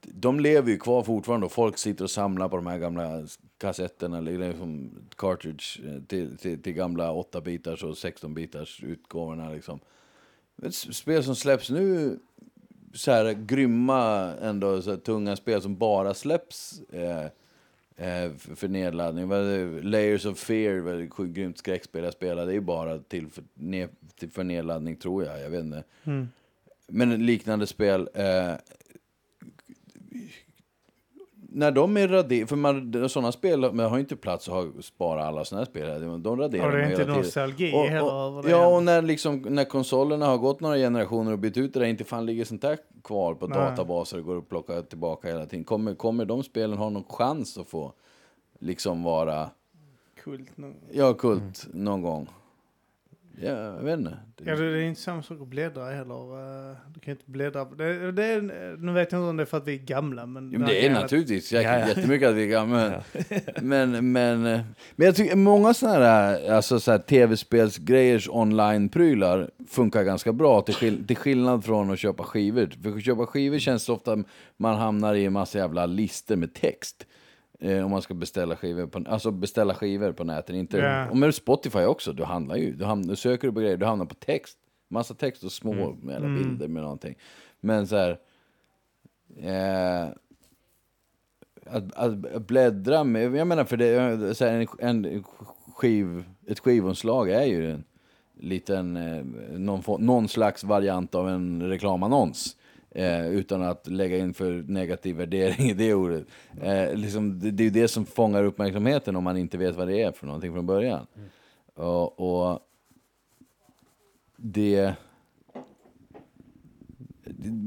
De 0.00 0.40
lever 0.40 0.70
ju 0.70 0.78
kvar 0.78 1.02
fortfarande 1.02 1.46
och 1.46 1.52
folk 1.52 1.78
sitter 1.78 2.04
och 2.04 2.10
samlar 2.10 2.48
på 2.48 2.56
de 2.56 2.66
här 2.66 2.78
gamla 2.78 3.26
kassetterna, 3.58 4.18
eller 4.18 4.48
liksom 4.48 4.90
cartridge 5.16 5.64
eh, 5.84 6.02
till, 6.02 6.36
till, 6.36 6.62
till 6.62 6.72
gamla 6.72 7.12
8-bitars 7.12 7.84
och 7.84 7.94
16-bitars 7.94 8.84
utgåvorna 8.84 9.50
liksom. 9.50 9.80
Spel 10.70 11.24
som 11.24 11.36
släpps 11.36 11.70
nu, 11.70 12.18
så 12.94 13.10
här 13.10 13.32
grymma 13.32 14.34
ändå, 14.40 14.82
så 14.82 14.96
tunga 14.96 15.36
spel 15.36 15.62
som 15.62 15.76
bara 15.76 16.14
släpps 16.14 16.80
eh, 16.92 17.24
eh, 17.96 18.32
för, 18.36 18.68
nedladdning. 18.68 19.28
Layers 19.82 20.26
of 20.26 20.38
Fear, 20.38 21.10
sjukt 21.10 21.34
grymt 21.34 21.58
skräckspel 21.58 22.04
jag 22.04 22.12
spelar, 22.12 22.46
det 22.46 22.54
är 22.54 22.60
bara 22.60 22.98
till 22.98 23.28
för, 23.28 23.44
ned, 23.54 23.88
till 24.18 24.30
för 24.30 24.44
nedladdning 24.44 24.96
tror 24.96 25.24
jag, 25.24 25.40
jag 25.40 25.50
vet 25.50 25.60
inte. 25.60 25.84
Mm. 26.04 26.28
Men 26.86 27.26
liknande 27.26 27.66
spel. 27.66 28.08
Eh, 28.14 28.52
när 31.50 31.70
de 31.70 31.96
är 31.96 32.08
raderade, 32.08 32.46
för 32.46 32.56
man, 32.56 33.08
sådana 33.08 33.32
spel 33.32 33.60
man 33.72 33.78
har 33.90 33.96
ju 33.96 34.00
inte 34.00 34.16
plats 34.16 34.48
att 34.48 34.84
spara 34.84 35.24
alla 35.24 35.44
sådana 35.44 35.66
spel. 35.66 36.22
De 36.22 36.36
raderar 36.36 36.66
Och 36.66 36.72
det 36.72 36.82
är 36.84 36.90
inte 36.90 37.02
hela 37.02 37.16
nostalgi 37.16 37.72
Och- 37.74 37.84
heller 37.86 38.36
och- 38.36 38.42
det. 38.44 38.50
Ja, 38.50 38.66
och 38.76 38.82
när, 38.82 39.02
liksom, 39.02 39.38
när 39.40 39.64
konsolerna 39.64 40.26
har 40.26 40.38
gått 40.38 40.60
några 40.60 40.76
generationer 40.76 41.32
och 41.32 41.38
bytt 41.38 41.56
ut 41.56 41.72
det 41.74 41.80
där, 41.80 41.86
inte 41.86 42.04
fan 42.04 42.26
ligger 42.26 42.44
sånt 42.44 42.62
där 42.62 42.78
kvar 43.04 43.34
på 43.34 43.46
Nej. 43.46 43.58
databaser 43.58 44.18
och 44.18 44.24
går 44.24 44.38
att 44.38 44.48
plocka 44.48 44.82
tillbaka 44.82 45.28
hela 45.28 45.46
tiden. 45.46 45.64
Kommer, 45.64 45.94
kommer 45.94 46.24
de 46.24 46.42
spelen 46.42 46.78
ha 46.78 46.88
någon 46.90 47.04
chans 47.04 47.58
att 47.58 47.68
få 47.68 47.92
liksom 48.58 49.02
vara, 49.02 49.50
Kult 50.24 50.56
nog. 50.58 50.74
ja, 50.92 51.14
kult 51.14 51.66
någon 51.72 52.02
gång? 52.02 52.28
Ja, 53.42 53.50
jag 53.50 53.82
vet 53.84 53.98
inte. 53.98 54.16
Ja, 54.44 54.56
det 54.56 54.64
är 54.64 54.76
inte 54.80 55.00
samma 55.00 55.22
sak 55.22 55.40
att 55.40 55.48
bläddra 55.48 55.84
heller. 55.90 56.70
eh, 56.70 56.76
Du 56.94 57.00
kan 57.00 57.10
inte 57.12 57.30
bläddra. 57.30 57.64
Det, 57.64 58.12
det 58.12 58.24
är, 58.24 58.76
nu 58.76 58.92
vet 58.92 59.12
jag 59.12 59.18
inte 59.20 59.28
om 59.30 59.36
det 59.36 59.42
är 59.42 59.44
för 59.44 59.56
att 59.56 59.66
vi 59.68 59.74
är 59.74 59.78
gamla. 59.78 60.26
Men 60.26 60.52
Ja, 60.52 60.58
men 60.58 60.68
det 60.68 60.86
är 60.86 60.92
naturligtvis 60.92 61.46
säkert 61.46 61.64
Ja, 61.72 61.78
ja. 61.78 61.88
jättemycket 61.88 62.28
att 62.28 62.34
vi 62.34 62.42
är 62.42 62.46
gamla. 62.46 63.02
Men, 63.62 64.12
men, 64.12 64.46
eh, 64.46 64.60
men 64.96 65.06
jag 65.06 65.16
tycker 65.16 65.36
många 65.36 65.74
sådana 65.74 66.04
här, 66.04 66.50
alltså 66.50 66.80
så 66.80 66.90
här 66.90 66.98
tv-spelsgrejers 66.98 68.28
online-prylar 68.28 69.50
funkar 69.68 70.02
ganska 70.02 70.32
bra 70.32 70.60
till, 70.62 70.74
skill- 70.74 71.06
till 71.06 71.16
skillnad 71.16 71.64
från 71.64 71.90
att 71.90 71.98
köpa 71.98 72.22
skivor. 72.24 72.70
För 72.82 72.90
att 72.96 73.04
köpa 73.04 73.26
skivor 73.26 73.58
känns 73.58 73.86
det 73.86 73.92
ofta 73.92 74.16
man 74.56 74.74
hamnar 74.78 75.14
i 75.14 75.24
en 75.24 75.32
massa 75.32 75.58
jävla 75.58 75.86
listor 75.86 76.36
med 76.36 76.54
text. 76.54 77.06
Eh, 77.60 77.84
om 77.84 77.90
man 77.90 78.02
ska 78.02 78.14
beställa 78.14 78.56
skivor 78.56 78.86
på, 78.86 79.04
alltså 79.08 79.30
beställa 79.30 79.74
skivor 79.74 80.12
på 80.12 80.24
nätet. 80.24 80.56
Inte, 80.56 80.78
Ja. 80.78 81.10
Och 81.10 81.16
med 81.16 81.34
Spotify 81.34 81.78
också, 81.84 82.12
du 82.12 82.24
handlar 82.24 82.56
ju, 82.56 82.72
du, 82.72 82.84
hamnar, 82.84 83.08
du 83.08 83.16
söker 83.16 83.50
på 83.50 83.60
grejer, 83.60 83.76
du 83.76 83.86
hamnar 83.86 84.04
på 84.04 84.14
text. 84.14 84.58
Massa 84.88 85.14
text 85.14 85.44
och 85.44 85.52
små 85.52 85.96
med 86.02 86.16
alla 86.16 86.26
Mm. 86.26 86.38
bilder 86.42 86.68
med 86.68 86.82
någonting. 86.82 87.14
Men 87.60 87.86
så 87.86 87.96
här, 87.96 88.18
eh, 89.36 90.08
att, 91.66 91.94
att 91.96 92.46
bläddra 92.46 93.04
med, 93.04 93.36
jag 93.36 93.46
menar 93.46 93.64
för 93.64 93.76
det, 93.76 93.86
är 93.86 94.32
så 94.34 94.44
här, 94.44 94.66
en, 94.78 95.04
en 95.04 95.24
skiv, 95.74 96.24
ett 96.46 96.58
skivomslag 96.58 97.30
är 97.30 97.44
ju 97.44 97.70
en 97.70 97.84
liten, 98.34 98.96
eh, 98.96 99.24
någon, 99.58 100.04
någon 100.04 100.28
slags 100.28 100.64
variant 100.64 101.14
av 101.14 101.28
en 101.28 101.62
reklamannons. 101.62 102.56
Eh, 102.90 103.28
utan 103.28 103.62
att 103.62 103.86
lägga 103.86 104.18
in 104.18 104.34
för 104.34 104.64
negativ 104.68 105.16
värdering 105.16 105.70
i 105.70 105.74
det 105.74 105.94
ordet. 105.94 106.26
Eh, 106.62 106.94
liksom, 106.94 107.40
det, 107.40 107.50
det 107.50 107.62
är 107.62 107.64
ju 107.64 107.70
det 107.70 107.88
som 107.88 108.06
fångar 108.06 108.44
uppmärksamheten 108.44 109.16
om 109.16 109.24
man 109.24 109.36
inte 109.36 109.58
vet 109.58 109.76
vad 109.76 109.88
det 109.88 110.02
är 110.02 110.12
för 110.12 110.26
någonting 110.26 110.52
från 110.52 110.66
början. 110.66 111.06
Och, 111.74 112.20
och 112.20 112.60
det, 114.36 114.94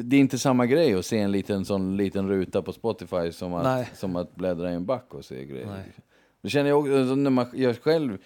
det 0.04 0.16
är 0.16 0.20
inte 0.20 0.40
samma 0.40 0.66
grej 0.66 0.94
att 0.94 1.06
se 1.06 1.20
en 1.20 1.32
liten, 1.32 1.66
sån 1.66 1.98
liten 1.98 2.30
ruta 2.30 2.62
på 2.62 2.74
Spotify 2.74 3.32
som 3.32 3.52
Nej. 3.52 3.82
att, 3.82 3.98
som 3.98 4.16
att 4.16 4.36
bläddra 4.36 4.72
i 4.72 4.76
en 4.76 4.86
back 4.86 5.14
och 5.14 5.26
se 5.26 5.46
grejer. 5.46 5.68
Nej. 5.68 5.92
Det 6.42 6.50
känner 6.50 6.70
jag 6.70 6.80
också, 6.80 7.00
alltså, 7.00 7.16
när 7.16 7.30
man, 7.30 7.46
jag 7.54 7.78
själv 7.78 8.18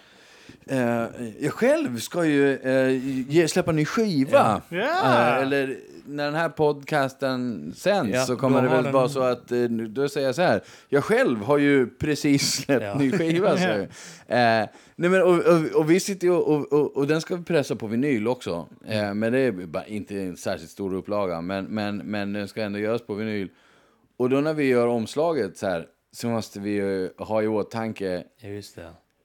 Eh, 0.66 1.04
jag 1.40 1.52
själv 1.52 1.98
ska 1.98 2.24
ju 2.24 2.56
eh, 2.56 2.90
ge, 3.32 3.48
släppa 3.48 3.70
en 3.70 3.76
ny 3.76 3.84
skiva. 3.84 4.62
Ja. 4.68 4.76
Ja. 4.78 5.36
Eh, 5.36 5.42
eller 5.42 5.76
när 6.08 6.24
den 6.24 6.34
här 6.34 6.48
podcasten 6.48 7.72
sänds 7.76 8.14
Ja, 8.14 8.24
så 8.24 8.36
kommer 8.36 8.62
det 8.62 8.68
väl 8.68 8.84
den- 8.84 8.92
vara 8.92 9.08
så 9.08 9.20
att, 9.22 9.52
eh, 9.52 9.58
nu- 9.58 9.86
då 9.88 10.08
säger 10.08 10.26
jag 10.26 10.34
så 10.34 10.42
här. 10.42 10.60
Jag 10.88 11.04
själv 11.04 11.38
har 11.42 11.58
ju 11.58 11.86
precis 11.86 12.52
släppt 12.52 12.82
Ja. 12.84 12.98
ny 12.98 13.12
skiva. 13.12 13.56
Så. 13.58 13.64
Eh, 13.68 13.86
nej 14.28 15.10
men, 15.10 15.22
och, 15.22 15.38
och, 15.38 15.64
och 15.80 15.90
vi 15.90 16.00
sitter 16.00 16.30
och, 16.30 16.72
och, 16.72 16.96
och, 16.96 17.06
den 17.06 17.20
ska 17.20 17.36
vi 17.36 17.44
pressa 17.44 17.76
på 17.76 17.86
vinyl 17.86 18.28
också. 18.28 18.68
Eh, 18.86 19.14
men 19.14 19.32
det 19.32 19.38
är 19.38 19.88
inte 19.88 20.20
en 20.20 20.36
särskilt 20.36 20.70
stor 20.70 20.94
upplaga. 20.94 21.40
Men, 21.40 21.64
men, 21.64 21.96
men 21.96 22.32
den 22.32 22.48
ska 22.48 22.62
ändå 22.62 22.78
göras 22.78 23.02
på 23.06 23.14
vinyl. 23.14 23.48
Och 24.16 24.30
då 24.30 24.40
när 24.40 24.54
vi 24.54 24.64
gör 24.64 24.86
omslaget 24.86 25.56
så 25.56 25.66
här 25.66 25.86
så 26.12 26.28
måste 26.28 26.60
vi 26.60 26.70
ju 26.70 27.10
ha 27.18 27.42
i 27.42 27.46
åtanke. 27.46 28.24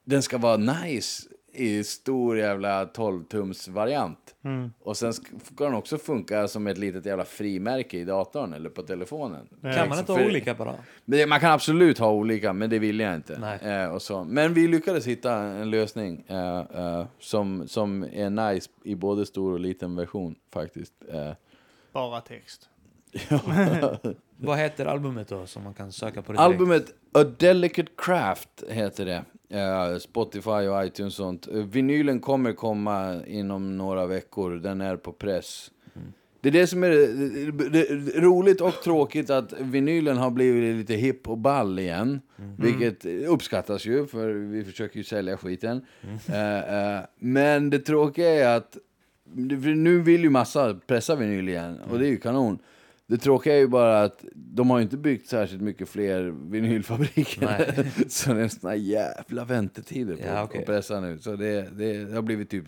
Den 0.04 0.24
ska 0.24 0.38
vara 0.38 0.58
nice 0.58 1.24
i 1.54 1.84
stor 1.84 2.38
jävla 2.38 2.86
12-tums 2.86 3.70
variant. 3.70 4.36
Och 4.80 4.98
sen 4.98 5.14
ska 5.14 5.64
den 5.64 5.74
också 5.74 5.98
funka 5.98 6.48
som 6.48 6.68
ett 6.68 6.78
litet 6.78 7.06
jävla 7.06 7.26
frimärke 7.26 7.98
i 7.98 8.04
datorn 8.04 8.54
eller 8.54 8.70
på 8.70 8.82
telefonen. 8.82 9.48
Kan 9.62 9.90
man 9.90 10.00
inte 10.00 10.12
ha 10.12 10.26
olika 10.26 10.54
bara? 10.54 10.76
Man 11.28 11.40
kan 11.40 11.52
absolut 11.52 11.98
ha 11.98 12.12
olika, 12.12 12.54
men 12.54 12.70
det 12.70 12.80
vill 12.80 13.00
jag 13.00 13.16
inte. 13.16 13.38
Nej. 13.40 13.82
Eh, 13.84 13.94
och 13.94 14.02
så. 14.02 14.24
Men 14.24 14.54
vi 14.54 14.68
lyckades 14.68 15.08
hitta 15.08 15.34
en 15.34 15.70
lösning 15.70 16.24
eh, 16.28 16.60
eh, 16.60 17.06
som, 17.20 17.68
som 17.68 18.04
är 18.04 18.30
nice 18.30 18.70
i 18.84 18.96
både 18.96 19.26
stor 19.26 19.54
och 19.54 19.60
liten 19.60 19.96
version 19.96 20.36
faktiskt. 20.54 20.94
Eh, 21.10 21.32
Bara 21.94 22.22
text. 22.22 22.70
Vad 24.38 24.58
heter 24.58 24.86
albumet 24.86 25.28
då 25.28 25.46
som 25.46 25.64
man 25.64 25.74
kan 25.74 25.92
söka 25.92 26.22
på 26.22 26.32
direkt? 26.32 26.42
Albumet 26.42 26.86
A 27.14 27.24
Delicate 27.24 27.92
Craft 27.98 28.64
heter 28.70 29.06
det. 29.06 29.24
Eh, 29.52 29.98
Spotify 29.98 30.50
och 30.50 30.86
iTunes 30.86 31.20
och 31.20 31.26
sånt. 31.26 31.48
Eh, 31.48 31.54
vinylen 31.54 32.20
kommer 32.20 32.54
komma 32.54 33.26
inom 33.28 33.78
några 33.78 34.06
veckor. 34.06 34.52
Den 34.56 34.82
är 34.82 34.98
på 34.98 35.12
press. 35.12 35.72
Det 36.42 36.50
är 36.50 36.54
det 36.54 36.68
som 36.68 36.84
är 36.84 36.90
det, 36.90 37.52
det, 37.52 37.70
det, 37.70 38.20
roligt 38.20 38.62
och 38.62 38.74
tråkigt 38.84 39.30
att 39.30 39.54
vinylen 39.60 40.18
har 40.18 40.32
blivit 40.32 40.78
lite 40.78 40.94
hipp 40.94 41.30
och 41.30 41.38
ball 41.38 41.80
igen. 41.80 42.22
Vilket 42.58 43.06
uppskattas 43.06 43.86
ju, 43.86 44.08
för 44.08 44.30
vi 44.30 44.64
försöker 44.64 44.98
ju 44.98 45.04
sälja 45.04 45.38
skiten. 45.38 45.86
Eh, 46.28 46.96
eh, 46.96 47.02
men 47.20 47.70
det 47.70 47.80
tråkiga 47.80 48.30
är 48.30 48.58
att 48.58 48.78
nu 49.34 50.02
vill 50.02 50.24
ju 50.24 50.30
massa 50.30 50.80
pressa 50.88 51.16
vinyl 51.16 51.50
igen, 51.50 51.80
och 51.92 52.00
det 52.00 52.08
är 52.08 52.10
ju 52.10 52.18
kanon. 52.18 52.60
Det 53.12 53.17
tråkiga 53.17 53.54
är 53.56 53.60
ju 53.60 53.67
bara 53.67 54.04
att 54.04 54.26
de 54.36 54.69
har 54.69 54.78
ju 54.78 54.84
inte 54.84 54.97
byggt 54.97 55.28
särskilt 55.28 55.62
mycket 55.62 55.89
fler 55.89 56.21
vinylfabriker. 56.50 57.41
Nej. 57.45 57.91
så 58.10 58.34
det 58.34 58.41
är 58.41 58.47
såna 58.47 58.76
jävla 58.76 59.45
väntetider 59.45 60.15
på 60.15 60.21
Ja, 60.26 60.43
okej. 60.43 60.60
att 60.60 60.65
pressa 60.65 61.00
nu. 61.00 61.17
Så 61.19 61.36
det, 61.36 61.78
det, 61.78 62.04
det 62.06 62.13
har 62.15 62.21
blivit 62.21 62.50
typ 62.50 62.65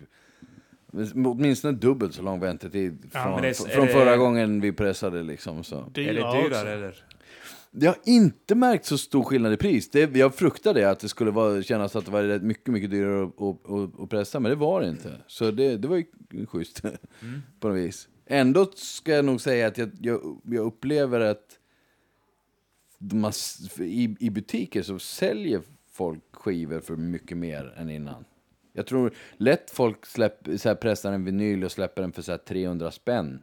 åtminstone 1.24 1.78
dubbelt 1.78 2.14
så 2.14 2.22
lång 2.22 2.40
väntetid 2.40 2.98
Ja, 3.12 3.22
från, 3.22 3.42
det 3.42 3.48
är- 3.48 3.68
från 3.68 3.86
det- 3.86 3.92
förra 3.92 4.16
gången 4.16 4.60
vi 4.60 4.72
pressade. 4.72 5.22
Liksom, 5.22 5.64
så. 5.64 5.76
Är 5.76 5.90
det 5.94 6.02
Dyrare 6.12 6.46
också. 6.46 6.66
eller? 6.66 7.04
Det 7.70 7.86
har 7.86 7.96
inte 8.04 8.54
märkt 8.54 8.84
så 8.84 8.98
stor 8.98 9.22
skillnad 9.24 9.52
i 9.52 9.56
pris. 9.56 9.90
Det, 9.90 10.16
jag 10.16 10.34
fruktade 10.34 10.90
att 10.90 11.00
det 11.00 11.08
skulle 11.08 11.30
vara, 11.30 11.62
kännas 11.62 11.96
att 11.96 12.04
det 12.04 12.10
var 12.10 12.22
rätt 12.22 12.42
mycket, 12.42 12.66
mycket 12.68 12.90
dyrare 12.90 13.24
att, 13.24 13.70
att, 13.70 14.00
att, 14.00 14.10
pressa, 14.10 14.40
men 14.40 14.50
det 14.50 14.56
var 14.56 14.80
det 14.80 14.88
inte. 14.88 15.10
Så 15.26 15.50
det, 15.50 15.76
det 15.76 15.88
var 15.88 15.96
ju 15.96 16.46
schysst 16.46 16.82
på 17.60 17.68
något 17.68 17.76
vis. 17.78 18.08
Ändå 18.26 18.66
ska 18.74 19.12
jag 19.12 19.24
nog 19.24 19.40
säga 19.40 19.66
att 19.66 19.78
jag, 19.78 19.90
jag, 20.00 20.40
jag 20.44 20.64
upplever 20.66 21.20
att 21.20 21.58
de 22.98 23.24
har, 23.24 23.34
i, 23.80 24.16
i 24.20 24.30
butiker 24.30 24.82
så 24.82 24.98
säljer 24.98 25.62
folk 25.92 26.22
skivor 26.32 26.80
för 26.80 26.96
mycket 26.96 27.36
mer 27.36 27.74
än 27.76 27.90
innan. 27.90 28.24
Jag 28.72 28.86
tror 28.86 29.12
lätt 29.36 29.70
folk 29.70 30.06
släpp, 30.06 30.48
så 30.56 30.68
här, 30.68 30.74
pressar 30.76 31.12
en 31.12 31.24
vinyl 31.24 31.64
och 31.64 31.72
släpper 31.72 32.02
den 32.02 32.12
för 32.12 32.22
så 32.22 32.30
här 32.30 32.38
300 32.38 32.90
spänn. 32.90 33.42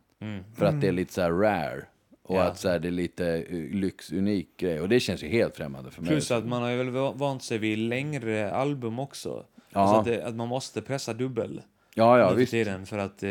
För 0.55 0.65
att 0.65 0.81
det 0.81 0.87
är 0.87 0.91
lite 0.91 1.13
så 1.13 1.21
här 1.21 1.31
rare. 1.31 1.85
Och 2.23 2.35
Ja. 2.35 2.43
att 2.43 2.59
så 2.59 2.69
här, 2.69 2.79
det 2.79 2.87
är 2.87 2.91
lite 2.91 3.45
uh, 3.51 3.75
lyxunik 3.75 4.57
grej. 4.57 4.81
Och 4.81 4.89
det 4.89 4.99
känns 4.99 5.23
ju 5.23 5.27
helt 5.27 5.55
främmande 5.55 5.91
för 5.91 6.01
mig. 6.01 6.11
Plus 6.11 6.31
att 6.31 6.45
man 6.45 6.61
har 6.61 6.69
ju 6.69 6.77
väl 6.77 6.89
va- 6.89 7.11
vant 7.15 7.43
sig 7.43 7.57
vid 7.57 7.77
längre 7.79 8.51
album 8.51 8.99
också. 8.99 9.45
Ja. 9.69 9.79
Alltså 9.79 9.95
att, 9.99 10.05
det, 10.05 10.27
att 10.27 10.35
man 10.35 10.47
måste 10.47 10.81
pressa 10.81 11.13
dubbel 11.13 11.61
Ja, 11.95 12.19
ja 12.19 12.29
för 12.29 12.35
visst. 12.35 12.51
tiden 12.51 12.85
för 12.85 12.97
att 12.97 13.23
eh, 13.23 13.29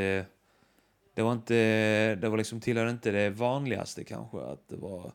det 1.14 1.22
var 1.22 1.32
inte, 1.32 1.54
det 2.14 2.28
var 2.28 2.38
liksom 2.38 2.60
tillhör 2.60 2.90
inte 2.90 3.10
det 3.10 3.30
vanligaste 3.30 4.04
kanske 4.04 4.38
att 4.38 4.68
det 4.68 4.76
var 4.76 5.12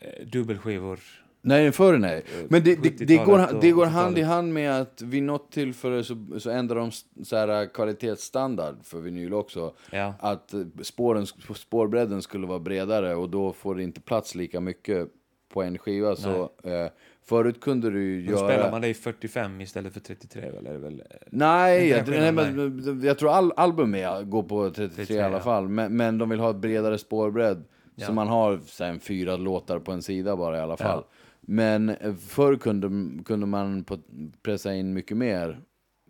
eh, 0.00 0.26
dubbelskivor. 0.26 1.00
Nej, 1.46 1.72
förr 1.72 1.98
nej. 1.98 2.24
Men 2.48 2.64
det, 2.64 2.82
det, 2.82 2.90
det, 2.90 3.16
70-talet 3.16 3.50
går, 3.50 3.60
det 3.60 3.70
går 3.70 3.86
hand 3.86 4.18
i 4.18 4.20
80-talet. 4.20 4.28
hand 4.28 4.52
med 4.52 4.80
att 4.80 5.02
vid 5.02 5.22
något 5.22 5.52
tillfälle 5.52 6.04
så, 6.04 6.26
så 6.38 6.50
ändrar 6.50 6.76
de 6.76 6.90
så 7.24 7.36
här 7.36 7.62
äh, 7.62 7.68
kvalitetsstandard 7.68 8.76
för 8.82 9.00
vinyl 9.00 9.34
också. 9.34 9.74
Ja. 9.90 10.14
Att 10.18 10.54
eh, 10.54 10.60
spåren, 10.82 11.26
spårbredden 11.54 12.22
skulle 12.22 12.46
vara 12.46 12.58
bredare 12.58 13.14
och 13.14 13.28
då 13.28 13.52
får 13.52 13.74
det 13.74 13.82
inte 13.82 14.00
plats 14.00 14.34
lika 14.34 14.60
mycket 14.60 15.08
på 15.48 15.62
en 15.62 15.78
skiva. 15.78 16.16
Så, 16.16 16.50
eh, 16.62 16.88
förut 17.24 17.60
kunde 17.60 17.90
du 17.90 18.02
ju 18.02 18.26
Då 18.26 18.32
göra... 18.32 18.48
spelar 18.48 18.70
man 18.70 18.80
det 18.80 18.88
i 18.88 18.94
45 18.94 19.60
istället 19.60 19.92
för 19.92 20.00
33 20.00 20.50
väl? 20.50 20.66
Är 20.66 20.78
väl? 20.78 21.02
Nej, 21.30 21.88
jag, 21.88 22.08
nej 22.08 22.32
men, 22.32 23.00
jag 23.02 23.18
tror 23.18 23.30
all, 23.30 23.52
album 23.56 23.94
är, 23.94 24.22
går 24.22 24.42
på 24.42 24.70
33, 24.70 24.96
33, 24.96 25.16
i 25.16 25.20
alla 25.20 25.40
fall. 25.40 25.68
Men, 25.68 25.96
men 25.96 26.18
de 26.18 26.28
vill 26.28 26.40
ha 26.40 26.50
ett 26.50 26.56
bredare 26.56 26.98
spårbredd. 26.98 27.64
Ja. 27.94 28.06
Så 28.06 28.12
man 28.12 28.28
har 28.28 28.60
så 28.66 28.84
här, 28.84 28.90
en 28.90 29.00
fyra 29.00 29.36
låtar 29.36 29.78
på 29.78 29.92
en 29.92 30.02
sida 30.02 30.36
bara 30.36 30.58
i 30.58 30.60
alla 30.60 30.76
fall. 30.76 31.02
Ja. 31.08 31.16
Men 31.40 31.88
eh, 31.88 32.14
förr 32.14 32.56
kunde, 32.56 33.22
kunde 33.24 33.46
man 33.46 33.84
på, 33.84 33.98
pressa 34.42 34.74
in 34.74 34.94
mycket 34.94 35.16
mer. 35.16 35.60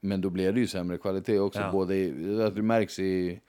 Men 0.00 0.20
då 0.20 0.30
blev 0.30 0.54
det 0.54 0.60
ju 0.60 0.66
sämre 0.66 0.98
kvalitet 0.98 1.38
också. 1.38 1.60
Ja. 1.60 1.72
Både 1.72 1.96
i, 1.96 2.10
det 2.54 2.62
märks 2.62 2.98
i 2.98 3.40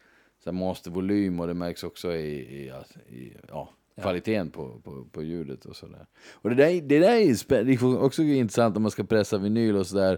så 0.44 0.52
här, 0.52 0.60
mastervolym 0.60 1.40
och 1.40 1.48
det 1.48 1.54
märks 1.54 1.84
också 1.84 2.14
i, 2.14 2.36
i, 2.36 2.72
i 3.16 3.38
ja, 3.48 3.70
kvaliteten 4.02 4.50
på, 4.52 4.80
på, 4.84 5.06
på 5.12 5.24
ljudet 5.24 5.66
och 5.66 5.76
sådär. 5.76 6.06
Och 6.32 6.50
det 6.50 6.56
där, 6.56 6.82
det 6.82 7.00
där 7.00 7.16
är, 7.16 7.64
det 7.64 7.74
är 7.74 8.04
också 8.04 8.22
intressant 8.24 8.76
om 8.78 8.82
man 8.82 8.92
ska 8.92 9.04
pressa 9.04 9.38
vinyl 9.38 9.76
och 9.76 9.88
sådär. 9.88 10.18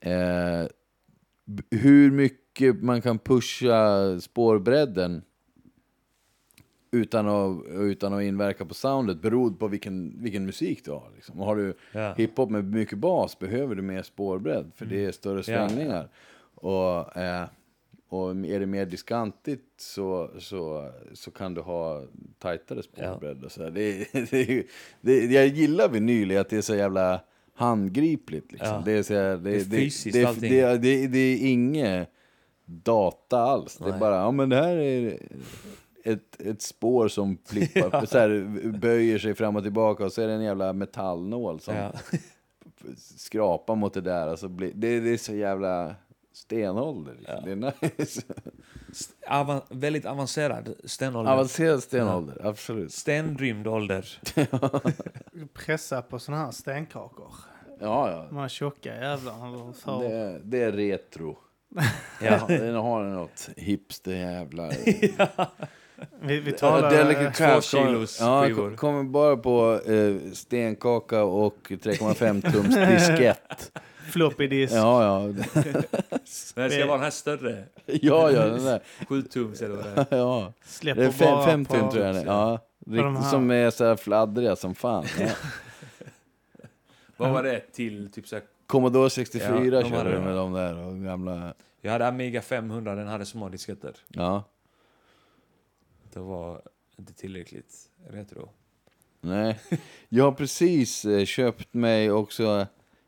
Eh, 0.00 0.66
hur 1.70 2.10
mycket 2.10 2.82
man 2.82 3.02
kan 3.02 3.18
pusha 3.18 4.20
spårbredden 4.20 5.22
utan 6.90 7.28
att, 7.28 7.66
utan 7.70 8.14
att 8.14 8.22
inverka 8.22 8.64
på 8.64 8.74
soundet 8.74 9.22
beror 9.22 9.50
på 9.50 9.68
vilken, 9.68 10.22
vilken 10.22 10.46
musik 10.46 10.84
du 10.84 10.90
har. 10.90 11.10
Liksom. 11.14 11.40
Och 11.40 11.46
har 11.46 11.56
du 11.56 11.74
Ja. 11.92 12.14
hiphop 12.16 12.50
med 12.50 12.64
mycket 12.64 12.98
bas 12.98 13.38
behöver 13.38 13.74
du 13.74 13.82
mer 13.82 14.02
spårbredd 14.02 14.70
för 14.74 14.86
det 14.86 15.04
är 15.04 15.12
större 15.12 15.36
Ja. 15.36 15.42
svängningar. 15.68 16.08
Och, 16.54 17.16
eh, 17.16 17.44
och 18.08 18.30
är 18.30 18.60
det 18.60 18.66
mer 18.66 18.86
diskantigt 18.86 19.64
så, 19.76 20.30
så, 20.38 20.90
så 21.14 21.30
kan 21.30 21.54
du 21.54 21.60
ha 21.60 22.02
tajtare 22.38 22.82
spårbredd. 22.82 23.44
Och 23.44 23.52
så. 23.52 23.70
Det, 23.70 24.12
det, 24.30 24.66
det, 25.00 25.24
jag 25.24 25.46
gillar 25.46 25.88
vinyl 25.88 26.38
att 26.38 26.48
det 26.48 26.56
är 26.56 26.62
så 26.62 26.74
jävla 26.74 27.20
handgripligt. 27.54 28.52
Liksom. 28.52 28.68
Ja. 28.68 28.82
Det, 28.84 28.92
är 28.92 29.02
så 29.02 29.14
här, 29.14 29.36
det, 29.36 29.36
Det 29.36 29.76
är 29.76 29.80
fysiskt 29.80 30.14
det, 30.14 30.24
allting. 30.24 30.52
det, 30.52 30.78
det, 30.78 31.06
det 31.06 31.18
är 31.18 31.50
inget 31.50 32.08
data 32.64 33.38
alls. 33.38 33.76
Det 33.76 33.84
är 33.84 33.90
Nej. 33.90 34.00
bara, 34.00 34.16
ja 34.16 34.30
men 34.30 34.48
det 34.48 34.56
här 34.56 34.76
är 34.76 35.18
ett, 36.04 36.40
ett 36.40 36.62
spår 36.62 37.08
som 37.08 37.38
flippar, 37.44 38.06
så 38.06 38.18
här, 38.18 38.60
böjer 38.78 39.18
sig 39.18 39.34
fram 39.34 39.56
och 39.56 39.62
tillbaka 39.62 40.04
och 40.04 40.12
så 40.12 40.22
är 40.22 40.26
det 40.26 40.32
en 40.32 40.42
jävla 40.42 40.72
metallnål 40.72 41.60
som 41.60 41.74
Ja. 41.74 41.92
skrapar 42.96 43.74
mot 43.74 43.94
det 43.94 44.00
där. 44.00 44.26
Alltså, 44.28 44.48
det, 44.48 45.00
det 45.00 45.12
är 45.12 45.16
så 45.16 45.34
jävla 45.34 45.94
stenålder. 46.36 47.14
Liksom. 47.18 47.44
Det 47.44 47.50
är 47.52 47.96
nice. 47.98 48.22
Avan 49.28 49.60
väldigt 49.70 50.06
avancerad 50.06 50.74
stenålder. 50.84 51.32
Avancerad 51.32 51.82
stenålder, 51.82 52.46
absolut. 52.46 52.92
Stenrymd 52.92 53.66
ålder. 53.66 54.18
Pressa 55.54 56.02
på 56.02 56.18
såna 56.18 56.38
här 56.44 56.50
stenkakor. 56.50 57.32
Ja, 57.80 58.10
ja. 58.10 58.26
De 58.28 58.36
här 58.36 58.48
tjocka 58.48 58.94
jävlarna. 58.96 59.72
För... 59.72 60.00
Det, 60.00 60.14
är- 60.16 60.40
det 60.44 60.62
är 60.62 60.72
retro. 60.72 61.38
Ja. 62.22 62.44
Den 62.48 62.74
har 62.74 63.04
något 63.04 63.48
hipster 63.56 64.12
jävla 64.12 64.70
Vi, 66.20 66.40
vi 66.40 66.50
Ja, 66.50 66.56
talar... 66.58 66.90
Delicate 66.90 67.44
eh, 67.44 67.54
två 67.54 67.60
kilos 67.60 68.20
ja, 68.20 68.44
skivor. 68.46 68.76
kommer 68.76 69.02
bara 69.04 69.36
på 69.36 69.80
eh, 69.86 70.32
stenkaka 70.32 71.24
och 71.24 71.56
3,5 71.68 72.52
tums 72.52 72.74
diskett. 72.74 73.72
Floppy 74.12 74.46
disk. 74.46 74.74
Ja, 74.74 75.02
ja. 75.04 75.32
Det 75.32 76.70
ska 76.70 76.86
vara 76.86 76.96
den 76.96 77.00
här 77.00 77.10
större. 77.10 77.64
Ja, 77.86 78.30
ja, 78.30 78.46
den 78.46 78.64
där. 78.64 78.82
7 79.08 79.22
tums 79.22 79.62
eller 79.62 79.76
vad 79.76 79.84
det 79.84 79.90
är. 80.00 80.06
Ja. 80.18 80.52
Släpper 80.64 81.00
Det 81.00 81.06
är 81.06 81.12
fem, 81.12 81.44
fem 81.44 81.64
på- 81.64 81.74
tum 81.74 81.90
tror 81.90 82.04
jag 82.04 82.14
det 82.14 82.20
är. 82.20 82.26
Ja. 82.26 82.58
de 82.78 82.96
Riktigt 83.08 83.30
som 83.30 83.50
är 83.50 83.70
så 83.70 83.84
här 83.84 83.96
fladdriga 83.96 84.56
som 84.56 84.74
fan. 84.74 85.04
Ja. 85.20 85.28
Vad 87.16 87.30
var 87.30 87.42
det 87.42 87.60
till? 87.72 88.12
Typ 88.12 88.28
så 88.28 88.36
här, 88.36 88.44
Commodore 88.66 89.10
64 89.10 89.64
Ja, 89.64 89.70
de 89.82 89.90
körde 89.90 90.10
du 90.10 90.16
det. 90.16 90.22
med 90.22 90.36
de 90.36 90.52
där 90.52 90.76
och 90.78 91.02
gamla... 91.04 91.54
jag 91.80 91.92
hade 91.92 92.06
Amiga 92.08 92.42
500, 92.42 92.94
den 92.94 93.06
hade 93.06 93.26
små 93.26 93.48
disketter. 93.48 93.92
Ja. 94.08 94.44
Det 96.12 96.20
var 96.20 96.62
inte 96.98 97.12
tillräckligt 97.14 97.74
retro. 98.10 98.48
Nej. 99.20 99.60
Jag 100.08 100.24
har 100.24 100.32
precis 100.32 101.04
eh, 101.04 101.24
köpt 101.24 101.74
mig 101.74 102.10
också 102.10 102.66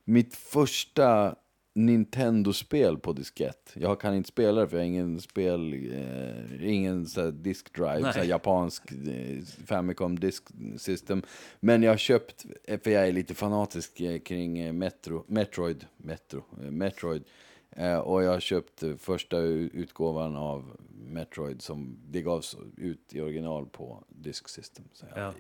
mitt 0.09 0.35
första 0.35 1.37
Nintendo-spel 1.75 2.99
på 2.99 3.13
diskett. 3.13 3.73
Jag 3.75 4.01
kan 4.01 4.15
inte 4.15 4.29
spela 4.29 4.61
det 4.61 4.69
för 4.69 4.77
jag 4.77 4.83
har 4.85 4.87
ingen 4.87 5.21
spel, 5.21 5.73
eh, 5.93 6.71
ingen 6.71 7.07
så 7.07 7.31
disk 7.31 7.75
drive, 7.75 8.13
så 8.13 8.25
japansk 8.25 8.93
eh, 8.93 9.43
Famicom 9.67 10.19
disk 10.19 10.45
system. 10.77 11.23
Men 11.61 11.83
jag 11.83 11.93
har 11.93 11.97
köpt, 11.97 12.47
eh, 12.65 12.81
för 12.81 12.91
jag 12.91 13.09
är 13.09 13.13
lite 13.13 13.35
fanatisk 13.35 14.01
eh, 14.01 14.19
kring 14.19 14.59
eh, 14.59 14.73
Metro, 14.73 15.25
Metroid, 15.27 15.87
Metro, 15.97 16.45
eh, 16.63 16.71
Metroid. 16.71 17.25
Och 18.05 18.23
jag 18.23 18.31
har 18.31 18.41
köpt 18.41 18.85
första 18.99 19.39
utgåvan 19.39 20.37
av 20.37 20.77
Metroid 20.91 21.63
som 21.63 21.99
det 22.07 22.23
gavs 22.23 22.57
ut 22.77 23.15
i 23.15 23.21
original 23.21 23.67
på 23.67 24.05
Disk 24.09 24.49
System. 24.49 24.85
Så 24.93 25.07
jag 25.15 25.25
Ja. 25.25 25.35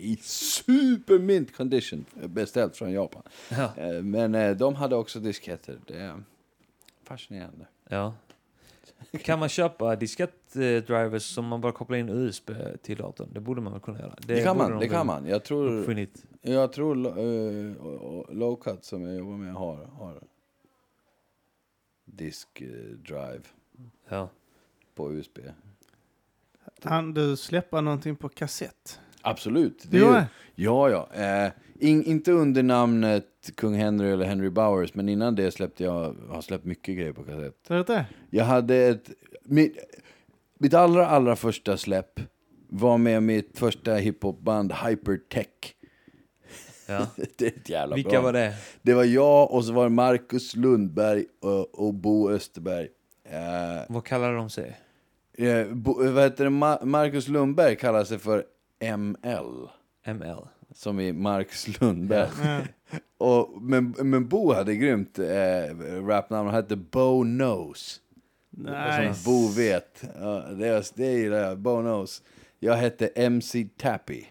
I 0.00 0.16
super 0.22 1.18
mint 1.18 1.56
condition, 1.56 2.04
beställt 2.14 2.76
från 2.76 2.92
Japan. 2.92 3.22
Ja. 3.50 3.72
Eh, 3.76 4.02
Men 4.02 4.34
eh, 4.34 4.56
de 4.56 4.74
hade 4.74 4.96
också 4.96 5.20
disketter. 5.20 5.78
Det 5.86 5.96
är 5.96 6.22
fascinerande. 7.04 7.66
ja. 7.88 8.14
Kan 9.12 9.38
man 9.38 9.48
köpa 9.48 9.96
diskettdrivers 9.96 11.22
som 11.34 11.46
man 11.46 11.60
bara 11.60 11.72
kopplar 11.72 11.98
in 11.98 12.08
USB 12.08 12.50
till 12.82 12.96
datorn? 12.98 13.28
Det 13.32 13.40
borde 13.40 13.60
man 13.60 13.72
väl 13.72 13.82
kunna 13.82 13.98
göra? 13.98 14.14
Det, 14.26 14.42
kan 14.44 14.56
borde 14.58 14.68
man, 14.70 14.78
de 14.80 14.86
det 14.86 14.92
kan 14.92 15.06
man. 15.06 15.26
Jag 15.26 15.44
tror, 15.44 15.94
jag 16.42 16.72
tror 16.72 17.18
uh, 17.18 18.24
Lowcut 18.32 18.84
som 18.84 19.02
jag 19.02 19.14
jobbar 19.16 19.36
med 19.36 19.54
har, 19.54 19.84
har 19.84 20.22
disk 22.04 22.60
eh, 22.60 22.68
drive 22.96 23.42
Ja. 24.08 24.28
på 24.94 25.12
USB. 25.12 25.38
Han, 26.82 27.14
du 27.14 27.36
släppa 27.36 27.80
någonting 27.80 28.16
på 28.16 28.28
kassett? 28.28 29.00
Absolut. 29.22 29.84
Det 29.90 29.96
är 29.96 30.00
ju- 30.00 30.12
det? 30.12 30.26
Ja, 30.54 30.90
ja. 30.90 31.08
Eh, 31.24 31.52
in, 31.88 32.04
inte 32.04 32.32
under 32.32 32.62
namnet 32.62 33.26
Kung 33.56 33.74
Henry 33.74 34.10
eller 34.10 34.24
Henry 34.26 34.50
Bowers, 34.50 34.94
men 34.94 35.08
innan 35.08 35.34
det 35.34 35.50
släppte 35.50 35.84
jag, 35.84 36.16
har 36.28 36.40
släppt 36.40 36.64
mycket 36.64 36.96
grejer 36.96 37.12
på 37.12 37.22
kassett. 37.24 37.62
Tror 37.62 37.76
du 37.78 37.82
det? 37.84 38.06
Jag 38.30 38.44
hade 38.44 38.76
ett, 38.76 39.10
mitt, 39.44 39.76
mitt 40.58 40.74
allra, 40.74 41.06
allra 41.06 41.36
första 41.36 41.76
släpp 41.76 42.20
var 42.68 42.98
med 42.98 43.22
mitt 43.22 43.58
första 43.58 43.94
hiphopband 43.94 44.72
Hypertech. 44.72 45.46
Ja. 46.88 47.06
Det 47.38 47.44
är 47.44 47.48
ett 47.48 47.68
jävla 47.68 47.96
Vilka 47.96 48.10
bra. 48.10 48.20
var 48.20 48.32
det? 48.32 48.54
Det 48.82 48.94
var 48.94 49.04
jag 49.04 49.52
och 49.52 49.64
så 49.64 49.72
var 49.72 49.84
det 49.84 49.90
Marcus 49.90 50.56
Lundberg 50.56 51.24
och, 51.40 51.86
och 51.86 51.94
Bo 51.94 52.30
Österberg. 52.30 52.88
Eh, 53.24 53.84
Vad 53.88 54.04
kallar 54.04 54.34
de 54.34 54.50
sig? 54.50 54.76
eh, 55.38 55.66
Bo, 55.66 56.10
vad 56.12 56.22
heter 56.24 56.44
det? 56.44 56.50
Ma- 56.50 56.84
Marcus 56.84 57.28
Lundberg 57.28 57.76
kallar 57.76 58.04
sig 58.04 58.18
för 58.18 58.44
ML, 58.80 59.68
ML. 60.06 60.48
som 60.74 61.00
i 61.00 61.12
Marcus 61.12 61.80
Lundberg. 61.80 62.28
Ja. 62.44 62.60
Och, 63.18 63.62
men, 63.62 63.94
men 63.98 64.28
Bo 64.28 64.52
hade 64.52 64.76
grymt 64.76 65.18
eh, 65.18 65.76
rapnamn, 66.06 66.46
han 66.46 66.54
hette 66.54 66.76
Bo 66.76 67.22
Knows. 67.22 68.00
Nej. 68.50 69.14
Som 69.14 69.32
Bo 69.32 69.48
vet. 69.48 70.04
Ja, 70.20 70.40
det, 70.94 71.12
gillar 71.12 71.38
jag, 71.38 71.58
Bo 71.58 71.80
Knows. 71.80 72.22
Jag 72.58 72.74
hette 72.74 73.06
MC 73.06 73.68
Tappy. 73.76 74.24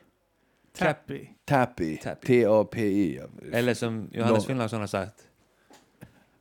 Tappy. 0.78 1.28
Tappy. 1.45 1.97
T-A-P-I. 1.97 3.22
Eller 3.52 3.74
som 3.74 4.10
Johannes 4.12 4.45
Finnlaugsson 4.45 4.80
har 4.80 4.88
sagt. 4.88 5.29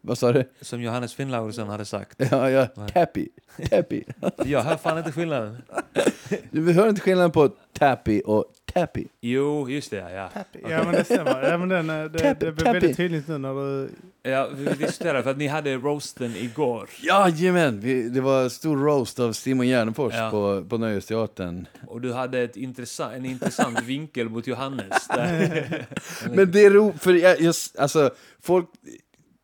Vad 0.08 0.18
sa 0.18 0.32
du? 0.32 0.44
Som 0.60 0.82
Johannes 0.82 1.14
Finnlaugsson 1.14 1.68
hade 1.68 1.84
sagt. 1.84 2.16
Ja, 2.30 2.50
ja, 2.50 2.66
Tappy. 2.66 3.28
Tappy. 3.70 4.02
Jag 4.44 4.62
hör 4.62 4.76
fan 4.76 4.98
inte 4.98 5.12
skillnaden. 5.12 5.56
Du 6.50 6.72
hör 6.72 6.88
inte 6.88 7.00
skillnaden 7.00 7.30
på 7.30 7.48
Tappy 7.78 8.20
och 8.20 8.44
Tappy? 8.72 9.04
Jo, 9.20 9.68
just 9.70 9.90
det. 9.90 9.96
Ja. 10.12 10.28
Tappy. 10.34 10.58
Ja 10.70 10.84
men 10.84 10.92
det 10.92 11.04
stämmer. 11.04 11.50
Ja, 11.50 11.58
men 11.58 11.68
den, 11.68 11.90
eh, 11.90 12.04
det, 12.04 12.18
Tappy, 12.18 12.46
det 12.46 12.52
tappy. 12.52 12.64
väldigt 12.72 12.96
tydligt 12.96 13.28
nu 13.28 13.38
när 13.38 13.54
du... 13.54 13.90
ja 14.22 14.48
vi 14.54 14.64
diskuterade 14.84 15.22
för 15.22 15.30
att 15.30 15.38
ni 15.38 15.46
hade 15.46 15.74
roasten 15.76 16.36
igår. 16.36 16.88
Jajamän! 17.02 17.80
Vi, 17.80 18.08
det 18.08 18.20
var 18.20 18.48
stor 18.48 18.76
roast 18.76 19.20
av 19.20 19.32
Simon 19.32 19.66
Gärdenfors 19.66 20.14
Ja. 20.16 20.30
på, 20.30 20.64
på 20.68 20.78
Nöjesteatern. 20.78 21.66
Och 21.86 22.00
du 22.00 22.12
hade 22.12 22.40
ett 22.40 22.56
intressant, 22.56 23.14
en 23.14 23.24
intressant 23.24 23.82
vinkel 23.82 24.28
mot 24.28 24.46
Johannes. 24.46 25.08
Där. 25.08 25.86
Men 26.32 26.50
det 26.50 26.64
är 26.64 26.70
roligt, 26.70 27.02
för 27.02 27.12
jag, 27.12 27.40
jag, 27.40 27.54
alltså, 27.78 28.10
folk... 28.42 28.66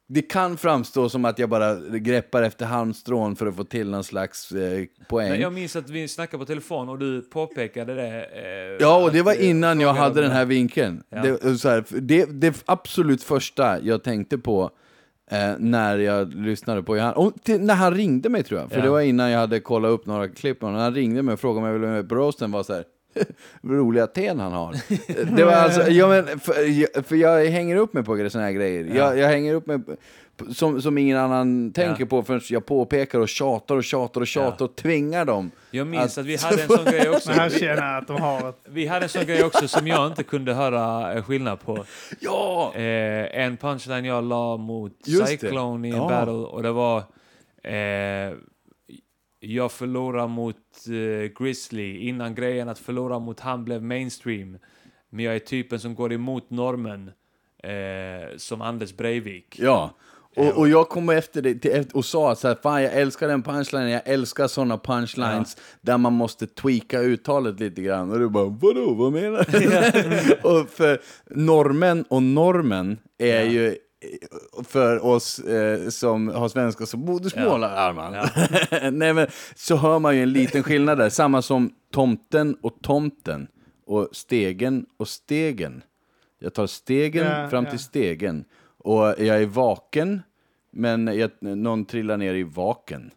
Det 0.07 0.23
kan 0.23 0.57
framstå 0.57 1.09
som 1.09 1.25
att 1.25 1.39
jag 1.39 1.49
bara 1.49 1.75
greppar 1.99 2.43
efter 2.43 2.67
halmstrån 2.67 3.37
för 3.37 3.47
att 3.47 3.57
få 3.57 3.65
till 3.65 3.91
någon 3.91 4.05
slags 4.05 4.53
eh, 4.53 4.85
poäng. 5.09 5.31
Men 5.31 5.41
jag 5.41 5.53
minns 5.53 5.77
att 5.77 5.91
vi 5.91 6.09
snackade 6.09 6.39
på 6.39 6.47
telefon 6.47 6.89
och 6.89 6.99
du 6.99 7.21
påpekade 7.23 7.95
det. 7.95 8.07
Eh, 8.25 8.77
Ja, 8.81 9.05
och 9.05 9.13
det 9.13 9.23
var 9.23 9.33
eh, 9.33 9.49
innan 9.51 9.81
jag 9.81 9.95
hade 9.95 10.21
den 10.23 10.31
här 10.31 10.45
vinkeln. 10.45 11.03
Ja. 11.09 11.23
Det, 11.23 11.59
så 11.59 11.69
här, 11.69 11.85
det, 12.01 12.25
det 12.25 12.63
absolut 12.67 13.23
första 13.23 13.81
jag 13.81 14.03
tänkte 14.05 14.39
på 14.39 14.71
eh, 15.31 15.53
när 15.59 15.99
jag 15.99 16.35
lyssnade 16.35 16.83
på 16.83 16.97
Johan, 16.97 17.13
och 17.15 17.33
till, 17.43 17.61
när 17.61 17.75
han 17.75 17.95
ringde 17.95 18.29
mig 18.29 18.43
tror 18.43 18.61
jag, 18.61 18.71
för 18.71 18.77
Ja. 18.79 18.83
det 18.85 18.91
var 18.91 19.01
innan 19.01 19.31
jag 19.31 19.39
hade 19.41 19.61
kollat 19.61 19.91
upp 19.91 20.07
några 20.07 20.29
klipp, 20.29 20.63
och 20.63 20.73
när 20.73 20.79
han 20.81 20.95
ringde 20.95 21.23
mig 21.23 21.33
och 21.33 21.41
frågade 21.41 21.61
om 21.61 21.73
jag 21.73 21.81
ville 21.81 21.93
med 21.93 22.09
på 22.09 22.15
roasten 22.15 22.53
var 22.53 22.63
så 22.63 22.75
här 22.75 22.85
roliga 23.63 24.07
ten 24.07 24.41
han 24.41 24.53
har. 24.53 24.77
Det 25.37 25.45
var 25.45 25.53
alltså, 25.53 25.91
ja, 25.91 26.09
men, 26.09 26.39
för, 26.41 27.03
för 27.03 27.17
jag 27.17 27.45
hänger 27.47 27.77
upp 27.77 27.93
mig 27.95 28.05
på 28.05 28.29
såna 28.31 28.45
här 28.45 28.53
grejer. 28.53 28.85
Jag, 28.97 29.19
jag 29.19 29.29
hänger 29.29 29.55
upp 29.55 29.67
mig 29.67 29.79
som, 30.55 30.83
som 30.83 30.99
ingen 30.99 31.19
annan 31.19 31.73
tänker 31.73 32.03
Ja. 32.03 32.07
på 32.07 32.23
förrän 32.23 32.41
jag 32.49 32.67
påpekar 32.67 33.19
och 33.19 33.29
tjatar 33.29 33.77
och 33.77 33.85
tjatar 33.85 34.21
och 34.21 34.27
tjatar 34.27 34.57
Ja. 34.59 34.65
och 34.65 34.77
tvingar 34.77 35.25
dem. 35.25 35.51
Jag 35.71 35.87
minns 35.87 36.19
Att- 36.19 36.23
att 36.23 36.27
vi 36.27 36.37
hade 36.37 36.63
en 36.63 36.69
sån 36.69 36.85
grej 36.85 37.09
också. 37.11 37.29
Men 37.31 37.39
han 37.39 37.51
känner 37.51 37.99
att 37.99 38.07
de 38.07 38.21
har 38.21 38.49
ett... 38.49 38.57
Vi 38.69 38.87
hade 38.87 39.05
en 39.05 39.09
sån 39.09 39.27
grej 39.27 39.45
också 39.45 39.69
som 39.69 39.87
jag 39.87 40.07
inte 40.07 40.23
kunde 40.23 40.55
höra 40.55 41.13
eh, 41.15 41.23
skillnad 41.25 41.61
på. 41.61 41.85
Ja! 42.21 42.73
Eh, 42.75 43.41
en 43.45 43.57
punchline 43.57 44.05
jag 44.05 44.25
la 44.25 44.57
mot 44.57 44.93
Just 45.07 45.21
det. 45.27 45.39
Cyclone 45.39 45.89
i 45.89 45.91
en 45.91 45.97
Ja. 45.97 46.09
battle 46.09 46.33
och 46.33 46.63
det 46.63 46.73
var 46.73 46.99
eh, 47.63 48.35
jag 49.47 49.73
förlorade 49.73 50.29
mot 50.29 50.57
eh, 50.89 51.43
Grizzly 51.43 51.99
innan 51.99 52.35
grejen 52.35 52.69
att 52.69 52.79
förlora 52.79 53.19
mot 53.19 53.41
han 53.41 53.65
blev 53.65 53.83
mainstream. 53.83 54.59
Men 55.11 55.25
jag 55.25 55.35
är 55.35 55.39
typen 55.39 55.81
som 55.81 55.95
går 55.95 56.13
emot 56.13 56.51
normen 56.51 57.11
eh, 57.63 58.37
som 58.37 58.63
Anders 58.63 58.97
Breivik. 58.97 59.59
Ja. 59.59 59.95
Och, 60.37 60.59
och 60.59 60.69
jag 60.69 60.89
kom 60.89 61.09
efter 61.09 61.43
det 61.43 61.55
till, 61.55 61.85
och 61.93 62.05
sa 62.05 62.35
så 62.35 62.49
här, 62.49 62.59
fan 62.63 62.83
jag 62.83 62.93
älskar 62.93 63.29
den 63.29 63.43
punchlinen, 63.43 63.91
jag 63.91 64.03
älskar 64.05 64.47
såna 64.47 64.79
punchlines 64.79 65.57
där 65.81 65.99
man 65.99 66.13
måste 66.13 66.47
tweaka 66.47 67.01
uttalet 67.01 67.61
lite 67.61 67.83
grann. 67.83 68.11
Och 68.11 68.19
du 68.19 68.29
bara, 68.29 68.45
vadå, 68.45 68.95
vad 68.95 69.13
menar 69.13 69.47
du? 69.51 70.35
och 70.49 70.71
för 70.71 71.01
normen 71.31 72.05
och 72.09 72.23
normen 72.23 72.99
är 73.19 73.43
ju 73.43 73.69
eh, 73.69 73.75
för 74.65 75.05
oss 75.05 75.39
eh, 75.39 75.89
som 75.89 76.29
har 76.29 76.49
svenska 76.49 76.87
som 76.87 77.01
modersmål, 77.01 77.65
Arman. 77.65 78.13
Nej 78.99 79.13
men, 79.15 79.27
så 79.55 79.77
hör 79.77 79.99
man 79.99 80.17
ju 80.17 80.23
en 80.23 80.33
liten 80.33 80.63
skillnad 80.63 80.99
där. 80.99 81.09
Samma 81.09 81.43
som 81.43 81.75
tomten 81.93 82.57
och 82.63 82.83
tomten. 82.83 83.47
Och 83.87 84.09
stegen 84.13 84.87
och 84.97 85.09
stegen. 85.09 85.83
Jag 86.39 86.55
tar 86.55 86.67
stegen 86.67 87.27
Ja, 87.27 87.49
fram 87.49 87.65
ja. 87.65 87.71
till 87.71 87.79
stegen. 87.79 88.45
Och 88.79 89.07
jag 89.07 89.43
är 89.43 89.47
vaken, 89.47 90.23
men 90.73 91.07
jag, 91.07 91.31
någon 91.41 91.85
trillar 91.85 92.17
ner 92.17 92.35
i 92.35 92.43
vaken. 92.43 93.11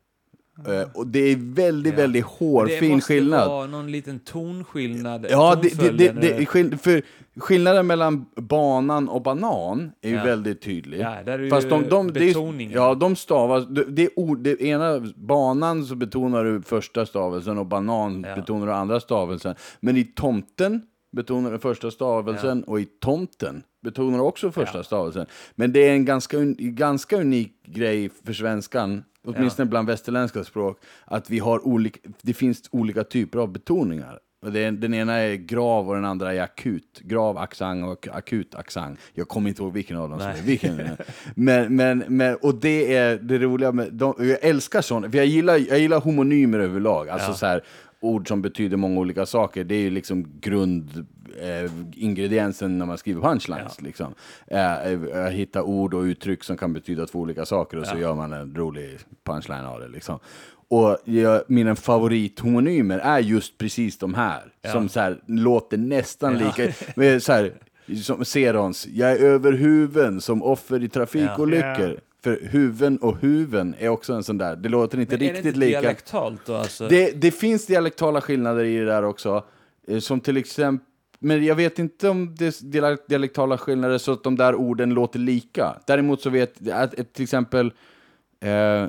Eh, 0.66 0.88
och 0.94 1.08
det 1.08 1.20
är 1.20 1.36
väldigt, 1.40 1.94
Ja. 1.94 1.98
väldigt 1.98 2.24
det 2.24 2.46
hårfin 2.46 2.94
måste 2.96 3.14
skillnad. 3.14 3.48
vara 3.48 3.68
någon 3.68 3.92
liten 3.92 4.20
tonskillnad. 4.20 5.26
Ja, 5.30 5.56
det, 5.62 5.80
det, 5.80 6.12
det, 6.12 6.12
det, 6.12 6.78
för 6.78 7.02
skillnaden 7.40 7.88
mellan 7.88 8.26
banan 8.36 9.10
och 9.10 9.22
banan 9.22 9.92
är 10.02 10.10
ju 10.10 10.16
Ja. 10.16 10.24
väldigt 10.24 10.62
tydlig. 10.62 11.00
Ja, 11.00 11.16
där 11.26 11.40
är 11.40 11.44
ju 11.44 11.50
Fast 11.50 11.70
de, 11.70 11.90
de, 11.90 12.14
det 12.14 12.20
är, 12.20 12.28
betoningen. 12.28 12.72
ja, 12.74 12.96
de 12.96 13.16
stavas, 13.16 13.68
det, 13.68 13.84
det, 13.84 14.04
är 14.04 14.20
ord, 14.20 14.40
det 14.40 14.62
ena, 14.62 15.00
banan 15.16 15.86
så 15.86 15.96
betonar 15.96 16.44
du 16.44 16.62
första 16.62 17.06
stavelsen 17.06 17.58
och 17.58 17.66
banan 17.66 18.26
Ja. 18.28 18.36
betonar 18.36 18.66
du 18.68 18.74
andra 18.74 19.00
stavelsen. 19.00 19.56
Men 19.80 19.98
i 19.98 20.04
tomten 20.04 20.82
betonar 21.12 21.52
du 21.52 21.60
första 21.60 21.92
stavelsen 21.92 22.64
och 22.64 22.80
i 22.80 22.86
tomten 22.86 23.64
betonar 23.84 24.18
du 24.18 24.24
också 24.24 24.52
första 24.52 24.84
stavelsen. 24.84 25.26
Men 25.56 25.74
det 25.74 25.80
är 25.88 25.92
en 25.94 26.06
ganska, 26.06 26.38
ganska 26.58 27.18
unik 27.18 27.54
grej 27.66 28.10
för 28.26 28.34
svenskan 28.34 29.04
åtminstone 29.28 29.70
bland 29.70 29.88
västerländska 29.88 30.44
språk, 30.44 30.80
att 31.06 31.30
vi 31.30 31.40
har 31.40 31.68
olika, 31.68 32.00
det 32.22 32.34
finns 32.34 32.62
olika 32.72 33.04
typer 33.04 33.40
av 33.40 33.52
betoningar. 33.52 34.20
Den 34.72 34.94
ena 34.94 35.14
är 35.14 35.36
grav 35.36 35.90
och 35.90 35.96
den 35.96 36.06
andra 36.06 36.34
är 36.34 36.42
akut. 36.42 37.00
Grav 37.04 37.38
accent 37.38 37.86
och 37.86 38.08
akut 38.12 38.56
accent. 38.56 39.00
Jag 39.14 39.28
kommer 39.28 39.50
inte 39.50 39.62
ihåg 39.62 39.74
vilken 39.74 39.98
av 39.98 40.10
dem 40.10 40.20
som 40.20 40.28
är 40.30 40.42
vilken. 40.42 40.82
men, 41.36 41.76
men, 41.76 42.04
men, 42.08 42.36
och 42.36 42.56
det 42.56 42.96
är 42.96 43.18
det 43.18 43.38
roliga 43.38 43.72
med, 43.72 43.94
de, 43.94 44.16
jag 44.18 44.38
älskar 44.42 44.82
sånt, 44.82 45.12
för 45.12 45.18
jag 45.18 45.26
gillar, 45.28 45.58
jag 45.58 45.80
gillar 45.80 46.00
homonymer 46.00 46.60
överlag. 46.60 47.10
Alltså 47.10 47.32
Ja. 47.32 47.36
så 47.36 47.46
här, 47.46 47.64
ord 48.00 48.28
som 48.28 48.42
betyder 48.42 48.78
många 48.78 49.00
olika 49.00 49.26
saker, 49.26 49.64
det 49.64 49.76
är 49.76 49.80
ju 49.82 49.90
liksom 49.90 50.40
grund 50.40 51.06
eh, 51.42 51.72
när 52.70 52.86
man 52.86 52.98
skriver 52.98 53.22
punchlines. 53.22 53.82
Liksom. 53.82 54.14
Eh, 54.48 54.92
eh, 54.94 55.26
hitta 55.30 55.64
ord 55.64 55.94
och 55.94 56.02
uttryck 56.02 56.44
som 56.44 56.58
kan 56.58 56.74
betyda 56.74 57.06
två 57.06 57.20
olika 57.20 57.46
saker 57.46 57.78
och 57.78 57.88
så 57.88 57.96
Ja. 57.96 58.00
gör 58.02 58.16
man 58.16 58.34
en 58.34 58.56
rolig 58.56 58.98
punchline 59.24 59.66
av 59.66 59.80
det. 59.80 59.88
Liksom. 59.88 60.20
Och 60.70 60.98
jag, 61.06 61.42
mina 61.48 61.76
favorithomonymer 61.76 63.00
är 63.00 63.20
just 63.20 63.58
precis 63.58 63.98
de 63.98 64.14
här, 64.14 64.42
Ja. 64.62 64.72
som 64.72 64.90
så 64.90 65.00
här, 65.00 65.20
låter 65.28 65.78
nästan 65.78 66.38
lika. 66.38 66.74
Men 66.96 67.22
Så 67.22 67.32
här, 67.34 67.54
som 68.04 68.26
Serons, 68.26 68.88
jag 68.88 69.12
är 69.12 69.20
över 69.20 69.52
huven 69.52 70.22
som 70.22 70.44
offer 70.44 70.84
i 70.84 70.90
trafikolyckor. 70.90 72.00
För 72.24 72.40
huven 72.42 72.98
och 72.98 73.18
huven 73.18 73.76
är 73.80 73.90
också 73.90 74.14
en 74.14 74.24
sån 74.24 74.38
där, 74.38 74.56
det 74.56 74.70
låter 74.70 75.00
inte 75.00 75.18
Men 75.18 75.22
är 75.22 75.28
det 75.28 75.34
riktigt 75.34 75.46
inte 75.46 75.60
lika. 75.60 75.82
dialektalt 75.82 76.46
då? 76.46 76.56
Alltså? 76.56 76.88
Det, 76.88 77.12
det 77.22 77.32
finns 77.32 77.66
dialektala 77.66 78.22
skillnader 78.22 78.64
i 78.64 78.78
det 78.78 78.86
där 78.86 79.04
också. 79.04 79.44
Eh, 79.88 80.00
Som 80.00 80.20
till 80.20 80.38
exempel, 80.38 80.86
men 81.20 81.46
jag 81.46 81.56
vet 81.56 81.80
inte 81.80 82.10
om 82.10 82.36
det 82.36 82.46
är 82.46 82.52
dialek- 82.66 83.08
dialektala 83.08 83.58
skillnader 83.58 83.98
så 83.98 84.12
att 84.12 84.24
de 84.24 84.36
där 84.36 84.56
orden 84.56 84.90
låter 84.94 85.20
lika. 85.20 85.76
Däremot 85.88 86.22
så 86.22 86.30
vet 86.30 86.54
jag 86.60 86.82
att 86.82 87.14
till 87.14 87.24
exempel, 87.24 87.72
eh, 88.40 88.86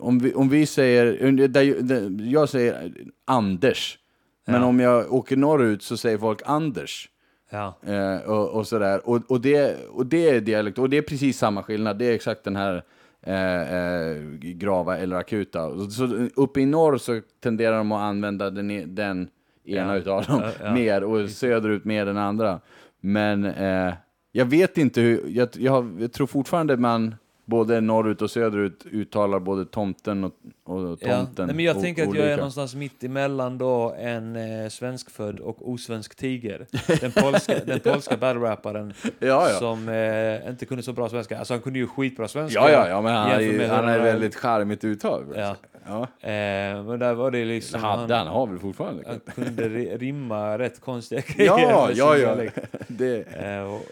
om, 0.00 0.18
vi, 0.18 0.34
om 0.34 0.48
vi 0.48 0.66
säger, 0.66 1.32
där, 1.48 1.82
där, 1.82 2.16
jag 2.32 2.48
säger 2.48 2.92
Anders, 3.24 3.98
men 4.46 4.60
Ja. 4.60 4.66
om 4.66 4.80
jag 4.80 5.12
åker 5.12 5.36
norrut 5.36 5.82
så 5.82 5.96
säger 5.96 6.18
folk 6.18 6.42
Anders. 6.44 7.08
Ja. 7.50 7.74
Eh, 7.86 8.30
och, 8.30 8.48
och 8.50 8.66
sådär. 8.66 9.00
Och, 9.08 9.20
och, 9.28 9.40
det, 9.40 9.76
och 9.90 10.06
det 10.06 10.28
är 10.30 10.40
dialekt, 10.40 10.78
och 10.78 10.90
det 10.90 10.96
är 10.98 11.02
precis 11.02 11.38
samma 11.38 11.62
skillnad. 11.62 11.98
Det 11.98 12.04
är 12.06 12.12
exakt 12.14 12.44
den 12.44 12.56
här 12.56 12.82
eh, 13.22 13.74
eh, 13.76 14.22
grava 14.40 14.98
eller 14.98 15.16
akuta. 15.16 15.66
Och 15.66 15.92
Så 15.92 16.28
uppe 16.36 16.60
i 16.60 16.66
norr 16.66 16.98
så 16.98 17.20
tenderar 17.42 17.76
de 17.78 17.92
att 17.92 18.00
använda 18.02 18.50
den, 18.50 18.70
e- 18.70 18.84
den 18.86 19.28
ena 19.64 19.92
Ja. 19.94 19.96
utav 19.96 20.24
dem 20.24 20.42
Ja, 20.62 20.72
mer 20.74 21.04
och 21.04 21.30
söderut 21.30 21.84
mer 21.84 22.06
den 22.06 22.16
andra. 22.18 22.60
Men 23.00 23.44
eh, 23.44 23.94
jag 24.32 24.44
vet 24.46 24.78
inte 24.78 25.00
hur, 25.00 25.22
jag, 25.28 25.48
jag, 25.58 25.96
jag 26.00 26.12
tror 26.12 26.26
fortfarande 26.26 26.76
man 26.76 27.14
både 27.48 27.80
norrut 27.80 28.22
och 28.22 28.30
söderut 28.30 28.86
uttalar 28.92 29.38
både 29.40 29.64
tomten 29.64 30.24
och, 30.24 30.32
och 30.64 30.98
Ja. 31.00 31.16
tomten. 31.16 31.46
Nej, 31.46 31.56
men 31.56 31.64
jag 31.64 31.80
tänker 31.80 32.08
att 32.08 32.14
jag 32.16 32.26
är 32.26 32.36
någonstans 32.36 32.74
mitt 32.74 33.04
emellan 33.04 33.58
då 33.58 33.94
en 33.98 34.36
eh, 34.36 34.68
svenskfödd 34.68 35.40
och 35.40 35.70
osvensk 35.70 36.14
tiger. 36.14 36.66
Den 37.00 37.12
polska, 37.12 37.54
den 37.66 37.80
polska 37.80 38.16
battle-rapparen 38.16 38.92
Ja, 39.18 39.48
ja. 39.50 39.58
som 39.58 39.88
eh, 39.88 40.48
inte 40.50 40.66
kunde 40.66 40.82
så 40.82 40.92
bra 40.92 41.08
svenska. 41.08 41.38
Alltså 41.38 41.54
han 41.54 41.60
kunde 41.60 41.78
ju 41.78 41.86
skitbra 41.86 42.28
svenska. 42.28 42.58
Ja, 42.60 42.70
ja, 42.70 42.88
ja, 42.88 43.02
men 43.02 43.12
han, 43.14 43.30
är 43.30 43.68
han 43.68 43.84
är 43.88 43.92
han- 43.92 44.02
väldigt 44.02 44.34
charmigt 44.34 44.84
uttal. 44.84 45.24
Ja. 45.36 45.56
ja. 45.86 46.02
Eh, 46.20 46.84
men 46.84 46.98
där 46.98 47.14
var 47.14 47.30
det 47.30 47.44
liksom... 47.44 47.80
Hade 47.82 48.14
han, 48.14 48.26
har 48.26 48.46
väl 48.46 48.58
fortfarande. 48.58 49.02
han 49.06 49.20
kunde 49.44 49.68
ri- 49.68 49.98
rimma 49.98 50.58
rätt 50.58 50.80
konstiga 50.80 51.22
grejer. 51.26 51.50
Ja, 51.50 51.90
ja, 51.94 52.16
ja. 52.16 52.36
Det, 52.88 53.22
Eh, 53.36 53.62
och, 53.74 53.82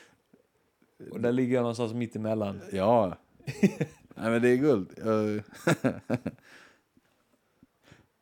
och 1.12 1.20
där 1.20 1.32
ligger 1.32 1.54
jag 1.54 1.62
någonstans 1.62 1.94
mitt 1.94 2.16
emellan. 2.16 2.60
ja. 2.72 3.16
Nej, 4.16 4.30
men 4.30 4.42
det 4.42 4.48
är 4.48 4.56
guld. 4.56 4.90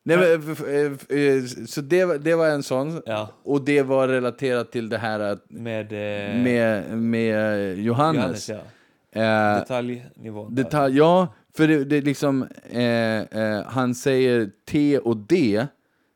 Nej, 0.05 0.16
men, 0.16 0.51
eh, 0.93 1.45
så 1.66 1.81
det, 1.81 2.05
var- 2.05 2.18
det 2.18 2.35
var 2.35 2.49
en 2.49 2.62
sån. 2.62 3.03
Ja, 3.07 3.31
Och 3.43 3.64
det 3.64 3.83
var 3.83 4.09
relaterat 4.09 4.73
till 4.73 4.89
det 4.89 4.99
här 4.99 5.20
att, 5.20 5.51
med, 5.51 5.93
eh, 5.93 6.43
med, 6.43 6.99
med 6.99 7.79
Johannes. 7.79 8.49
Johannes. 8.49 8.64
Ja. 9.12 9.20
Eh, 9.23 9.59
Detaljnivån. 9.59 10.55
detalj, 10.55 10.97
ja, 10.99 11.35
för 11.57 11.68
det, 11.68 11.85
det 11.85 12.01
liksom, 12.01 12.47
eh, 12.70 13.20
eh, 13.20 13.62
han 13.66 13.95
säger 13.95 14.51
T 14.68 14.99
och 14.99 15.16
D 15.16 15.66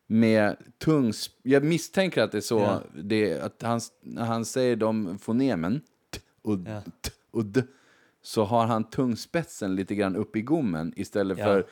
med 0.06 0.56
tungs... 0.84 1.30
Jag 1.42 1.64
misstänker 1.64 2.22
att 2.22 2.32
det 2.32 2.38
är 2.38 2.42
så, 2.42 2.58
Ja. 2.58 2.82
det, 3.02 3.40
att 3.40 3.62
han, 3.62 3.80
han 4.18 4.44
säger 4.44 4.76
de 4.76 5.18
fonemen, 5.18 5.80
t 6.14 6.20
och, 6.42 6.58
Ja. 6.66 6.80
t 6.80 7.10
och 7.30 7.44
d, 7.44 7.62
så 8.26 8.44
har 8.44 8.66
han 8.66 8.84
tungspetsen 8.84 9.74
lite 9.76 9.94
grann 9.94 10.16
upp 10.16 10.36
i 10.36 10.42
gommen 10.42 10.92
istället 10.96 11.38
Ja. 11.38 11.44
för... 11.44 11.66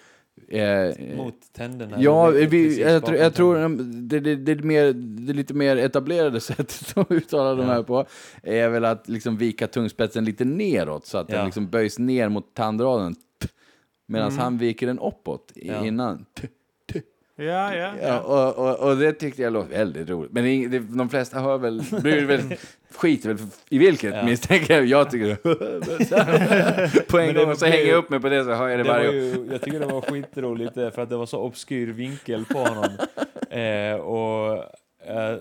Eh, 0.48 1.16
Mot 1.16 1.34
tänderna. 1.52 1.96
Ja, 2.00 2.26
vi, 2.30 2.80
jag, 2.80 3.02
bakom 3.02 3.14
jag 3.16 3.34
tror 3.34 3.68
det, 4.08 4.20
det, 4.20 4.36
det, 4.36 4.52
är 4.52 4.56
mer, 4.56 4.92
det 4.92 5.32
är 5.32 5.34
lite 5.34 5.54
mer 5.54 5.76
etablerade 5.76 6.40
sättet 6.50 6.98
att 6.98 7.10
uttala 7.10 7.54
de 7.54 7.66
Ja. 7.66 7.72
här 7.72 7.82
på 7.82 8.06
är 8.42 8.68
väl 8.68 8.84
att 8.84 9.08
liksom 9.08 9.36
vika 9.36 9.66
tungspetsen 9.66 10.24
lite 10.24 10.44
neråt 10.44 11.06
så 11.06 11.18
att 11.18 11.28
Ja. 11.30 11.36
den 11.36 11.44
liksom 11.44 11.68
böjs 11.68 11.98
ner 11.98 12.28
mot 12.28 12.54
tandraden. 12.54 13.14
Medan 14.08 14.32
han 14.32 14.58
viker 14.58 14.86
den 14.86 14.98
uppåt 14.98 15.52
Ja. 15.54 15.86
innan. 15.86 16.24
T- 16.40 16.48
Ja, 17.36 17.44
ja. 17.44 17.74
Ja, 17.74 17.92
ja. 18.02 18.20
och, 18.20 18.58
och, 18.68 18.88
och 18.90 18.96
det 18.96 19.12
tyckte 19.12 19.42
jag 19.42 19.52
låter 19.52 19.70
väldigt 19.70 20.10
roligt. 20.10 20.32
Men 20.32 20.70
det, 20.70 20.78
de 20.78 21.08
flesta 21.08 21.40
hör 21.40 21.58
väl, 21.58 21.82
bryr 22.02 22.24
väl, 22.24 22.40
skiter 22.94 23.28
väl 23.28 23.38
i 23.68 23.78
vilket 23.78 24.14
Ja. 24.14 24.22
misstänker 24.24 24.74
jag. 24.74 24.86
Jag 24.86 25.10
tycker 25.10 25.34
På 27.10 27.18
en 27.18 27.34
gång 27.34 27.56
så 27.56 27.66
hänger 27.66 27.86
jag 27.86 27.96
upp 27.96 28.10
mig 28.10 28.20
på 28.20 28.28
det 28.28 28.44
så 28.44 28.52
hör 28.52 28.68
jag 28.68 28.78
det, 28.78 28.82
Det 28.82 28.88
var 28.88 28.96
varje 28.98 29.10
ju, 29.12 29.48
jag 29.52 29.62
tycker 29.62 29.80
det 29.80 29.86
var 29.86 30.00
skitroligt 30.10 30.76
eh, 30.76 30.90
för 30.90 31.02
att 31.02 31.10
det 31.10 31.16
var 31.16 31.26
så 31.26 31.38
obskyr 31.40 31.92
vinkel 31.92 32.44
på 32.44 32.58
honom. 32.58 32.90
Eh, 33.50 33.94
och 34.00 34.64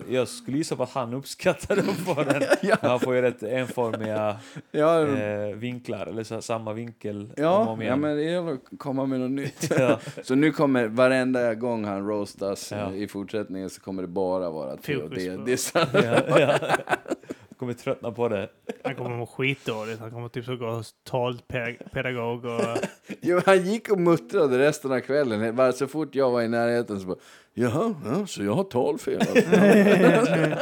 jag 0.08 0.28
skulle 0.28 0.56
gissa 0.58 0.76
på 0.76 0.82
att 0.82 0.90
han 0.90 1.14
uppskattade 1.14 1.80
att 1.80 1.96
få 1.96 2.14
den. 2.22 2.42
Ja. 2.62 2.76
Han 2.82 3.00
får 3.00 3.14
ju 3.14 3.22
rätt 3.22 3.42
enformiga 3.42 4.36
Ja, 4.72 5.06
eh, 5.06 5.54
vinklar, 5.56 6.06
eller 6.06 6.24
så, 6.24 6.42
samma 6.42 6.72
vinkel 6.72 7.20
om 7.20 7.30
och 7.30 7.38
Ja, 7.38 7.56
om 7.68 7.82
ja, 7.82 7.96
men 7.96 8.16
det 8.16 8.22
gäller 8.22 8.52
att 8.52 8.78
komma 8.78 9.06
med 9.06 9.20
något 9.20 9.30
nytt. 9.30 9.72
Ja. 9.78 9.98
Så 10.22 10.34
nu 10.34 10.50
kommer 10.52 10.86
varenda 10.86 11.54
gång 11.54 11.84
han 11.84 12.06
roastas 12.08 12.72
Ja. 12.72 12.76
eh, 12.92 12.94
i 13.02 13.08
fortsättning 13.08 13.70
så 13.70 13.80
kommer 13.80 14.02
det 14.02 14.08
bara 14.08 14.50
vara 14.50 14.70
Fokus 14.76 15.24
D. 15.24 15.36
på- 15.36 15.44
Det 15.44 15.52
är 15.52 15.56
sant. 15.56 15.90
Kommer 17.58 17.72
tröttna 17.72 18.12
på 18.12 18.28
det. 18.28 18.48
Han 18.84 18.94
kommer 18.94 19.16
må 19.16 19.26
skitdåligt. 19.26 20.00
Han 20.00 20.10
kommer 20.10 20.28
typ 20.28 20.44
så 20.44 20.56
gå 20.56 20.70
hos 20.70 20.94
talpedagog 21.04 22.44
och... 22.44 22.60
Jo, 23.20 23.40
han 23.46 23.64
gick 23.64 23.90
och 23.90 24.00
muttrade 24.00 24.58
resten 24.58 24.92
av 24.92 25.00
kvällen. 25.00 25.56
Bara 25.56 25.72
så 25.72 25.86
fort 25.86 26.14
jag 26.14 26.30
var 26.30 26.42
i 26.42 26.48
närheten 26.48 27.00
så 27.00 27.06
bara, 27.06 27.18
jaha, 27.54 27.94
ja, 28.04 28.26
så 28.26 28.44
jag 28.44 28.54
har 28.54 28.64
talfel. 28.64 29.20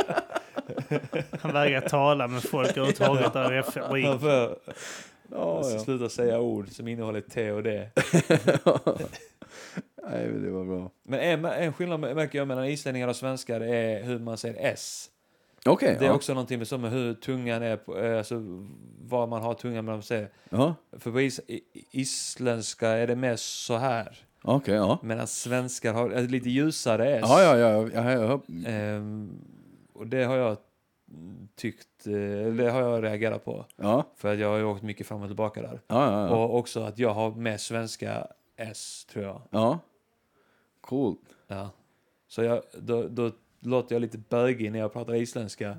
Han 1.40 1.53
vägrar 1.53 1.80
tala 1.80 2.28
med 2.28 2.43
folk 2.43 2.70
överhuvudtaget. 2.70 3.32
Där. 3.32 4.07
Han 4.07 4.20
får 4.20 4.30
ja, 4.30 4.57
ja. 5.30 5.78
sluta 5.78 6.09
säga 6.09 6.40
ord 6.40 6.68
som 6.68 6.88
innehåller 6.88 7.20
T 7.20 7.53
och 7.53 7.62
D. 7.62 7.88
Nej, 10.11 10.28
men 10.28 10.45
det 10.45 10.51
var 10.51 10.64
bra. 10.64 10.90
Men 11.03 11.20
en, 11.20 11.45
en 11.45 11.72
skillnad 11.72 12.01
märker 12.01 12.38
jag 12.38 12.49
mellan 12.49 12.66
islänningar 12.66 13.09
och 13.09 13.16
svenskar 13.16 13.61
är 13.61 14.03
hur 14.03 14.18
man 14.18 14.38
säger 14.38 14.72
S. 14.72 15.09
Okej, 15.66 15.96
Det 15.98 16.04
är 16.04 16.08
ja. 16.08 16.14
också 16.14 16.34
någonting 16.34 16.58
med, 16.58 16.90
hur 16.90 17.14
tungan 17.14 17.62
är, 17.62 17.76
på, 17.76 17.98
eh, 17.98 18.18
alltså 18.18 18.34
var 19.00 19.26
man 19.26 19.42
har 19.42 19.54
tungan 19.54 19.84
man 19.84 20.02
säger. 20.02 20.28
Ja, 20.50 20.74
För 20.98 21.12
på 21.12 21.20
is, 21.20 21.40
isländska 21.90 22.88
är 22.88 23.06
det 23.06 23.16
mer 23.16 23.36
så 23.36 23.76
här. 23.76 24.26
okej, 24.42 24.74
ja. 24.74 24.98
Medan 25.02 25.26
svenskar 25.26 25.94
har 25.94 26.10
ett 26.10 26.30
lite 26.30 26.50
ljusare 26.50 27.16
S. 27.16 27.24
Ja, 27.28 27.42
ja, 27.42 27.56
ja. 27.56 27.88
ja, 27.94 28.10
ja. 28.12 28.40
Ehm, 28.70 29.40
och 29.92 30.06
det 30.06 30.24
har 30.24 30.36
jag 30.36 30.56
tyckt, 31.56 32.06
eh, 32.06 32.52
det 32.54 32.70
har 32.70 32.80
jag 32.82 33.02
reagerat 33.04 33.44
på. 33.44 33.66
Ja, 33.76 34.04
För 34.16 34.32
att 34.32 34.38
jag 34.38 34.48
har 34.48 34.64
åkt 34.64 34.82
mycket 34.82 35.06
fram 35.06 35.22
och 35.22 35.28
tillbaka 35.28 35.62
där. 35.62 35.80
ja. 35.86 36.28
Och 36.30 36.58
också 36.58 36.80
att 36.82 36.98
jag 36.98 37.14
har 37.14 37.30
med 37.30 37.60
svenska 37.60 38.26
S, 38.56 39.06
tror 39.12 39.24
jag. 39.24 39.42
ja. 39.50 39.78
Coolt. 40.80 41.20
Ja. 41.46 41.70
Så 42.28 42.42
jag, 42.42 42.62
då, 42.78 43.08
då 43.08 43.30
låter 43.62 43.94
jag 43.94 44.00
lite 44.00 44.18
bögig 44.18 44.72
när 44.72 44.78
jag 44.78 44.92
pratar 44.92 45.14
isländska 45.14 45.76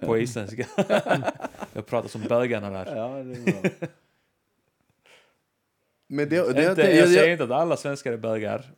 på 0.00 0.18
isländska. 0.18 0.66
jag 1.72 1.86
pratar 1.86 2.08
som 2.08 2.22
bögarna 2.22 2.70
där. 2.70 2.96
Ja, 2.96 3.08
det. 3.22 3.88
Men 6.06 6.28
det, 6.28 6.52
det, 6.52 6.70
inte, 6.70 6.74
det, 6.74 6.96
jag 6.96 7.08
det, 7.08 7.14
säger 7.14 7.32
inte 7.32 7.44
att 7.44 7.50
alla 7.50 7.76
svenskar 7.76 8.12
är 8.12 8.16
bögar. 8.16 8.72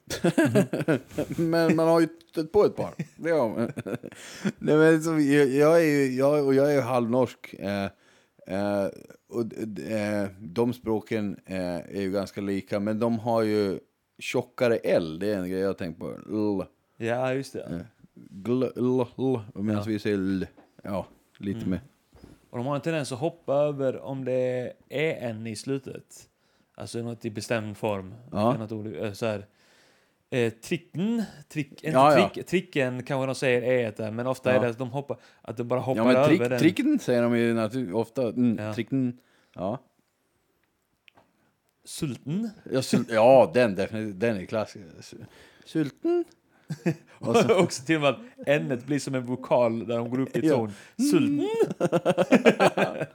Men 1.40 1.76
man 1.76 1.88
har 1.88 2.00
ju 2.00 2.08
stött 2.30 2.52
på 2.52 2.64
ett 2.64 2.76
par. 2.76 2.94
Det 3.16 3.30
har 3.30 3.48
man. 3.48 3.72
Nej, 4.58 4.76
men 4.76 5.02
så, 5.02 5.10
jag, 5.10 5.48
jag 5.48 5.80
är 5.80 5.84
ju 5.84 6.14
jag, 6.14 6.46
och 6.46 6.54
jag 6.54 6.70
är 6.70 6.74
ju 6.74 6.80
halvnorsk. 6.80 7.54
Eh, 7.58 7.84
eh, 8.46 8.88
och 9.28 9.80
eh, 9.90 10.28
de 10.38 10.72
språken 10.72 11.40
eh, 11.46 11.76
är 11.76 12.00
ju 12.00 12.10
ganska 12.10 12.40
lika, 12.40 12.80
men 12.80 12.98
de 12.98 13.18
har 13.18 13.42
ju 13.42 13.78
tjockare 14.18 14.76
L. 14.76 15.18
Det 15.18 15.32
är 15.32 15.38
en 15.38 15.50
grej 15.50 15.60
jag 15.60 15.68
har 15.68 15.74
tänkt 15.74 15.98
på. 16.00 16.10
L, 16.10 16.66
Ja, 16.96 17.34
just 17.34 17.52
det. 17.52 17.86
Gl, 18.30 18.62
l, 18.62 18.72
l, 18.76 19.38
medan 19.54 19.76
Ja. 19.76 19.82
vi 19.86 19.98
säger 19.98 20.16
L. 20.18 20.46
Ja, 20.82 21.06
lite 21.38 21.58
Mm. 21.58 21.70
mer. 21.70 21.80
Och 22.50 22.58
de 22.58 22.66
har 22.66 22.74
en 22.74 22.80
tendens 22.80 23.12
att 23.12 23.18
hoppa 23.18 23.54
över 23.54 23.98
om 24.00 24.24
det 24.24 24.72
är 24.88 25.28
en 25.30 25.46
i 25.46 25.56
slutet. 25.56 26.28
Alltså 26.74 26.98
något 26.98 27.24
i 27.24 27.30
bestämd 27.30 27.76
form. 27.76 28.14
Ja. 28.32 28.56
Något 28.58 28.72
ord, 28.72 28.86
eh, 28.96 29.12
så 29.12 29.26
här. 29.26 29.46
Eh, 30.30 30.52
tricken, 30.52 31.22
trick, 31.48 31.68
inte 31.72 31.86
Ja, 31.98 32.18
ja. 32.18 32.28
trick, 32.34 32.46
tricken 32.46 33.02
kanske 33.02 33.26
de 33.26 33.34
säger 33.34 33.62
är 33.62 33.88
ett 33.88 33.96
där, 33.96 34.10
men 34.10 34.26
ofta 34.26 34.50
Ja. 34.50 34.56
är 34.56 34.60
det 34.60 34.68
att 34.68 34.78
de 34.78 34.90
hoppar, 34.90 35.16
att 35.42 35.56
de 35.56 35.64
bara 35.68 35.80
hoppar 35.80 36.00
Ja, 36.00 36.04
men 36.06 36.16
över 36.16 36.28
trick, 36.28 36.40
den. 36.40 36.58
tricken 36.58 36.98
säger 36.98 37.22
de 37.22 37.38
ju 37.38 37.54
natur- 37.54 37.92
ofta. 37.94 38.28
Mm, 38.28 38.58
Ja. 38.66 38.74
Tricken. 38.74 39.18
Ja. 39.54 39.78
Sulten. 41.84 42.50
Ja, 42.72 42.80
sul- 42.80 43.06
ja, 43.14 43.50
den 43.54 43.74
definitivt. 43.74 44.20
Den 44.20 44.36
är 44.36 44.44
klassisk. 44.44 45.14
Sulten. 45.64 46.24
Och 47.18 47.36
så- 47.36 47.54
också 47.54 47.82
till 47.84 47.96
och 47.96 48.02
med 48.02 48.10
att 48.10 48.18
n 48.46 48.82
blir 48.86 48.98
som 48.98 49.14
en 49.14 49.26
vokal 49.26 49.86
där 49.86 49.96
de 49.98 50.10
går 50.10 50.20
upp 50.20 50.36
i 50.36 50.48
ton. 50.48 50.72
Sulten. 51.10 51.48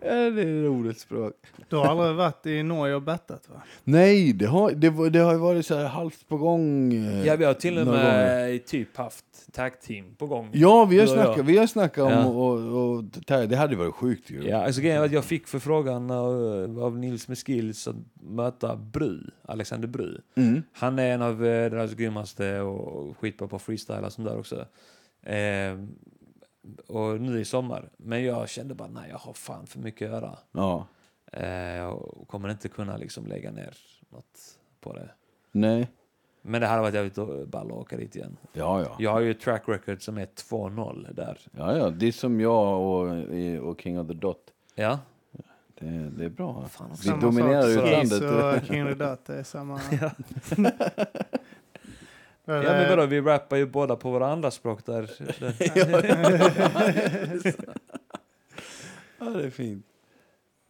Ja, 0.00 0.14
det 0.30 0.42
är 0.42 0.62
roligt 0.62 1.00
språk. 1.00 1.32
Du 1.68 1.76
har 1.76 1.84
aldrig 1.86 2.14
varit 2.16 2.46
i 2.46 2.62
Norge 2.62 2.94
och 2.94 3.02
bettat 3.02 3.48
va? 3.48 3.62
Nej, 3.84 4.32
det 4.32 4.46
har, 4.46 4.70
det, 4.70 5.10
det 5.10 5.18
har 5.18 5.32
ju 5.32 5.38
varit 5.38 5.66
så 5.66 5.74
här 5.76 5.84
halvt 5.84 6.28
på 6.28 6.36
gång. 6.36 6.94
eh, 6.94 7.26
Ja, 7.26 7.36
vi 7.36 7.44
har 7.44 7.54
till 7.54 7.78
och 7.78 7.86
med 7.86 8.66
typ 8.66 8.96
haft 8.96 9.24
tag 9.52 9.80
team 9.80 10.04
på 10.18 10.26
gång. 10.26 10.48
Ja, 10.52 10.84
vi 10.84 10.98
har 11.00 11.06
snackat, 11.06 11.46
vi 11.46 11.58
har 11.58 11.66
snackat 11.66 12.04
om 12.04 12.10
Ja. 12.12 12.26
och, 12.26 12.58
och, 12.58 12.94
och, 12.98 13.04
det 13.48 13.56
hade 13.56 13.76
varit 13.76 13.94
sjukt 13.94 14.30
ju. 14.30 14.42
Ja, 14.48 14.64
alltså 14.64 14.80
grejen 14.80 15.12
jag 15.12 15.24
fick 15.24 15.46
förfrågan 15.46 16.10
av, 16.10 16.34
av 16.82 16.98
Nils 16.98 17.28
med 17.28 17.38
skills 17.38 17.88
att 17.88 17.96
möta 18.20 18.76
Bry, 18.76 19.18
Alexander 19.44 19.88
Bry. 19.88 20.16
Mm. 20.36 20.62
Han 20.72 20.98
är 20.98 21.14
en 21.14 21.22
av 21.22 21.46
eh, 21.46 21.70
deras 21.70 21.94
grymmaste 21.94 22.60
och 22.60 23.18
skitbra 23.18 23.48
på 23.48 23.58
freestyle 23.58 24.04
och 24.04 24.12
sånt 24.12 24.28
där 24.28 24.38
också. 24.38 24.47
Eh, 25.22 25.78
och 26.86 27.20
nu 27.20 27.40
i 27.40 27.44
sommar. 27.44 27.88
Men 27.96 28.24
jag 28.24 28.48
kände 28.48 28.74
bara, 28.74 28.88
nej 28.88 29.10
jag 29.10 29.18
har 29.18 29.32
fan 29.32 29.66
för 29.66 29.78
mycket 29.78 30.06
att 30.06 30.12
göra. 30.12 30.38
Ja. 30.52 30.86
Eh, 31.32 31.84
och 31.86 32.28
kommer 32.28 32.48
inte 32.48 32.68
kunna 32.68 32.96
liksom 32.96 33.26
lägga 33.26 33.50
ner 33.50 33.76
något 34.10 34.58
på 34.80 34.92
det. 34.92 35.10
Nej. 35.52 35.88
Men 36.42 36.60
det 36.60 36.66
hade 36.66 36.82
varit 36.82 36.94
jävligt 36.94 37.48
ball 37.48 37.66
att 37.66 37.76
åka 37.76 37.96
dit 37.96 38.16
igen. 38.16 38.36
Ja, 38.52 38.80
ja. 38.82 38.96
Jag 38.98 39.10
har 39.10 39.20
ju 39.20 39.30
ett 39.30 39.40
track 39.40 39.62
record 39.66 40.02
som 40.02 40.18
är 40.18 40.26
2-0 40.26 41.14
där. 41.14 41.38
Ja, 41.56 41.76
ja. 41.76 41.90
Det 41.90 42.06
är 42.08 42.12
som 42.12 42.40
jag 42.40 42.80
och, 42.80 43.68
och 43.68 43.80
King 43.80 44.00
of 44.00 44.06
the 44.06 44.12
Dot. 44.14 44.52
Ja, 44.74 44.98
Det, 45.74 46.10
det 46.16 46.24
är 46.24 46.28
bra. 46.28 46.64
Fan, 46.68 46.90
vi 47.04 47.10
dominerar 47.20 47.62
sak. 47.62 47.70
utlandet. 47.70 48.10
Kiss 48.10 48.22
och 48.22 48.66
King 48.74 48.84
of 48.84 48.98
the 48.98 49.04
Dot, 49.04 49.24
det 49.26 49.34
är 49.34 49.42
samma. 49.42 49.80
Ja. 50.00 50.10
Ja 52.54 52.62
men 52.62 52.88
vadå, 52.88 53.06
vi 53.06 53.20
rappar 53.20 53.56
ju 53.56 53.66
båda 53.66 53.96
på 53.96 54.10
våra 54.10 54.26
andra 54.26 54.50
språk 54.50 54.86
där. 54.86 55.02
ja, 59.18 59.26
det 59.30 59.44
är 59.44 59.50
fint. 59.50 59.86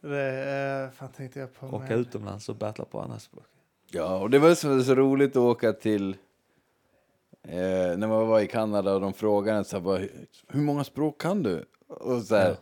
Det 0.01 0.85
eh, 0.85 0.91
fan 0.99 1.09
tänkte 1.17 1.41
jag 1.41 1.55
på. 1.55 1.67
Åka 1.67 1.79
med- 1.79 1.99
utomlands 1.99 2.49
och 2.49 2.57
battla 2.57 2.85
på 2.85 3.01
andra 3.01 3.19
språk. 3.19 3.45
Ja, 3.91 4.19
och 4.19 4.31
det 4.31 4.39
var 4.39 4.55
så, 4.55 4.83
så 4.83 4.95
roligt 4.95 5.31
att 5.31 5.37
åka 5.37 5.73
till... 5.73 6.17
Eh, 7.43 7.59
när 7.97 8.07
man 8.07 8.29
var 8.29 8.41
i 8.41 8.47
Kanada 8.47 8.95
och 8.95 9.01
de 9.01 9.13
frågade 9.13 9.65
så 9.65 9.77
här, 9.77 9.83
bara, 9.83 9.99
hur 10.49 10.61
många 10.61 10.85
språk 10.85 11.21
kan 11.21 11.43
du? 11.43 11.65
Och 11.87 12.23
så 12.23 12.37
här, 12.37 12.57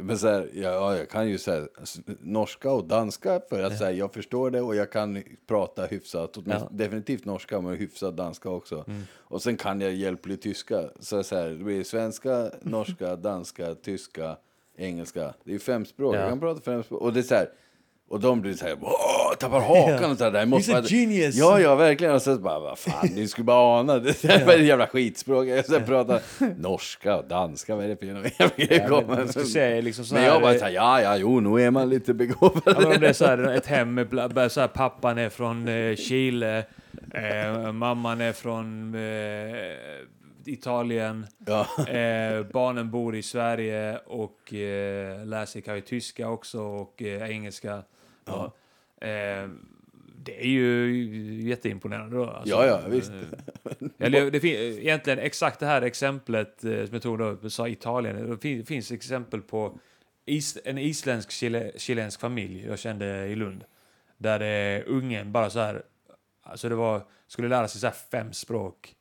Men 0.00 0.18
så 0.18 0.28
här, 0.28 0.50
ja, 0.54 0.60
ja, 0.70 0.96
jag 0.96 1.08
kan 1.10 1.28
ju 1.28 1.38
så 1.38 1.50
här, 1.50 1.68
s- 1.82 2.00
norska 2.20 2.70
och 2.72 2.84
danska 2.84 3.40
för 3.48 3.62
att 3.62 3.78
så 3.78 3.84
här, 3.84 3.92
jag 3.92 4.12
förstår 4.12 4.50
det 4.50 4.60
och 4.60 4.76
jag 4.76 4.92
kan 4.92 5.22
prata 5.46 5.86
hyfsat. 5.86 6.36
Ja. 6.46 6.68
Definitivt 6.70 7.24
norska 7.24 7.60
men 7.60 7.76
hyfsat 7.76 8.16
danska 8.16 8.50
också. 8.50 8.84
Och 9.16 9.42
sen 9.42 9.56
kan 9.56 9.80
jag 9.80 9.92
hjälpligt 9.94 10.42
tyska. 10.42 10.82
Så, 11.00 11.22
så 11.22 11.36
här, 11.36 11.48
det 11.48 11.64
blir 11.64 11.84
svenska, 11.84 12.50
norska, 12.62 13.16
danska, 13.30 13.74
tyska, 13.74 14.36
engelska. 14.76 15.34
Det 15.44 15.54
är 15.54 15.58
fem 15.58 15.84
språk. 15.86 16.14
Ja. 16.14 16.20
Jag 16.20 16.28
kan 16.28 16.40
prata 16.40 16.60
fem 16.60 16.82
språk. 16.82 17.00
Och 17.02 17.12
det 17.12 17.20
är 17.20 17.22
så 17.22 17.34
här, 17.34 17.48
och 18.08 18.20
de 18.20 18.40
blir 18.40 18.54
så 18.54 18.64
här, 18.64 18.76
"Åh, 18.82 19.27
tappar 19.38 19.60
hakan 19.60 20.10
och 20.10 20.18
så 20.18 20.24
här. 20.24 20.30
Det 20.30 20.38
här 20.38 20.46
måste 20.46 20.72
He's 20.72 20.78
a 20.78 20.86
genius. 20.88 21.34
Ja, 21.34 21.60
ja, 21.60 21.74
verkligen. 21.74 22.14
Och 22.14 22.22
så 22.22 22.36
bara, 22.38 22.58
vad 22.58 22.78
fan, 22.78 23.08
ni 23.14 23.28
skulle 23.28 23.44
bara 23.44 23.80
ana. 23.80 23.98
Det 23.98 24.24
är 24.24 24.46
bara 24.46 24.54
ett 24.56 24.64
jävla 24.66 24.86
skitspråk. 24.86 25.46
Jag 25.46 25.64
ska 25.64 25.80
prata 25.80 26.20
norska 26.56 27.16
och 27.16 27.24
danska, 27.28 27.74
vad 27.76 27.84
är 27.84 27.88
det 27.88 27.96
för 27.96 28.06
men, 29.06 29.28
säga 29.46 29.80
liksom 29.80 30.04
Men 30.12 30.24
jag 30.24 30.42
bara 30.42 30.58
såhär, 30.58 30.72
ja, 30.72 31.02
ja, 31.02 31.16
jo, 31.16 31.40
nu 31.40 31.62
är 31.62 31.70
man 31.70 31.88
lite 31.90 32.14
begåvad. 32.14 32.62
Ja, 32.66 32.72
men 32.76 32.86
om 32.86 33.00
det 33.00 33.08
är 33.08 33.12
så 33.12 33.24
här, 33.26 33.38
ett 33.38 33.66
hem 33.66 33.94
med 33.94 34.08
bla- 34.08 34.28
bla- 34.32 34.48
så 34.48 34.60
här, 34.60 34.68
pappan 34.68 35.18
är 35.18 35.28
från 35.28 35.68
eh, 35.68 35.96
Chile, 35.96 36.58
eh, 37.14 37.72
mamman 37.72 38.20
är 38.20 38.32
från 38.32 38.94
eh, 38.94 39.56
Italien, 40.46 41.26
Ja. 41.46 41.60
eh, 41.78 42.42
barnen 42.52 42.90
bor 42.90 43.16
i 43.16 43.22
Sverige 43.22 43.98
och 44.06 44.54
eh, 44.54 45.26
läser 45.26 45.60
kan 45.60 45.74
ju 45.74 45.80
tyska 45.80 46.28
också 46.28 46.60
och 46.62 47.02
eh, 47.02 47.30
engelska. 47.30 47.82
Ja. 48.26 48.52
Eh, 49.00 49.48
det 50.24 50.40
är 50.44 50.48
ju 50.48 50.92
jätteimponerande 51.48 52.16
då. 52.16 52.24
alltså. 52.30 52.54
Ja, 52.54 52.66
ja, 52.66 52.80
visst. 52.88 53.10
Eh, 53.10 53.88
Eller, 53.98 54.30
det 54.30 54.40
fin- 54.40 54.56
egentligen 54.78 55.18
exakt 55.18 55.60
det 55.60 55.66
här 55.66 55.82
exemplet 55.82 56.64
eh, 56.64 56.84
som 56.84 56.88
jag 56.92 57.02
tog 57.02 57.18
då, 57.18 57.50
sa 57.50 57.68
Italien. 57.68 58.30
Det 58.30 58.38
fin- 58.38 58.66
finns 58.66 58.92
exempel 58.92 59.42
på 59.42 59.78
is, 60.26 60.58
en 60.64 60.78
isländsk 60.78 61.30
chile, 61.30 61.72
chilensk 61.76 62.20
familj 62.20 62.64
jag 62.66 62.78
kände 62.78 63.26
i 63.26 63.34
Lund. 63.36 63.64
Där 64.18 64.38
det, 64.38 64.84
ungen 64.86 65.32
bara 65.32 65.50
så 65.50 65.58
här, 65.60 65.82
alltså 66.42 66.68
det 66.68 66.74
var, 66.74 67.02
skulle 67.26 67.48
lära 67.48 67.68
sig 67.68 67.80
så 67.80 67.90
fem 68.10 68.32
språk 68.32 68.94
eh, 68.94 68.97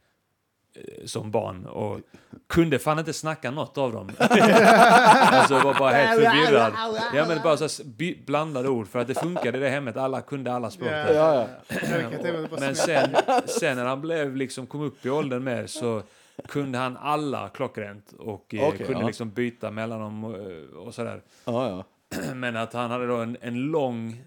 som 1.05 1.31
barn 1.31 1.65
och 1.65 1.99
kunde 2.47 2.79
fan 2.79 2.99
inte 2.99 3.13
snacka 3.13 3.51
något 3.51 3.77
av 3.77 3.91
dem. 3.91 4.11
alltså 4.17 5.53
var 5.59 5.79
bara 5.79 5.91
helt 5.91 6.21
förvirrad. 6.21 6.73
Ja 7.15 7.25
men 7.27 7.39
bara 7.43 7.57
så 7.57 7.83
blandade 8.25 8.69
ord 8.69 8.87
för 8.87 8.99
att 8.99 9.07
det 9.07 9.15
funkade 9.15 9.57
i 9.57 9.61
det 9.61 9.69
hemmet. 9.69 9.97
Alla 9.97 10.21
kunde 10.21 10.53
alla 10.53 10.71
språk. 10.71 10.89
Ja, 10.91 11.13
ja. 11.13 11.47
Jag 11.67 12.49
bara 12.49 12.59
Men 12.59 12.75
sen, 12.75 13.15
sen 13.45 13.77
när 13.77 13.85
han 13.85 14.01
blev 14.01 14.35
liksom, 14.35 14.67
kom 14.67 14.81
upp 14.81 15.05
i 15.05 15.09
åldern 15.09 15.43
mer 15.43 15.67
så 15.67 16.01
kunde 16.47 16.77
han 16.77 16.97
alla 16.97 17.49
klockrent 17.49 18.13
och 18.19 18.53
eh, 18.53 18.67
Okej, 18.67 18.85
kunde 18.85 19.01
ja. 19.01 19.07
liksom 19.07 19.29
byta 19.29 19.71
mellan 19.71 19.99
dem 19.99 20.23
och, 20.23 20.87
och 20.87 20.95
sådär. 20.95 21.21
ja, 21.45 21.69
ja. 21.69 21.83
Men 22.35 22.55
att 22.55 22.73
han 22.73 22.91
hade 22.91 23.07
då 23.07 23.15
en, 23.15 23.37
en 23.41 23.57
lång 23.59 24.21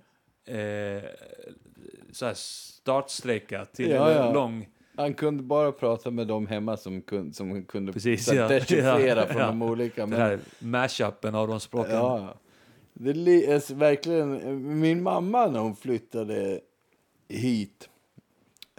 eh, 0.47 1.03
startsträcka 2.35 3.65
till 3.65 3.91
Ja, 3.91 4.11
en 4.11 4.17
ja. 4.17 4.33
lång... 4.33 4.69
Han 4.97 5.15
kunde 5.15 5.43
bara 5.43 5.73
prata 5.73 6.11
med 6.11 6.27
dem 6.27 6.47
hemma 6.47 6.77
som 6.77 7.03
kunde, 7.03 7.35
som 7.35 7.65
kunde 7.65 7.93
Precis, 7.93 8.33
ja. 8.33 8.49
dechiffrera 8.49 9.21
Ja, 9.21 9.27
från 9.27 9.41
ja. 9.41 9.47
de 9.47 9.63
olika. 9.63 10.01
Den 10.01 10.11
Men, 10.11 10.21
här 10.21 10.39
mashupen 10.59 11.35
av 11.35 11.49
de 11.49 11.61
språken. 11.61 11.95
ja. 11.95 12.35
Det 12.93 13.11
är 13.11 13.75
verkligen, 13.75 14.81
min 14.81 15.03
mamma 15.03 15.47
när 15.47 15.61
hon 15.61 15.77
flyttade 15.77 16.61
hit 17.29 17.89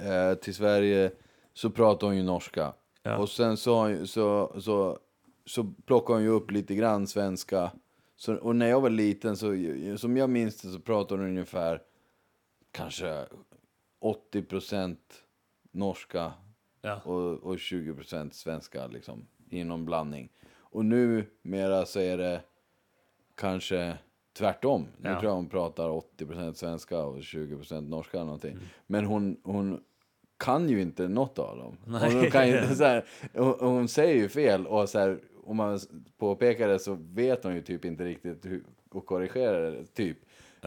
eh, 0.02 0.34
till 0.38 0.56
Sverige 0.56 1.12
så 1.54 1.70
pratade 1.70 2.06
hon 2.06 2.18
ju 2.18 2.24
norska. 2.24 2.74
Ja. 3.04 3.18
Och 3.18 3.30
sen 3.30 3.58
så, 3.58 3.98
så, 4.08 4.56
så, 4.62 5.00
så 5.46 5.64
plockade 5.86 6.18
hon 6.18 6.24
ju 6.24 6.30
upp 6.30 6.52
lite 6.52 6.76
grann 6.76 7.08
svenska. 7.08 7.72
Så, 8.16 8.36
och 8.36 8.56
när 8.56 8.68
jag 8.68 8.82
var 8.82 8.90
liten, 8.90 9.38
så, 9.38 9.48
som 9.98 10.18
jag 10.18 10.30
minns 10.30 10.62
det, 10.62 10.70
så 10.70 10.80
pratade 10.80 11.22
hon 11.22 11.30
ungefär 11.30 11.82
kanske 12.72 13.26
80 14.02 14.42
procent 14.42 15.00
norska 15.72 16.34
Ja. 16.82 17.00
och, 17.04 17.34
och 17.44 17.60
20 17.60 17.94
procent 17.94 18.34
svenska 18.34 18.88
liksom, 18.88 19.28
i 19.50 19.64
någon 19.64 19.86
blandning. 19.86 20.30
Och 20.54 20.86
nu 20.86 21.26
mera 21.42 21.86
så 21.86 22.00
är 22.00 22.18
det 22.18 22.42
kanske 23.36 23.98
tvärtom. 24.34 24.88
Nu 24.98 25.10
Ja. 25.10 25.20
tror 25.20 25.30
jag 25.32 25.36
hon 25.36 25.50
pratar 25.50 25.90
80 25.90 26.26
procent 26.26 26.58
svenska 26.58 27.04
och 27.04 27.24
20 27.24 27.56
procent 27.56 27.90
norska 27.90 28.18
eller 28.18 28.26
någonting. 28.26 28.52
Mm. 28.52 28.64
Men 28.88 29.06
hon, 29.06 29.38
hon 29.44 29.84
kan 30.38 30.70
ju 30.70 30.82
inte 30.82 31.08
något 31.08 31.40
av 31.40 31.58
dem. 31.58 31.78
Nej. 31.86 32.14
Hon, 32.14 32.32
kan 32.32 32.48
inte 32.48 32.76
så 32.76 32.84
här, 32.84 33.06
hon, 33.34 33.56
hon 33.60 33.88
säger 33.88 34.16
ju 34.16 34.30
fel 34.30 34.68
och 34.68 34.90
så 34.90 35.00
här, 35.00 35.20
om 35.44 35.58
man 35.58 35.80
påpekar 36.18 36.68
det 36.68 36.80
så 36.80 36.94
vet 36.94 37.44
hon 37.44 37.56
ju 37.56 37.62
typ 37.62 37.86
inte 37.86 38.06
riktigt 38.06 38.46
hur 38.46 38.64
att 38.96 39.06
korrigera 39.06 39.70
det. 39.72 39.86
Typ. 39.86 40.18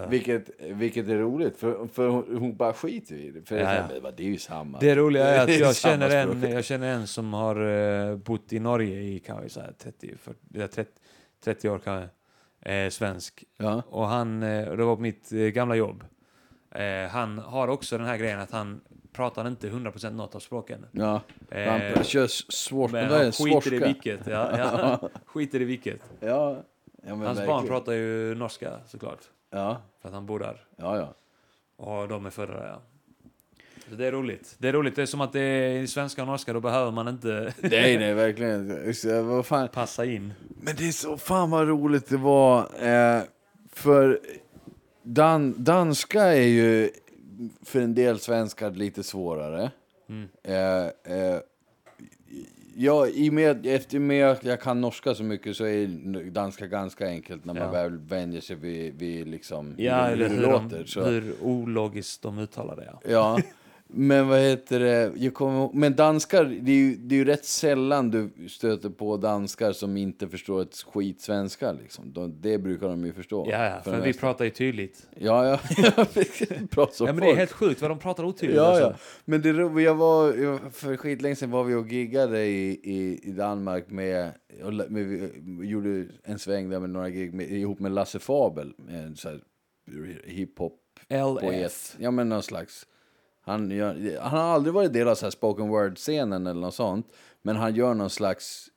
Vilket, 0.08 0.50
vilket 0.60 1.08
är 1.08 1.16
roligt, 1.18 1.56
för, 1.56 1.86
för 1.86 2.08
hon, 2.08 2.36
hon 2.38 2.56
bara 2.56 2.72
skiter 2.72 3.14
i 3.14 3.30
det. 3.30 3.42
För 3.42 3.56
Ja, 3.56 3.62
ja. 3.62 3.66
här, 3.68 4.00
"Men 4.02 4.12
det 4.16 4.22
är 4.22 4.26
ju 4.28 4.38
samma. 4.38 4.78
Det 4.78 4.94
roliga 4.96 5.26
är 5.26 5.42
att 5.44 5.58
jag 5.58 5.76
känner, 5.76 6.10
en, 6.16 6.50
jag 6.50 6.64
känner 6.64 6.92
en 6.92 7.06
som 7.06 7.32
har 7.34 7.66
eh, 8.10 8.16
bott 8.16 8.52
i 8.52 8.58
Norge 8.60 9.00
i 9.00 9.18
kanske 9.18 9.48
så 9.48 9.60
här 9.60 9.72
30, 9.78 10.14
40, 10.16 10.38
eller 10.54 10.66
30, 10.66 10.90
30 11.44 11.68
år 11.68 11.78
kanske. 11.78 12.08
Eh, 12.72 12.90
svensk. 12.90 13.44
Ja. 13.56 13.82
Och 13.88 14.06
han, 14.06 14.42
eh, 14.42 14.70
det 14.76 14.84
var 14.84 14.96
på 14.96 15.02
mitt 15.02 15.32
eh, 15.32 15.38
gamla 15.38 15.74
jobb. 15.74 16.04
Eh, 16.74 17.08
han 17.10 17.38
har 17.38 17.68
också 17.68 17.98
den 17.98 18.06
här 18.06 18.16
grejen 18.16 18.40
att 18.40 18.50
han 18.50 18.80
pratar 19.12 19.48
inte 19.48 19.68
100% 19.68 20.10
något 20.10 20.34
av 20.34 20.38
språken. 20.40 20.86
Ja, 20.92 21.20
Eh, 21.50 21.64
han 21.94 22.04
kör 22.04 22.26
svårt. 22.52 22.90
Men 22.92 23.10
han 23.10 23.32
skiter 23.32 23.72
i 23.72 23.78
vilket. 23.78 24.26
Ja, 24.26 24.58
ja, 24.58 25.08
skiter 25.26 25.60
i 25.60 25.64
vilket. 25.64 26.00
Ja, 26.20 26.26
ja 27.06 27.14
Hans 27.14 27.20
verkligen. 27.22 27.46
barn 27.46 27.66
pratar 27.66 27.92
ju 27.92 28.34
norska 28.34 28.70
såklart. 28.86 29.20
Ja, 29.54 29.82
För 30.02 30.08
att 30.08 30.14
han 30.14 30.26
bor 30.26 30.38
där. 30.38 30.64
ja, 30.76 30.96
ja. 30.98 31.14
Och 31.76 32.08
de 32.08 32.26
är 32.26 32.30
födda 32.30 32.52
där 32.52 32.66
ja. 32.66 32.80
Så 33.88 33.94
det 33.94 34.06
är 34.06 34.12
roligt. 34.12 34.54
Det 34.58 34.68
är 34.68 34.72
roligt. 34.72 34.96
Det 34.96 35.02
är 35.02 35.06
som 35.06 35.20
att 35.20 35.32
det 35.32 35.40
är 35.40 35.78
i 35.82 35.86
svenska 35.86 36.22
och 36.22 36.28
norska, 36.28 36.52
då 36.52 36.60
behöver 36.60 36.90
man 36.92 37.08
inte 37.08 37.54
Nej, 37.60 37.98
nej, 37.98 38.14
verkligen. 38.14 38.94
Så, 38.94 39.22
Vad 39.22 39.46
fan. 39.46 39.68
passa 39.68 40.04
in. 40.04 40.32
Men 40.60 40.76
det 40.76 40.88
är 40.88 40.92
så 40.92 41.16
fan 41.18 41.50
vad 41.50 41.68
roligt 41.68 42.08
det 42.08 42.16
var. 42.16 42.58
Eh, 42.86 43.22
för 43.72 44.20
Dan, 45.02 45.54
danska 45.64 46.22
är 46.22 46.46
ju 46.46 46.90
för 47.62 47.80
en 47.80 47.94
del 47.94 48.18
svenskar 48.18 48.70
lite 48.70 49.02
svårare. 49.02 49.70
Mm. 50.08 50.28
Eh, 50.42 51.16
eh, 51.18 51.40
jag, 52.76 53.10
i 53.10 53.30
med, 53.30 53.66
efter 53.66 53.98
med 53.98 54.26
att 54.30 54.44
jag 54.44 54.60
kan 54.60 54.80
norska 54.80 55.14
så 55.14 55.22
mycket 55.24 55.56
så 55.56 55.64
är 55.64 56.30
danska 56.30 56.66
ganska 56.66 57.06
enkelt 57.06 57.44
när 57.44 57.54
man 57.54 57.62
Ja. 57.62 57.70
väl 57.70 57.98
vänjer 57.98 58.40
sig 58.40 58.56
vid, 58.56 58.94
vid 58.98 59.28
liksom 59.28 59.74
Ja, 59.78 60.08
det 60.16 60.28
hur, 60.28 60.40
låter. 60.42 60.78
de, 60.78 60.86
Så. 60.86 61.04
hur 61.04 61.34
ologiskt 61.42 62.22
de 62.22 62.38
uttalar 62.38 62.76
det. 62.76 62.84
Ja. 62.92 63.00
Ja, 63.10 63.38
men 63.88 64.28
vad 64.28 64.40
heter 64.40 64.80
det? 64.80 65.12
Jag 65.16 65.34
kommer, 65.34 65.70
men 65.72 65.96
danskar, 65.96 66.44
det 66.44 66.72
är, 66.72 66.76
ju, 66.76 66.96
det 66.96 67.14
är 67.14 67.16
ju 67.16 67.24
rätt 67.24 67.44
sällan 67.44 68.10
du 68.10 68.48
stöter 68.48 68.90
på 68.90 69.16
danskar 69.16 69.72
som 69.72 69.96
inte 69.96 70.28
förstår 70.28 70.62
ett 70.62 70.76
skit 70.76 71.20
svenska. 71.20 71.72
Liksom. 71.72 72.12
De, 72.12 72.40
det 72.40 72.58
brukar 72.58 72.88
de 72.88 73.06
ju 73.06 73.12
förstå. 73.12 73.46
Ja, 73.50 73.64
ja, 73.64 73.80
för 73.84 73.90
för 73.90 74.00
vi 74.00 74.06
mesta. 74.06 74.20
pratar 74.20 74.44
ju 74.44 74.50
tydligt. 74.50 75.08
Ja, 75.16 75.46
ja. 75.46 75.60
Bra 76.70 76.86
som 76.92 77.06
Ja, 77.06 77.12
men 77.12 77.24
det 77.24 77.30
är 77.30 77.36
helt 77.36 77.52
sjukt 77.52 77.82
vad 77.82 77.90
de 77.90 77.98
pratar 77.98 78.24
otydligt. 78.24 78.56
Ja, 78.56 78.66
alltså. 78.66 78.84
ja. 78.84 78.94
Men 79.24 79.42
det, 79.42 79.82
jag 79.82 79.94
var, 79.94 80.34
jag, 80.34 80.60
för 80.72 80.96
skitlänge 80.96 81.36
sedan 81.36 81.50
var 81.50 81.64
vi 81.64 81.74
och 81.74 81.88
giggade 81.88 82.44
i, 82.44 82.80
i, 82.82 83.20
i 83.22 83.32
Danmark 83.32 83.90
med, 83.90 84.32
med, 84.88 85.30
vi 85.60 85.66
gjorde 85.66 86.06
en 86.24 86.38
sväng 86.38 86.70
där 86.70 86.80
med 86.80 86.90
några 86.90 87.10
gig 87.10 87.34
med, 87.34 87.50
ihop 87.50 87.80
med 87.80 87.92
Lasse 87.92 88.18
Fabel, 88.18 88.72
en 88.88 89.16
så 89.16 89.28
här 89.28 89.40
hiphop 90.24 90.80
LF. 91.08 91.40
poet. 91.40 91.96
Ja 91.98 92.10
men 92.10 92.28
någon 92.28 92.42
slags. 92.42 92.86
Han, 93.44 93.70
gör, 93.70 94.18
han 94.20 94.40
har 94.40 94.54
aldrig 94.54 94.74
varit 94.74 94.92
del 94.92 95.08
av 95.08 95.14
så 95.14 95.26
här 95.26 95.30
spoken 95.30 95.68
word-scenen 95.68 96.46
eller 96.46 96.60
något 96.60 96.74
sånt. 96.74 97.06
Men 97.42 97.56
han 97.56 97.74
gör 97.74 97.94
någon 97.94 98.10
slags 98.10 98.68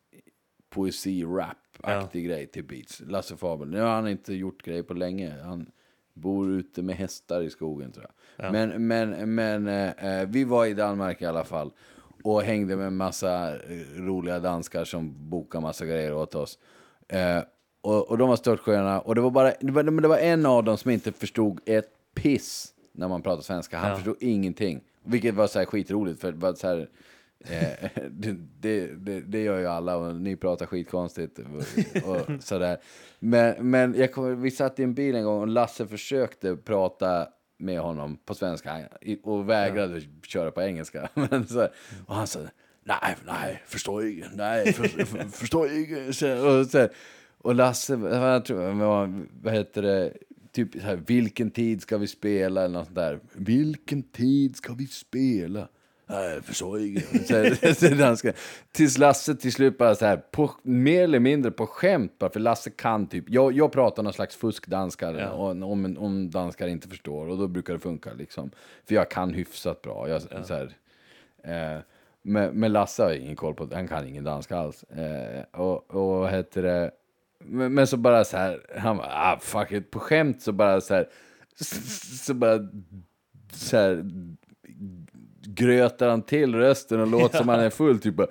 poesi-rap-aktig 0.70 2.26
grej 2.26 2.47
till 2.47 2.63
beats. 2.63 3.01
Lasse 3.07 3.38
Fabel. 3.38 3.70
Nu 3.70 3.82
har 3.82 3.89
han 3.89 4.07
inte 4.07 4.34
gjort 4.34 4.63
grejer 4.63 4.84
på 4.84 4.93
länge. 4.93 5.36
Han 5.43 5.70
bor 6.13 6.51
ute 6.51 6.82
med 6.82 6.95
hästar 6.95 7.41
i 7.41 7.49
skogen 7.49 7.91
tror 7.91 8.05
jag. 8.05 8.45
Ja. 8.45 8.51
Men, 8.51 8.88
men, 8.88 9.36
men 9.36 9.68
eh, 9.68 10.20
eh, 10.20 10.28
vi 10.28 10.43
var 10.43 10.65
i 10.65 10.74
Danmark 10.74 11.22
i 11.22 11.26
alla 11.26 11.43
fall. 11.43 11.72
Och 12.24 12.41
hängde 12.41 12.76
med 12.76 12.93
massa 12.93 13.55
eh, 13.55 13.59
roliga 13.95 14.39
danskar 14.39 14.86
som 14.86 15.30
bokade 15.30 15.61
massa 15.61 15.86
grejer 15.86 16.13
åt 16.13 16.36
oss. 16.36 16.59
Eh, 17.07 17.39
och, 17.82 18.09
och 18.09 18.18
de 18.18 18.30
var 18.30 18.36
störtsköna. 18.36 18.99
Och 18.99 19.15
det 19.15 19.22
var 19.22 19.32
bara 19.32 19.53
det 19.59 19.72
var, 19.72 19.84
det 19.84 20.07
var 20.07 20.18
en 20.18 20.45
av 20.45 20.63
dem 20.63 20.78
som 20.78 20.91
inte 20.91 21.11
förstod 21.11 21.59
ett 21.65 21.89
piss 22.13 22.74
när 22.98 23.08
man 23.08 23.22
pratar 23.22 23.41
svenska. 23.41 23.78
Han 23.78 23.89
Ja. 23.89 23.95
förstod 23.95 24.16
ingenting. 24.20 24.82
Vilket 25.04 25.36
var 25.36 25.48
så 25.48 25.60
här 25.60 25.66
skitroligt. 25.66 26.22
För 26.22 26.32
det 26.32 26.38
var 26.38 26.54
så 26.54 26.68
här, 26.68 26.89
eh, 27.39 27.89
det, 28.12 28.36
det, 28.60 28.88
det, 28.88 29.22
det 29.22 29.43
gör 29.43 29.60
ju 29.60 29.68
alla 29.68 29.98
och 29.98 30.16
ni 30.16 30.36
pratar 30.36 30.66
skitkonstigt 30.66 31.39
och, 31.39 32.10
och 32.10 32.43
sådär. 32.43 32.78
Men, 33.20 33.70
men 33.72 33.93
jag 33.98 34.14
kommer, 34.14 34.36
vi 34.36 34.52
satt 34.52 34.80
i 34.80 34.84
en 34.84 34.93
bil 34.93 35.16
en 35.16 35.24
gång 35.24 35.41
och 35.41 35.48
Lasse 35.48 35.88
försökte 35.88 36.56
prata 36.56 37.28
med 37.58 37.80
honom 37.80 38.18
på 38.26 38.36
svenska 38.36 38.80
och 39.24 39.50
vägrade 39.50 40.02
köra 40.24 40.52
på 40.52 40.62
engelska. 40.62 41.10
Men 41.14 41.48
så, 41.48 41.68
och 42.06 42.16
han 42.16 42.28
sa 42.28 42.39
nej, 42.84 43.16
nej, 43.26 43.64
förstår 43.66 44.08
inte, 44.08 44.30
nej, 44.36 44.74
för, 44.74 45.06
för, 45.06 45.24
förstår 45.30 45.72
inte. 45.72 46.41
Och, 46.41 46.66
så, 46.66 46.88
och 47.38 47.56
Lasse, 47.56 47.98
tror, 48.45 48.74
vad, 48.74 49.26
vad 49.41 49.54
heter 49.54 49.82
det, 49.82 50.14
typ 50.66 50.74
så 50.74 50.88
här, 50.88 50.95
vilken 50.95 51.51
tid 51.51 51.82
ska 51.82 51.97
vi 51.97 52.08
spela 52.08 52.64
eller 52.64 52.74
något 52.74 52.86
sånt 52.86 52.95
där. 52.95 53.20
Vilken 53.34 54.03
tid 54.03 54.55
ska 54.55 54.74
vi 54.74 54.88
spela? 54.88 55.68
Nej, 56.10 56.34
jag 56.34 56.45
förstår 56.45 56.78
danska. 57.97 58.34
Tills 58.72 58.97
Lasse 58.97 59.36
till 59.36 59.53
slut 59.53 59.78
bara 59.78 59.95
så 59.95 60.05
här, 60.05 60.18
på, 60.18 60.51
mer 60.64 61.03
eller 61.03 61.20
mindre 61.20 61.51
på 61.51 61.68
skämt 61.68 62.20
bara, 62.20 62.30
för 62.30 62.39
Lasse 62.39 62.70
kan 62.70 63.08
typ, 63.08 63.30
jag, 63.30 63.53
jag 63.53 63.72
pratar 63.72 64.03
någon 64.03 64.14
slags 64.14 64.36
fuskdanska 64.36 65.12
Ja. 65.12 65.30
och, 65.30 65.49
om, 65.49 65.97
om 65.99 66.30
danskar 66.30 66.68
inte 66.68 66.88
förstår 66.88 67.28
och 67.28 67.38
då 67.38 67.47
brukar 67.47 67.74
det 67.74 67.80
funka 67.80 68.14
liksom. 68.14 68.51
För 68.86 68.95
jag 68.95 69.12
kan 69.12 69.34
hyfsat 69.34 69.82
bra. 69.82 70.10
Jag, 70.10 70.22
så 70.22 70.53
här, 70.53 70.76
eh, 71.43 71.82
men, 72.22 72.60
men 72.60 72.74
Lasse 72.74 73.03
har 73.03 73.12
ingen 73.12 73.36
koll 73.36 73.53
på, 73.53 73.70
han 73.74 73.88
kan 73.88 74.08
ingen 74.08 74.24
danska 74.24 74.58
alls. 74.58 74.84
Eh, 74.84 75.43
och, 75.62 75.95
och 75.95 76.30
heter 76.30 76.64
det, 76.64 76.91
men, 77.46 77.74
men 77.74 77.88
så 77.88 77.98
bara 77.98 78.26
så 78.26 78.38
här, 78.38 78.60
han 78.80 78.98
bara, 78.98 79.08
ah 79.08 79.40
fuck 79.42 79.72
it, 79.72 79.92
på 79.92 80.00
skämt 80.00 80.42
så 80.42 80.52
bara 80.52 80.82
så 80.82 80.94
här, 80.94 81.06
så 82.26 82.34
bara 82.34 82.60
så 83.54 83.78
här 83.78 84.04
grötar 85.48 86.10
han 86.10 86.22
till 86.22 86.56
rösten 86.56 87.00
och 87.00 87.08
låter 87.08 87.38
som 87.38 87.50
han 87.50 87.60
är 87.60 87.70
full, 87.70 88.00
typ 88.00 88.16
bara 88.16 88.28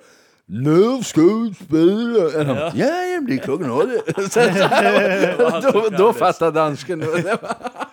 nu 0.49 1.03
ska 1.03 1.21
vi 1.21 1.53
spela! 1.53 2.43
Ja, 2.53 2.71
ja, 2.75 3.21
det 3.27 3.33
är 3.33 3.37
klockan 3.37 3.71
åtta. 3.71 4.21
Så- 4.21 5.61
så- 5.61 5.71
Då, 5.71 5.89
då 5.97 6.13
fattar 6.13 6.51
dansken. 6.51 6.99
Det 6.99 7.37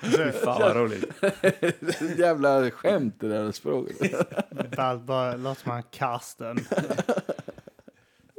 Fy 0.03 0.33
fan 0.33 0.61
vad 0.61 0.77
roligt. 0.77 1.05
var 1.21 1.31
ett 1.43 2.19
jävla 2.19 2.71
skämt 2.71 3.17
det 3.21 3.29
där 3.29 3.53
språket. 3.53 4.13
Bara, 4.77 4.97
bara 4.97 5.37
låter 5.37 5.63
som 5.63 5.73
han 5.73 5.83
Karsten. 5.91 6.59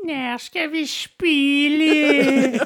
När 0.05 0.37
ska 0.37 0.67
vi 0.67 0.87
spela? 0.87 2.65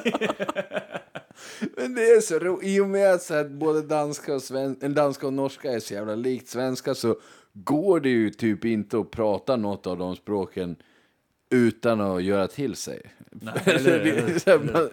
Men 1.76 1.94
det 1.94 2.02
är 2.02 2.20
så 2.20 2.38
roligt, 2.38 2.68
i 2.68 2.80
och 2.80 2.88
med 2.88 3.14
att 3.14 3.50
både 3.50 3.82
danska 3.82 4.34
och, 4.34 4.42
sven, 4.42 4.76
en 4.80 4.94
danska 4.94 5.26
och 5.26 5.32
norska 5.32 5.72
är 5.72 5.80
så 5.80 5.94
jävla 5.94 6.14
likt 6.14 6.48
svenska 6.48 6.94
så 6.94 7.16
går 7.52 8.00
det 8.00 8.08
ju 8.08 8.30
typ 8.30 8.64
inte 8.64 8.98
att 8.98 9.10
prata 9.10 9.56
något 9.56 9.86
av 9.86 9.98
de 9.98 10.16
språken 10.16 10.76
utan 11.50 12.00
att 12.00 12.22
göra 12.22 12.48
till 12.48 12.76
sig. 12.76 13.02
eller 13.64 14.04
här, 14.46 14.72
man 14.72 14.88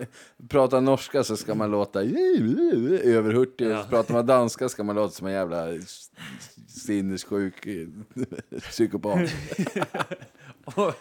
pratar 0.49 0.81
norska 0.81 1.23
så 1.23 1.37
ska 1.37 1.55
man 1.55 1.71
låta 1.71 1.99
överhurtig, 3.03 3.67
Ja. 3.71 3.85
pratar 3.89 4.13
man 4.13 4.25
danska 4.25 4.69
ska 4.69 4.83
man 4.83 4.95
låta 4.95 5.11
som 5.13 5.27
en 5.27 5.33
jävla 5.33 5.67
sinnessjuk 6.67 7.65
eh, 7.65 7.87
psykopat. 8.59 9.19
Ja, 10.75 10.93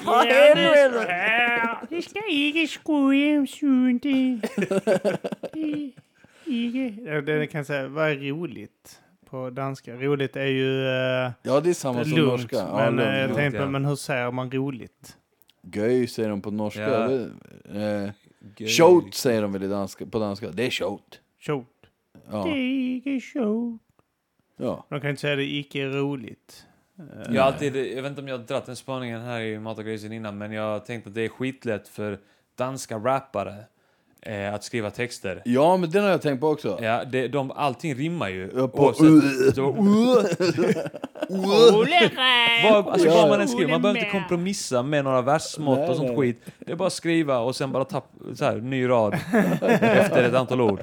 för 0.00 0.24
helvete! 0.30 1.86
Det 1.90 2.02
ska 2.02 2.20
ikke 2.28 2.66
skoja 2.68 3.38
om 3.38 3.46
sundet. 3.46 4.50
Ikke. 6.46 7.20
Det 7.26 7.46
kan 7.50 7.58
jag 7.58 7.66
säga, 7.66 7.88
vad 7.88 8.10
är 8.10 8.16
roligt 8.16 9.00
på 9.30 9.50
danska? 9.50 9.94
Roligt 9.96 10.36
är 10.36 10.46
ju 10.46 10.64
uh, 10.64 11.30
Ja, 11.42 11.60
det 11.60 11.70
är 11.70 11.74
samma 11.74 12.04
som 12.04 12.12
lugnt. 12.12 12.30
norska. 12.32 12.56
Ja, 12.56 12.76
men 12.76 12.96
lugnt, 12.96 13.08
eh, 13.08 13.14
jag 13.18 13.22
lugnt. 13.28 13.36
tänkte, 13.36 13.60
ja. 13.60 13.66
men 13.70 13.84
hur 13.84 13.96
säger 13.96 14.30
man 14.30 14.50
roligt? 14.50 15.16
Göj 15.74 16.06
säger 16.06 16.28
de 16.28 16.40
på 16.42 16.50
norska. 16.50 16.80
Ja. 16.82 17.08
Det- 17.08 17.30
Eh, 17.74 18.10
Gøy. 18.56 18.68
Shot 18.68 19.14
säger 19.14 19.42
de 19.42 19.52
väl 19.52 19.62
i 19.62 19.68
danska, 19.68 20.06
på 20.06 20.18
danska. 20.18 20.50
Det 20.50 20.66
är 20.66 20.70
shot. 20.70 21.20
Short. 21.40 21.66
Ja. 22.30 22.44
Det 22.44 22.50
är 22.50 22.96
ikke 22.96 23.20
short. 23.20 23.80
ja. 24.56 24.86
De 24.88 25.00
kan 25.00 25.10
inte 25.10 25.20
säga 25.20 25.36
det 25.36 25.44
är 25.44 25.58
icke 25.60 25.86
roligt. 25.86 26.64
Eh, 26.98 27.34
Jag, 27.34 27.44
alltid, 27.46 27.76
jag 27.76 28.02
vet 28.02 28.06
inte 28.10 28.20
om 28.20 28.28
jag 28.28 28.38
har 28.38 28.44
dratt 28.44 28.66
den 28.66 28.76
spaningen 28.76 29.20
här 29.20 29.40
i 29.40 29.58
Mat 29.58 29.78
och 29.78 29.84
Grisen 29.84 30.12
innan, 30.12 30.38
men 30.38 30.52
jag 30.52 30.62
har 30.62 30.78
tänkt 30.78 31.06
att 31.06 31.14
det 31.14 31.24
är 31.24 31.28
skitlätt 31.28 31.88
för 31.88 32.18
danska 32.58 32.96
rappare 32.98 33.54
eh, 34.22 34.54
att 34.54 34.64
skriva 34.64 34.90
texter. 34.90 35.42
ja, 35.44 35.76
men 35.76 35.90
den 35.90 36.04
har 36.04 36.10
jag 36.10 36.22
tänkt 36.22 36.40
på 36.40 36.48
också. 36.48 36.78
Ja, 36.82 37.04
det, 37.04 37.28
de, 37.28 37.50
allting 37.50 37.94
rimmar 37.94 38.28
ju. 38.28 38.50
Ja, 38.56 38.68
på- 38.68 38.82
Oavsett- 38.92 39.54
så, 39.54 39.72
vad, 42.72 42.88
alltså, 42.88 43.08
vad 43.08 43.28
man 43.28 43.40
än 43.40 43.48
skriver, 43.48 43.70
man 43.72 43.82
behöver 43.82 44.00
inte 44.00 44.10
kompromissa 44.12 44.82
med 44.82 45.04
några 45.04 45.22
versmått 45.22 45.78
Nej, 45.78 45.88
och 45.88 45.96
sånt 45.96 46.08
nej. 46.08 46.16
skit. 46.18 46.42
Det 46.58 46.72
är 46.72 46.76
bara 46.76 46.86
att 46.86 46.92
skriva 46.92 47.38
och 47.38 47.56
sen 47.56 47.72
bara 47.72 47.84
ta 47.84 48.02
så 48.34 48.44
här, 48.44 48.56
ny 48.56 48.88
rad 48.88 49.14
efter 49.62 50.22
ett 50.22 50.34
antal 50.34 50.60
ord. 50.60 50.80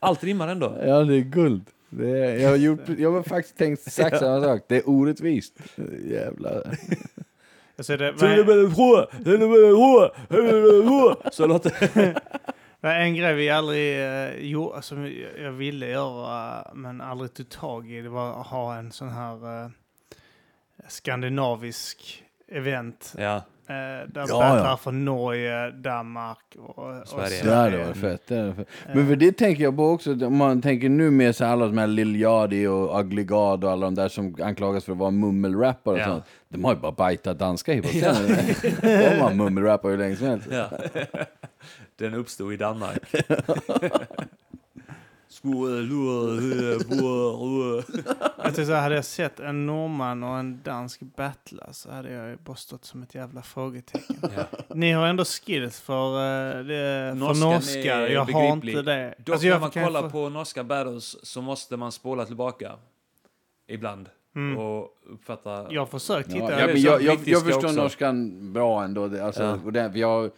Allt 0.00 0.24
rimmar 0.24 0.48
ändå. 0.48 0.76
Ja, 0.86 1.00
det 1.04 1.14
är 1.16 1.20
guld. 1.20 1.64
Det 1.90 2.40
jag, 2.40 2.48
har 2.50 2.56
gjort, 2.56 2.80
jag 2.98 3.12
har 3.12 3.22
faktiskt 3.22 3.56
tänkt 3.58 3.86
exakt 3.86 4.18
samma 4.18 4.42
sak. 4.42 4.60
Det 4.68 4.76
är 4.76 4.88
orättvist. 4.88 5.58
Jävlar. 6.04 6.78
Alltså 7.78 7.96
det, 7.96 8.12
Så 11.32 11.46
låter 11.46 11.70
är 12.92 13.00
en 13.00 13.14
grej 13.14 13.34
vi 13.34 13.50
aldrig 13.50 13.98
uh, 14.00 14.36
gjorde, 14.50 14.82
som 14.82 15.02
jag- 15.04 15.38
jag 15.44 15.52
ville 15.52 15.86
göra 15.88 16.70
men 16.74 17.00
aldrig 17.00 17.34
tog 17.34 17.48
tag 17.48 17.90
i. 17.90 18.00
Det 18.00 18.08
var 18.08 18.40
att 18.40 18.46
ha 18.46 18.76
en 18.76 18.92
sån 18.92 19.08
här 19.08 19.62
eh, 19.64 19.70
skandinavisk 20.88 22.24
event. 22.48 23.14
Ja, 23.18 23.42
där 23.66 24.08
Ja, 24.14 24.26
battlar 24.38 24.68
ja. 24.70 24.76
från 24.76 25.04
Norge, 25.04 25.70
Danmark 25.70 26.38
och, 26.58 26.78
och 26.78 27.08
Sverige. 27.08 27.42
Det 27.44 27.54
hade 27.54 27.78
varit 27.84 27.96
fett. 27.96 28.26
Det 28.26 28.54
fett. 28.56 28.68
Men 28.94 29.06
för 29.08 29.16
det 29.16 29.32
tänker 29.32 29.62
jag 29.62 29.76
på 29.76 29.84
också. 29.90 30.26
Om 30.26 30.36
man 30.36 30.62
tänker 30.62 30.88
nu 30.88 31.10
med 31.10 31.36
så 31.36 31.44
alla 31.44 31.66
de 31.66 31.78
här 31.78 31.86
Lil 31.86 32.16
Yachty 32.16 32.66
och 32.66 33.00
Ugly 33.00 33.24
God 33.24 33.64
och 33.64 33.70
alla 33.70 33.86
de 33.86 33.94
där 33.94 34.08
som 34.08 34.36
anklagas 34.42 34.84
för 34.84 34.92
att 34.92 34.98
vara 34.98 35.10
mummelrappare 35.10 35.94
och 35.94 36.00
Ja. 36.00 36.04
sånt. 36.04 36.24
De 36.48 36.64
har 36.64 36.74
ju 36.74 36.80
bara 36.80 36.92
bajtat 36.92 37.38
danska 37.38 37.72
hiphop-scenen. 37.72 38.38
De 39.14 39.20
har 39.20 39.34
mummelrappare 39.34 39.90
hur 39.90 39.98
länge 39.98 40.16
som 40.16 40.26
helst. 40.26 40.48
ja. 40.50 40.70
Den 41.98 42.14
uppstod 42.14 42.52
i 42.52 42.56
Danmark. 42.56 42.98
Jag 48.36 48.54
tycker 48.54 48.64
så 48.64 48.72
här, 48.72 48.80
hade 48.82 48.94
jag 48.94 49.04
sett 49.04 49.40
en 49.40 49.66
norrman 49.66 50.22
och 50.22 50.38
en 50.38 50.62
dansk 50.62 51.00
battla 51.00 51.72
så 51.72 51.90
hade 51.90 52.12
jag 52.12 52.28
ju 52.28 52.36
bara 52.36 52.56
stått 52.56 52.84
som 52.84 53.02
ett 53.02 53.14
jävla 53.14 53.42
frågetecken. 53.42 54.16
Ja. 54.36 54.42
Ni 54.74 54.92
har 54.92 55.06
ändå 55.06 55.24
skills 55.24 55.80
för, 55.80 56.14
uh, 56.14 56.64
det, 56.64 57.10
för 57.12 57.14
Norskan 57.14 57.50
norska. 57.50 58.08
Jag 58.08 58.24
har 58.24 58.52
inte 58.52 58.82
det. 58.82 59.14
Dock 59.18 59.28
Alltså, 59.32 59.46
när 59.46 59.52
jag 59.52 59.60
man 59.60 59.70
kan 59.70 59.84
kollar 59.84 60.02
få- 60.02 60.10
på 60.10 60.28
norska 60.28 60.64
battles 60.64 61.26
så 61.26 61.42
måste 61.42 61.76
man 61.76 61.92
spola 61.92 62.24
tillbaka. 62.24 62.72
Ibland. 63.68 64.08
Mm. 64.36 64.58
Och 64.58 64.88
uppfatta... 65.06 65.66
Jag 65.70 65.80
har 65.80 65.86
försökt 65.86 66.30
titta. 66.32 66.60
Ja, 66.60 66.62
jag, 66.70 66.76
jag, 66.78 66.98
brittiska 67.00 67.30
jag 67.30 67.42
förstår 67.42 67.64
också. 67.68 67.82
norskan 67.82 68.52
bra 68.52 68.84
ändå. 68.84 69.22
Alltså, 69.24 69.42
Ja. 69.42 69.58
och 69.64 69.72
det, 69.72 69.92
jag, 69.94 70.30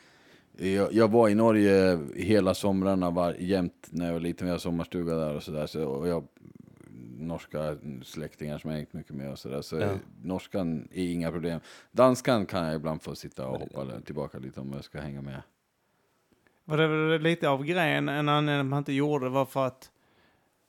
jag, 0.59 0.93
jag 0.93 1.11
var 1.11 1.29
i 1.29 1.35
Norge 1.35 1.99
hela 2.17 2.55
somrarna 2.55 3.11
var, 3.11 3.35
jämt 3.39 3.89
när 3.91 4.07
jag 4.07 4.13
var 4.13 4.21
liten. 4.21 4.47
Vi 4.47 4.51
har 4.51 4.59
sommarstuga 4.59 5.15
där 5.15 5.35
och 5.35 5.43
sådär. 5.43 5.67
Så, 5.67 5.85
och 5.85 6.09
jag, 6.09 6.25
norska 7.19 7.77
släktingar 8.05 8.59
som 8.59 8.71
jag 8.71 8.77
hängt 8.79 8.93
mycket 8.93 9.15
med 9.15 9.31
och 9.31 9.39
sådär. 9.39 9.61
Så 9.63 9.77
Ja. 9.77 9.91
norskan 10.23 10.89
är 10.93 11.13
inga 11.13 11.31
problem. 11.33 11.61
Danskan 11.93 12.47
kan 12.47 12.65
jag 12.67 12.75
ibland 12.75 13.03
få 13.03 13.15
sitta 13.15 13.47
och 13.49 13.61
hoppa 13.61 14.01
tillbaka 14.05 14.39
lite 14.39 14.61
om 14.61 14.73
jag 14.73 14.85
ska 14.85 15.01
hänga 15.01 15.23
med. 15.23 15.43
Det 16.65 16.77
var 16.87 17.09
väl 17.09 17.23
lite 17.23 17.49
av 17.49 17.65
grejen, 17.65 18.09
en 18.09 18.29
anledning 18.29 18.69
man 18.69 18.79
inte 18.79 18.93
gjorde 18.93 19.27
det 19.27 19.31
var 19.31 19.45
för 19.47 19.67
att 19.67 19.91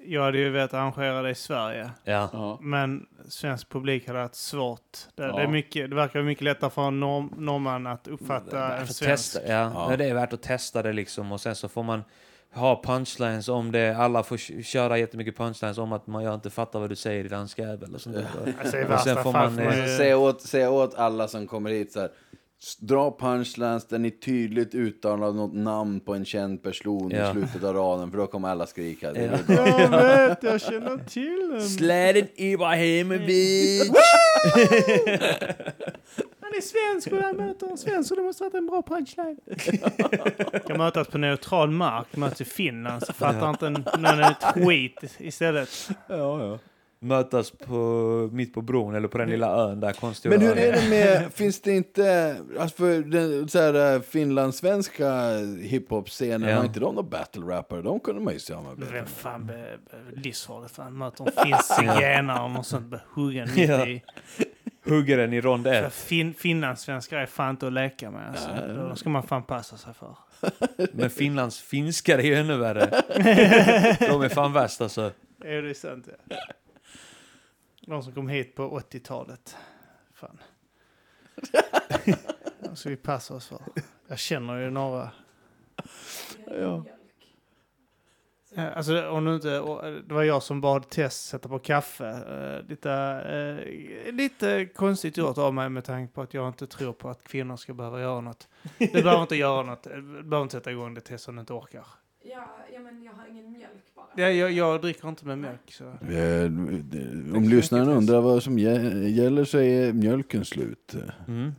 jag 0.03 0.23
hade 0.23 0.37
ju 0.37 0.49
velat 0.49 0.73
arrangera 0.73 1.21
det 1.21 1.29
i 1.29 1.35
Sverige. 1.35 1.89
Ja. 2.03 2.29
Ja. 2.33 2.57
Men 2.61 3.05
svensk 3.27 3.69
publik 3.69 4.07
hade 4.07 4.19
haft 4.19 4.35
svårt. 4.35 4.97
Det, 5.15 5.23
Ja. 5.23 5.35
det, 5.35 5.41
är 5.43 5.47
mycket, 5.47 5.89
det 5.89 5.95
verkar 5.95 6.21
mycket 6.21 6.43
lättare 6.43 6.69
för 6.69 6.87
en 6.87 6.99
norm, 6.99 7.33
norrman 7.37 7.87
att 7.87 8.07
uppfatta 8.07 8.77
en 8.77 8.87
svensk. 8.87 8.99
testa, 9.33 9.39
ja. 9.47 9.71
Ja. 9.91 9.97
Det 9.97 10.05
är 10.05 10.13
värt 10.13 10.33
att 10.33 10.41
testa 10.41 10.81
det 10.81 10.93
liksom 10.93 11.31
och 11.31 11.41
sen 11.41 11.55
så 11.55 11.67
får 11.69 11.83
man 11.83 12.03
ha 12.53 12.81
punchlines 12.83 13.47
om 13.49 13.71
det. 13.71 13.97
Alla 13.97 14.23
får 14.23 14.37
k- 14.37 14.61
köra 14.63 14.97
jättemycket 14.97 15.37
punchlines 15.37 15.77
om 15.77 15.93
att 15.93 16.07
man 16.07 16.23
jag 16.23 16.33
inte 16.33 16.49
fattar 16.49 16.79
vad 16.79 16.89
du 16.89 16.95
säger 16.95 17.25
i 17.25 17.27
dansk 17.27 17.59
jävel 17.59 17.95
och 17.95 18.01
sånt 18.01 18.15
där. 18.15 18.25
Alltså, 18.61 18.77
i 18.77 18.83
Och 18.85 18.89
värsta 18.89 19.15
sen 19.15 19.23
får 19.23 19.31
fall 19.31 19.49
man, 19.51 19.55
får 19.57 19.63
man 19.63 19.73
eh, 19.73 19.89
ju... 19.91 19.97
Säg 19.97 20.15
åt, 20.15 20.41
säg 20.41 20.67
åt 20.67 20.95
alla 20.95 21.27
som 21.27 21.47
kommer 21.47 21.69
hit 21.69 21.91
så 21.91 21.99
här. 21.99 22.09
Dra 22.79 23.17
punchlines 23.19 23.87
där 23.87 23.99
ni 23.99 24.11
tydligt 24.11 24.75
uttalar 24.75 25.31
något 25.33 25.53
namn 25.53 25.99
på 25.99 26.13
en 26.15 26.25
känd 26.25 26.63
person 26.63 27.11
Ja. 27.11 27.29
i 27.29 27.31
slutet 27.31 27.63
av 27.63 27.75
raden, 27.75 28.11
för 28.11 28.17
då 28.17 28.27
kommer 28.27 28.49
alla 28.49 28.65
skrika. 28.67 29.11
Ja. 29.15 29.21
Jag 29.47 29.89
vet, 30.29 30.43
jag 30.43 30.61
känner 30.61 30.97
till 30.97 31.49
den. 31.51 31.61
Sladen 31.69 32.27
Ibrahimovic! 32.35 33.89
Han 36.41 36.57
är 36.57 36.61
svensk 36.61 37.11
och 37.11 37.17
jag 37.17 37.37
möter 37.37 37.67
en 37.67 37.77
svensk 37.77 38.11
och 38.11 38.17
det 38.17 38.23
måste 38.23 38.43
ha 38.43 38.49
varit 38.49 38.57
en 38.57 38.67
bra 38.67 38.81
punchline. 38.81 39.37
Ska 40.63 40.77
mötas 40.77 41.07
på 41.07 41.17
neutral 41.17 41.71
mark, 41.71 42.15
möts 42.15 42.41
i 42.41 42.45
Finland 42.45 43.03
så 43.05 43.13
fattar 43.13 43.49
inte 43.49 43.69
någon 43.69 44.19
ett 44.19 44.43
skit 44.43 45.15
istället. 45.17 45.89
ja, 46.07 46.15
ja. 46.45 46.59
Mötas 47.01 47.51
på, 47.51 47.75
mitt 48.31 48.53
på 48.53 48.61
bron 48.61 48.95
eller 48.95 49.07
på 49.07 49.17
den 49.17 49.29
lilla 49.29 49.47
ön 49.55 49.79
där 49.79 49.93
konstiga 49.93 50.29
Men 50.37 50.47
hur 50.47 50.57
är 50.57 50.73
det 50.73 50.89
med, 50.89 51.33
finns 51.33 51.61
det 51.61 51.71
inte, 51.75 52.35
alltså 52.59 52.77
för 52.77 52.99
den 52.99 53.47
så 53.49 53.59
här, 53.59 53.95
eh, 53.95 54.01
finlandssvenska 54.01 55.13
hiphop-scenen, 55.61 56.49
Ja. 56.49 56.55
har 56.57 56.65
inte 56.65 56.79
de 56.79 56.95
några 56.95 57.09
battle-rappare? 57.09 57.81
De 57.81 57.99
kunde 57.99 58.21
man 58.21 58.33
ju 58.33 58.39
samarbeta 58.39 58.91
Vem 58.91 58.99
med. 59.03 59.09
fan 59.09 59.45
be, 59.45 59.77
fan 60.69 60.97
möter 60.97 61.25
en 61.27 61.31
finsk 61.45 61.63
zigenare 61.75 62.43
och 62.43 62.51
något 62.51 62.67
sånt 62.67 62.93
huggen 63.13 63.49
mitt 63.55 63.69
Ja. 63.69 63.87
i. 63.87 64.03
Hugger 64.85 65.17
den 65.17 65.33
i 65.33 65.41
rond 65.41 65.67
ett. 65.67 65.93
fin, 65.93 66.33
finlandssvenskar 66.33 67.17
är 67.17 67.25
fan 67.25 67.49
inte 67.49 67.67
att 67.67 67.73
leka 67.73 68.11
med. 68.11 68.29
Alltså. 68.29 68.49
Då 68.89 68.95
ska 68.95 69.09
man 69.09 69.23
fan 69.23 69.43
passa 69.43 69.77
sig 69.77 69.93
för. 69.93 70.15
Men 70.93 71.09
Finlands 71.09 71.59
finskar 71.61 72.17
är 72.17 72.23
ju 72.23 72.35
ännu 72.35 72.57
värre. 72.57 72.85
De 73.99 74.21
är 74.21 74.29
fan 74.29 74.53
värst 74.53 74.81
alltså. 74.81 75.11
Är 75.45 75.61
det 75.61 75.73
sant? 75.75 76.07
Ja. 76.29 76.35
De 77.89 78.03
som 78.03 78.13
kom 78.13 78.27
hit 78.27 78.55
på 78.55 78.79
80-talet. 78.79 79.57
Fan. 80.13 80.39
De 82.59 82.75
ska 82.75 82.89
vi 82.89 82.95
passa 82.95 83.33
oss 83.33 83.47
för. 83.47 83.61
Jag 84.07 84.19
känner 84.19 84.57
ju 84.57 84.69
några. 84.69 85.11
Ja. 86.45 86.85
Alltså, 88.55 89.09
om 89.09 89.25
du 89.25 89.35
inte, 89.35 89.55
eh, 89.55 89.91
det 90.07 90.13
var 90.13 90.23
jag 90.23 90.43
som 90.43 90.61
bad 90.61 90.89
Tess 90.89 91.27
sätta 91.27 91.49
på 91.49 91.59
kaffe. 91.59 92.07
Eh, 92.07 92.69
lite, 92.69 92.91
eh, 92.91 94.13
lite 94.13 94.65
konstigt 94.65 95.17
gjort 95.17 95.37
av 95.37 95.53
mig 95.53 95.69
med 95.69 95.83
tanke 95.83 96.13
på 96.13 96.21
att 96.21 96.33
jag 96.33 96.47
inte 96.47 96.67
tror 96.67 96.93
på 96.93 97.09
att 97.09 97.23
kvinnor 97.23 97.57
ska 97.57 97.73
behöva 97.73 98.01
göra 98.01 98.21
något. 98.21 98.47
Du 98.77 99.03
behöver 99.03 99.21
inte 99.21 99.35
göra 99.35 99.63
något. 99.63 99.83
Du 99.83 100.01
behöver 100.01 100.41
inte 100.41 100.57
sätta 100.57 100.71
igång 100.71 100.93
det 100.93 101.01
Tess 101.01 101.27
om 101.27 101.35
du 101.35 101.39
inte 101.39 101.53
orkar. 101.53 101.85
Ja, 102.21 102.47
ja, 102.73 102.79
men 102.79 103.03
jag 103.03 103.13
har 103.13 103.27
ingen 103.27 103.51
mjölk. 104.19 104.35
Ja, 104.35 104.39
jag, 104.39 104.51
jag 104.51 104.81
dricker 104.81 105.09
inte 105.09 105.25
med 105.25 105.37
mjölk. 105.37 105.71
Så. 105.71 105.83
Eh, 105.83 106.45
Om 107.37 107.45
lyssnaren 107.49 107.87
undrar 107.89 108.21
vad 108.21 108.43
som 108.43 108.59
gä- 108.59 109.07
gäller 109.07 109.45
så 109.45 109.57
är 109.59 109.93
mjölken 109.93 110.45
slut. 110.45 110.95
Mm. 111.27 111.51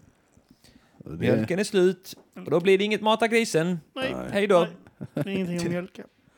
Det- 1.05 1.17
Mjölken 1.17 1.59
är 1.59 1.65
slut 1.65 2.15
och 2.45 2.51
då 2.51 2.61
blir 2.61 2.79
det 2.79 2.85
inget 2.85 3.01
mata 3.03 3.29
grisen. 3.29 3.79
Nej, 3.97 4.15
Hej 4.33 4.47
då. 4.47 4.67
nej, 5.15 5.35
ingenting 5.35 5.61
om 5.61 5.69
mjölka. 5.73 6.03